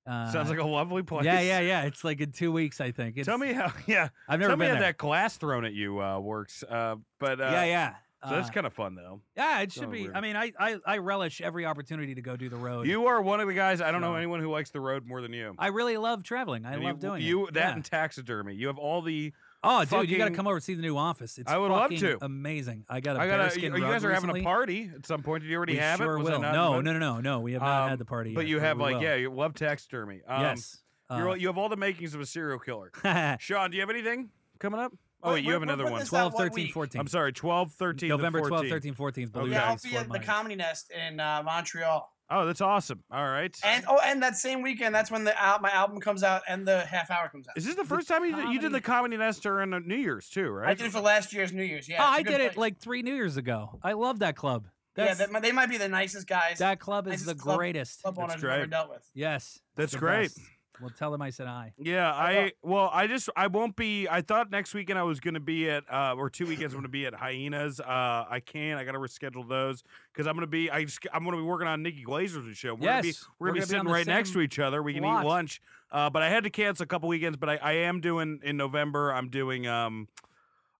Uh, 0.09 0.31
Sounds 0.31 0.49
like 0.49 0.59
a 0.59 0.65
lovely 0.65 1.03
place. 1.03 1.25
yeah, 1.25 1.41
yeah, 1.41 1.59
yeah. 1.59 1.81
It's 1.83 2.05
like 2.05 2.21
in 2.21 2.31
two 2.31 2.49
weeks, 2.53 2.79
I 2.79 2.91
think. 2.91 3.17
It's, 3.17 3.25
Tell 3.27 3.37
me 3.37 3.51
how. 3.51 3.73
Yeah. 3.87 4.07
I've 4.29 4.39
never 4.39 4.51
Tell 4.51 4.57
me 4.57 4.65
how 4.67 4.73
there. 4.75 4.81
that 4.83 4.97
glass 4.97 5.35
thrown 5.35 5.65
at 5.65 5.73
you 5.73 6.01
uh, 6.01 6.17
works. 6.19 6.63
Uh, 6.63 6.95
but 7.19 7.41
uh, 7.41 7.49
yeah, 7.51 7.65
yeah. 7.65 7.93
So 8.23 8.31
that's 8.31 8.49
Uh, 8.49 8.51
kind 8.53 8.65
of 8.65 8.73
fun 8.73 8.95
though. 8.95 9.21
Yeah, 9.35 9.59
it 9.61 9.71
should 9.71 9.91
be. 9.91 10.03
weird. 10.03 10.15
I 10.15 10.21
mean, 10.21 10.35
I, 10.35 10.51
I 10.59 10.77
I 10.85 10.97
relish 10.97 11.39
every 11.39 11.65
opportunity 11.67 12.15
to 12.15 12.21
go 12.21 12.35
do 12.35 12.49
the 12.49 12.55
road. 12.55 12.87
You 12.87 13.05
are 13.07 13.21
one 13.21 13.39
of 13.39 13.47
the 13.47 13.53
guys. 13.53 13.79
I 13.79 13.91
don't 13.91 14.01
know 14.01 14.15
anyone 14.15 14.39
who 14.39 14.49
likes 14.49 14.71
the 14.71 14.81
road 14.81 15.05
more 15.05 15.21
than 15.21 15.33
you. 15.33 15.53
I 15.59 15.67
really 15.67 15.97
love 15.97 16.23
traveling. 16.23 16.65
I 16.65 16.73
And 16.73 16.83
love 16.83 16.95
you, 16.95 17.01
doing 17.01 17.21
you 17.21 17.47
it. 17.47 17.53
that 17.53 17.59
Yeah. 17.69 17.73
and 17.73 17.85
taxidermy. 17.85 18.55
You 18.55 18.67
have 18.67 18.79
all 18.79 19.01
the. 19.03 19.33
oh, 19.63 19.85
dude, 19.85 20.09
you 20.09 20.17
got 20.17 20.29
to 20.29 20.33
come 20.35 20.47
over 20.47 20.57
to 20.59 20.63
see 20.65 20.73
the 20.73 20.81
new 20.81 20.97
office. 20.97 21.37
It's 21.37 21.51
I 21.51 21.57
would 21.57 21.69
love 21.71 21.91
to. 21.91 22.17
Amazing. 22.23 22.85
I 22.89 23.01
got 23.01 23.17
a 23.17 23.19
I 23.19 23.27
gotta. 23.27 23.43
bearskin 23.43 23.73
You, 23.75 23.79
you 23.79 23.83
guys 23.91 24.03
are 24.03 24.11
having 24.11 24.35
a 24.35 24.41
party 24.43 24.89
at 24.95 25.05
some 25.05 25.21
point. 25.21 25.43
Did 25.43 25.49
you 25.51 25.57
already 25.57 25.73
we 25.73 25.79
have 25.79 25.97
sure 25.97 26.15
it? 26.15 26.23
Was 26.23 26.29
will. 26.31 26.41
No, 26.41 26.81
no, 26.81 26.93
no, 26.93 26.97
no, 26.99 27.19
no. 27.19 27.39
We 27.41 27.53
have 27.53 27.61
not 27.61 27.83
Um, 27.83 27.89
had 27.89 27.99
the 27.99 28.05
party 28.05 28.33
But 28.33 28.45
yet, 28.45 28.49
you 28.49 28.59
have 28.59 28.79
like 28.79 28.95
will. 28.95 29.03
yeah, 29.03 29.15
you 29.15 29.29
love 29.31 29.53
taxidermy. 29.53 30.21
Um, 30.27 30.41
yes. 30.41 30.81
You're, 31.11 31.29
Uh, 31.29 31.33
you 31.35 31.47
have 31.47 31.57
all 31.57 31.69
the 31.69 31.77
makings 31.77 32.13
of 32.15 32.19
a 32.21 32.25
serial 32.25 32.57
killer. 32.59 32.91
Sean, 33.39 33.69
do 33.71 33.77
you 33.77 33.81
have 33.81 33.89
anything 33.89 34.29
coming 34.59 34.79
up? 34.79 34.91
Oh 35.23 35.29
Wait, 35.29 35.33
wait, 35.35 35.43
you 35.45 35.53
have 35.53 35.63
another 35.63 35.85
one. 35.89 35.99
this 35.99 36.09
12, 36.09 36.35
13, 36.35 36.71
14. 36.71 36.99
I'm 37.01 37.07
sorry, 37.07 37.33
12, 37.33 37.71
13, 37.73 38.09
November 38.09 38.39
12, 38.39 38.49
14. 38.51 38.69
13, 38.69 38.93
14 38.93 39.23
is 39.23 39.29
Okay. 39.29 39.39
Blue 39.41 39.51
Yeah, 39.51 39.69
I'll 39.69 39.77
be 39.83 39.95
at 39.97 40.09
the 40.11 40.19
Comedy 40.19 40.55
Nest 40.55 40.91
in 40.91 41.19
uh, 41.19 41.41
Montreal. 41.43 42.07
Oh, 42.29 42.45
that's 42.45 42.59
awesome. 42.61 43.03
All 43.09 43.25
right. 43.27 43.55
And 43.63 43.85
oh, 43.87 43.99
and 44.03 44.21
that 44.21 44.35
same 44.35 44.61
weekend, 44.61 44.93
that's 44.93 45.09
when 45.09 45.23
the 45.23 45.41
al- 45.41 45.59
my 45.61 45.71
album 45.71 46.01
comes 46.01 46.23
out 46.23 46.41
and 46.47 46.67
the 46.67 46.81
half 46.81 47.09
hour 47.09 47.29
comes 47.29 47.47
out. 47.47 47.57
Is 47.57 47.65
this 47.65 47.75
the 47.75 47.85
first 47.85 48.07
time 48.09 48.25
you 48.25 48.35
did, 48.35 48.49
you 48.49 48.59
did 48.59 48.73
the 48.73 48.81
comedy 48.81 49.15
nest 49.15 49.41
during 49.43 49.73
uh, 49.73 49.79
New 49.79 49.95
Year's 49.95 50.27
too, 50.29 50.49
right? 50.49 50.69
I 50.69 50.73
did 50.73 50.87
it 50.87 50.91
for 50.91 50.99
last 50.99 51.31
year's 51.33 51.53
New 51.53 51.63
Year's. 51.63 51.87
Yeah, 51.87 52.03
Oh, 52.05 52.09
it's 52.09 52.17
a 52.17 52.19
I 52.19 52.23
good 52.23 52.37
did 52.37 52.51
it 52.51 52.57
like 52.57 52.79
three 52.79 53.01
New 53.01 53.15
Years 53.15 53.37
ago. 53.37 53.79
I 53.81 53.93
love 53.93 54.19
that 54.19 54.35
club. 54.35 54.67
That's, 54.95 55.19
yeah, 55.19 55.27
that, 55.27 55.41
they 55.41 55.51
might 55.53 55.69
be 55.69 55.77
the 55.77 55.87
nicest 55.87 56.27
guys. 56.27 56.57
that 56.59 56.79
club 56.79 57.07
is 57.07 57.23
the 57.23 57.33
club- 57.35 57.57
greatest. 57.59 58.01
club 58.01 58.15
That's 58.17 58.31
owners 58.33 58.43
I've 58.43 58.49
ever 58.49 58.57
great. 58.63 58.69
dealt 58.71 58.89
with. 58.89 59.09
Yes. 59.13 59.53
it's 59.53 59.61
That's 59.75 59.95
great. 59.95 60.23
best. 60.35 60.39
Well, 60.81 60.91
tell 60.91 61.11
them 61.11 61.21
I 61.21 61.29
said 61.31 61.47
hi. 61.47 61.73
Yeah. 61.79 62.11
I 62.11 62.51
well, 62.61 62.89
I 62.93 63.07
just 63.07 63.29
I 63.35 63.47
won't 63.47 63.75
be. 63.75 64.07
I 64.07 64.21
thought 64.21 64.51
next 64.51 64.73
weekend 64.73 64.99
I 64.99 65.03
was 65.03 65.19
going 65.19 65.33
to 65.33 65.39
be 65.39 65.69
at, 65.69 65.83
uh, 65.91 66.15
or 66.17 66.29
two 66.29 66.45
weekends 66.45 66.73
I'm 66.73 66.79
going 66.79 66.83
to 66.83 66.89
be 66.89 67.05
at 67.05 67.13
Hyenas. 67.15 67.79
Uh, 67.79 68.25
I 68.29 68.41
can't. 68.45 68.79
I 68.79 68.83
got 68.83 68.91
to 68.91 68.99
reschedule 68.99 69.47
those 69.47 69.83
because 70.13 70.27
I'm 70.27 70.33
going 70.33 70.41
to 70.41 70.47
be. 70.47 70.69
I 70.69 70.83
just 70.83 70.99
I'm 71.11 71.23
going 71.23 71.35
to 71.35 71.41
be 71.41 71.47
working 71.47 71.67
on 71.67 71.81
Nikki 71.81 72.03
Glazer's 72.03 72.57
show. 72.57 72.75
We're 72.75 72.87
gonna 72.87 73.01
be 73.01 73.07
Yes, 73.09 73.25
we're, 73.39 73.47
we're 73.47 73.53
going 73.53 73.61
to 73.61 73.67
be 73.67 73.71
gonna 73.73 73.79
sitting 73.79 73.85
be 73.85 73.91
right 73.93 74.07
next 74.07 74.33
to 74.33 74.41
each 74.41 74.59
other. 74.59 74.83
We 74.83 74.93
can 74.93 75.03
lot. 75.03 75.23
eat 75.23 75.27
lunch. 75.27 75.61
Uh, 75.91 76.09
but 76.09 76.21
I 76.21 76.29
had 76.29 76.43
to 76.43 76.49
cancel 76.49 76.83
a 76.83 76.87
couple 76.87 77.09
weekends. 77.09 77.37
But 77.37 77.49
I, 77.49 77.55
I 77.57 77.71
am 77.73 78.01
doing 78.01 78.39
in 78.43 78.57
November. 78.57 79.13
I'm 79.13 79.29
doing 79.29 79.67
um. 79.67 80.07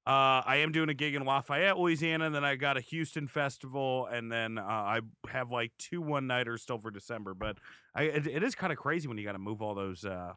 Uh, 0.08 0.42
I 0.46 0.58
am 0.58 0.72
doing 0.72 0.88
a 0.88 0.94
gig 0.94 1.16
in 1.16 1.26
Lafayette, 1.26 1.78
Louisiana, 1.78 2.28
and 2.28 2.34
then 2.34 2.46
I 2.46 2.56
got 2.56 2.78
a 2.78 2.80
Houston 2.82 3.28
festival, 3.28 4.08
and 4.10 4.32
then 4.32 4.58
uh, 4.58 4.64
I 4.64 5.02
have 5.28 5.52
like 5.52 5.74
two 5.78 6.02
one 6.02 6.28
nighters 6.28 6.62
still 6.62 6.80
for 6.80 6.92
December. 6.92 7.34
But 7.34 7.58
I, 7.94 8.04
it, 8.04 8.26
it 8.26 8.44
is 8.44 8.56
kind 8.56 8.72
of 8.72 8.80
crazy 8.80 9.10
when 9.10 9.18
you 9.18 9.26
got 9.26 9.34
to 9.34 9.40
move 9.40 9.62
all 9.62 9.76
those 9.76 10.06
uh, 10.06 10.34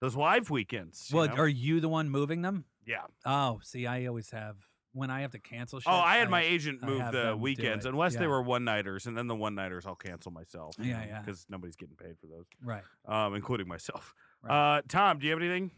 those 0.00 0.16
live 0.16 0.48
weekends. 0.48 1.10
Well, 1.12 1.28
know? 1.28 1.34
are 1.34 1.48
you 1.48 1.80
the 1.80 1.88
one 1.90 2.08
moving 2.08 2.40
them? 2.40 2.64
yeah. 2.86 3.02
Oh, 3.26 3.60
see, 3.62 3.86
I 3.86 4.06
always 4.06 4.30
have 4.30 4.56
when 4.92 5.10
I 5.10 5.20
have 5.20 5.32
to 5.32 5.38
cancel 5.38 5.80
shit. 5.80 5.92
Oh, 5.92 5.96
I 5.96 6.16
had 6.16 6.30
my 6.30 6.42
agent 6.42 6.82
move 6.82 7.12
the 7.12 7.36
weekends, 7.38 7.84
it, 7.86 7.90
unless 7.90 8.16
they 8.16 8.26
were 8.26 8.42
one 8.42 8.64
nighters, 8.64 9.06
and 9.06 9.16
then 9.16 9.26
the 9.26 9.36
one 9.36 9.54
nighters 9.54 9.86
I'll 9.86 9.94
cancel 9.94 10.32
myself. 10.32 10.74
Yeah, 10.78 11.04
yeah. 11.06 11.20
Because 11.20 11.46
nobody's 11.48 11.76
getting 11.76 11.96
paid 11.96 12.16
for 12.18 12.26
those, 12.26 12.46
right. 12.64 12.82
um, 13.06 13.34
including 13.34 13.68
myself. 13.68 14.14
Right. 14.42 14.78
Uh, 14.78 14.82
Tom, 14.88 15.18
do 15.18 15.26
you 15.26 15.32
have 15.32 15.42
anything? 15.42 15.70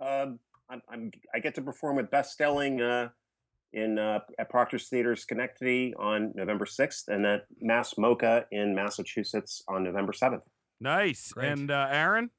Um, 0.00 0.38
I'm, 0.68 0.82
I'm 0.88 1.10
I 1.34 1.38
get 1.38 1.54
to 1.56 1.62
perform 1.62 1.96
with 1.96 2.10
Beth 2.10 2.26
Stelling 2.26 2.80
uh, 2.80 3.08
in 3.72 3.98
uh, 3.98 4.20
at 4.38 4.50
Proctor's 4.50 4.88
Theater 4.88 5.14
Schenectady 5.16 5.94
on 5.98 6.32
November 6.34 6.64
6th, 6.64 7.08
and 7.08 7.26
at 7.26 7.44
MASS 7.60 7.94
MoCA 7.98 8.44
in 8.50 8.74
Massachusetts 8.74 9.62
on 9.68 9.84
November 9.84 10.12
7th. 10.12 10.42
Nice. 10.80 11.32
Great. 11.32 11.52
And 11.52 11.70
uh, 11.70 11.88
Aaron? 11.90 12.30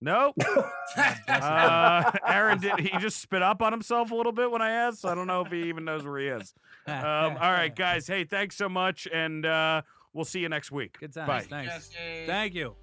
Nope. 0.00 0.36
Uh, 1.26 2.12
Aaron 2.28 2.60
did 2.60 2.78
he 2.78 2.96
just 2.98 3.20
spit 3.20 3.42
up 3.42 3.62
on 3.62 3.72
himself 3.72 4.12
a 4.12 4.14
little 4.14 4.30
bit 4.30 4.48
when 4.48 4.62
I 4.62 4.70
asked? 4.70 5.00
So 5.00 5.08
I 5.08 5.14
don't 5.14 5.26
know 5.26 5.44
if 5.44 5.50
he 5.50 5.64
even 5.64 5.84
knows 5.84 6.04
where 6.04 6.18
he 6.18 6.26
is. 6.28 6.54
Um, 6.86 7.38
all 7.40 7.50
right, 7.50 7.74
guys. 7.74 8.06
Hey, 8.06 8.24
thanks 8.24 8.56
so 8.56 8.68
much, 8.68 9.08
and 9.10 9.46
uh, 9.46 9.80
we'll 10.12 10.26
see 10.26 10.40
you 10.40 10.50
next 10.50 10.70
week. 10.70 10.98
Good 11.00 11.14
times. 11.14 11.26
Bye. 11.26 11.40
Thanks. 11.40 11.90
Yes. 11.94 12.26
Thank 12.26 12.54
you. 12.54 12.76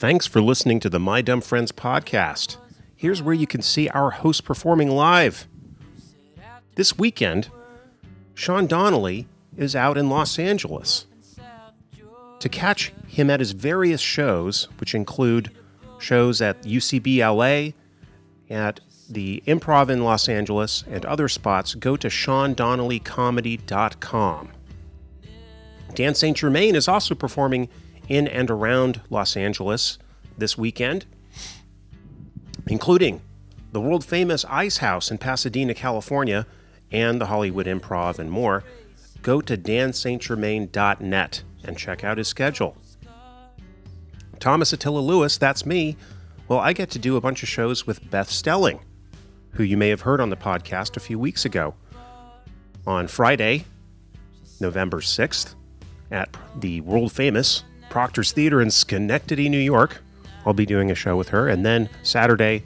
Thanks 0.00 0.26
for 0.26 0.40
listening 0.40 0.80
to 0.80 0.88
the 0.88 0.98
My 0.98 1.20
Dumb 1.20 1.42
Friends 1.42 1.70
podcast. 1.72 2.56
Here's 2.96 3.20
where 3.20 3.34
you 3.34 3.46
can 3.46 3.60
see 3.60 3.90
our 3.90 4.10
host 4.10 4.44
performing 4.44 4.88
live. 4.88 5.46
This 6.74 6.96
weekend, 6.96 7.50
Sean 8.32 8.66
Donnelly 8.66 9.26
is 9.58 9.76
out 9.76 9.98
in 9.98 10.08
Los 10.08 10.38
Angeles. 10.38 11.04
To 12.38 12.48
catch 12.48 12.94
him 13.08 13.28
at 13.28 13.40
his 13.40 13.52
various 13.52 14.00
shows, 14.00 14.70
which 14.78 14.94
include 14.94 15.50
shows 15.98 16.40
at 16.40 16.62
UCB 16.62 17.18
LA, 17.18 17.72
at 18.48 18.80
the 19.06 19.42
Improv 19.46 19.90
in 19.90 20.02
Los 20.02 20.30
Angeles, 20.30 20.82
and 20.88 21.04
other 21.04 21.28
spots, 21.28 21.74
go 21.74 21.98
to 21.98 22.08
SeanDonnellyComedy.com. 22.08 24.48
Dan 25.94 26.14
St. 26.14 26.38
Germain 26.38 26.74
is 26.74 26.88
also 26.88 27.14
performing 27.14 27.68
in 28.10 28.28
and 28.28 28.50
around 28.50 29.00
Los 29.08 29.36
Angeles 29.36 29.98
this 30.36 30.58
weekend, 30.58 31.06
including 32.66 33.22
the 33.72 33.80
world 33.80 34.04
famous 34.04 34.44
Ice 34.46 34.78
House 34.78 35.10
in 35.10 35.16
Pasadena, 35.16 35.72
California, 35.72 36.46
and 36.90 37.20
the 37.20 37.26
Hollywood 37.26 37.66
Improv 37.66 38.18
and 38.18 38.30
more. 38.30 38.64
Go 39.22 39.40
to 39.40 39.56
danstgermain.net 39.56 41.42
and 41.64 41.78
check 41.78 42.02
out 42.04 42.18
his 42.18 42.26
schedule. 42.26 42.76
Thomas 44.40 44.72
Attila 44.72 45.00
Lewis, 45.00 45.38
that's 45.38 45.64
me. 45.64 45.96
Well, 46.48 46.58
I 46.58 46.72
get 46.72 46.90
to 46.90 46.98
do 46.98 47.16
a 47.16 47.20
bunch 47.20 47.42
of 47.44 47.48
shows 47.48 47.86
with 47.86 48.10
Beth 48.10 48.30
Stelling, 48.30 48.80
who 49.52 49.62
you 49.62 49.76
may 49.76 49.90
have 49.90 50.00
heard 50.00 50.20
on 50.20 50.30
the 50.30 50.36
podcast 50.36 50.96
a 50.96 51.00
few 51.00 51.18
weeks 51.18 51.44
ago. 51.44 51.74
On 52.86 53.06
Friday, 53.06 53.66
November 54.58 54.98
6th, 55.00 55.54
at 56.10 56.34
the 56.58 56.80
world 56.80 57.12
famous 57.12 57.62
Proctor's 57.90 58.32
Theater 58.32 58.62
in 58.62 58.70
Schenectady, 58.70 59.48
New 59.50 59.58
York. 59.58 60.02
I'll 60.46 60.54
be 60.54 60.64
doing 60.64 60.90
a 60.90 60.94
show 60.94 61.16
with 61.16 61.28
her. 61.30 61.48
And 61.48 61.66
then 61.66 61.90
Saturday, 62.02 62.64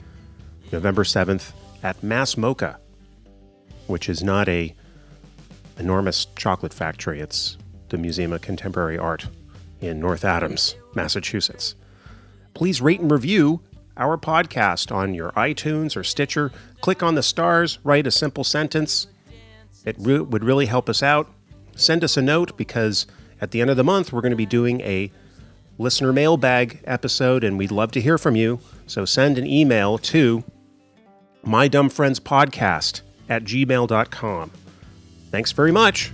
November 0.71 1.03
7th, 1.03 1.51
at 1.83 2.01
MASS 2.01 2.35
MoCA, 2.35 2.77
which 3.87 4.07
is 4.07 4.23
not 4.23 4.47
a 4.47 4.73
enormous 5.77 6.25
chocolate 6.37 6.73
factory. 6.73 7.19
It's 7.19 7.57
the 7.89 7.97
Museum 7.97 8.31
of 8.31 8.41
Contemporary 8.41 8.97
Art 8.97 9.27
in 9.81 9.99
North 9.99 10.23
Adams, 10.23 10.75
Massachusetts. 10.95 11.75
please 12.53 12.79
rate 12.81 13.01
and 13.01 13.11
review 13.11 13.59
our 13.97 14.17
podcast 14.17 14.93
on 14.93 15.13
your 15.13 15.31
iTunes 15.31 15.97
or 15.97 16.03
Stitcher. 16.03 16.51
Click 16.81 17.03
on 17.03 17.15
the 17.15 17.23
stars, 17.23 17.79
write 17.83 18.07
a 18.07 18.11
simple 18.11 18.43
sentence. 18.43 19.07
It 19.85 19.97
re- 19.99 20.19
would 20.19 20.43
really 20.43 20.65
help 20.65 20.89
us 20.89 21.03
out. 21.03 21.29
Send 21.75 22.03
us 22.03 22.15
a 22.15 22.21
note 22.21 22.55
because 22.57 23.05
at 23.41 23.51
the 23.51 23.61
end 23.61 23.69
of 23.69 23.77
the 23.77 23.83
month, 23.83 24.11
we're 24.13 24.21
going 24.21 24.31
to 24.31 24.37
be 24.37 24.45
doing 24.45 24.81
a 24.81 25.11
listener 25.77 26.13
mailbag 26.13 26.81
episode 26.85 27.43
and 27.43 27.57
we'd 27.57 27.71
love 27.71 27.91
to 27.91 28.01
hear 28.01 28.17
from 28.17 28.35
you. 28.35 28.59
So 28.87 29.03
send 29.05 29.37
an 29.37 29.45
email 29.45 29.97
to 29.99 30.43
mydumbfriendspodcast 31.45 33.01
at 33.29 33.43
gmail.com. 33.43 34.51
Thanks 35.31 35.51
very 35.51 35.71
much. 35.71 36.11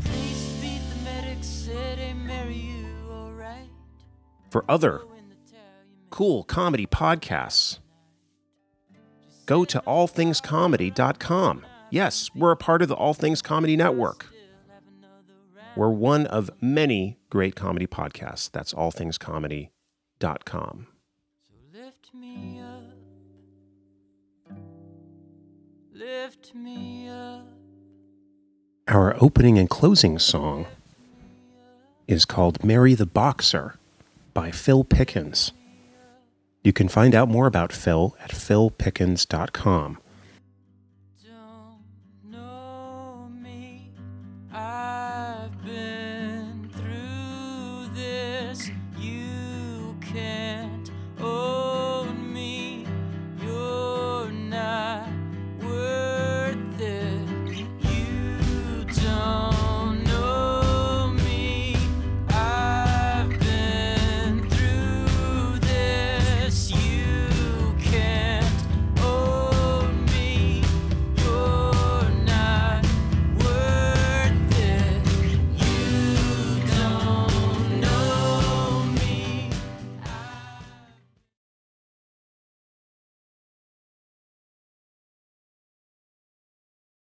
Priest 0.00 0.60
beat 0.60 0.80
the 0.88 1.04
medics, 1.04 1.46
said, 1.46 1.98
"Hey, 1.98 2.14
Mary, 2.14 2.54
you 2.54 2.86
alright?" 3.10 3.68
For 4.50 4.64
other 4.68 4.98
When 4.98 5.28
the 5.28 5.34
tell 5.50 5.60
you 5.60 6.06
cool 6.10 6.44
comedy 6.44 6.86
podcasts, 6.86 7.78
go 9.46 9.64
to 9.64 9.80
allthingscomedy.com. 9.86 11.64
Yes, 11.92 12.30
we're 12.34 12.50
a 12.52 12.56
part 12.56 12.80
of 12.80 12.88
the 12.88 12.94
All 12.94 13.12
Things 13.12 13.42
Comedy 13.42 13.76
Network. 13.76 14.32
We're 15.76 15.90
one 15.90 16.26
of 16.26 16.50
many 16.58 17.18
great 17.28 17.54
comedy 17.54 17.86
podcasts. 17.86 18.50
That's 18.50 18.72
allthingscomedy.com. 18.72 20.86
lift 21.74 22.14
me 22.14 22.62
up, 22.62 22.94
lift 25.92 26.54
me 26.54 27.10
up. 27.10 27.46
Our 28.88 29.14
opening 29.22 29.58
and 29.58 29.68
closing 29.68 30.18
song 30.18 30.64
is 32.08 32.24
called 32.24 32.64
Mary 32.64 32.94
the 32.94 33.04
Boxer 33.04 33.76
by 34.32 34.50
Phil 34.50 34.82
Pickens. 34.82 35.52
You 36.64 36.72
can 36.72 36.88
find 36.88 37.14
out 37.14 37.28
more 37.28 37.46
about 37.46 37.70
Phil 37.70 38.16
at 38.22 38.30
philpickens.com. 38.30 39.98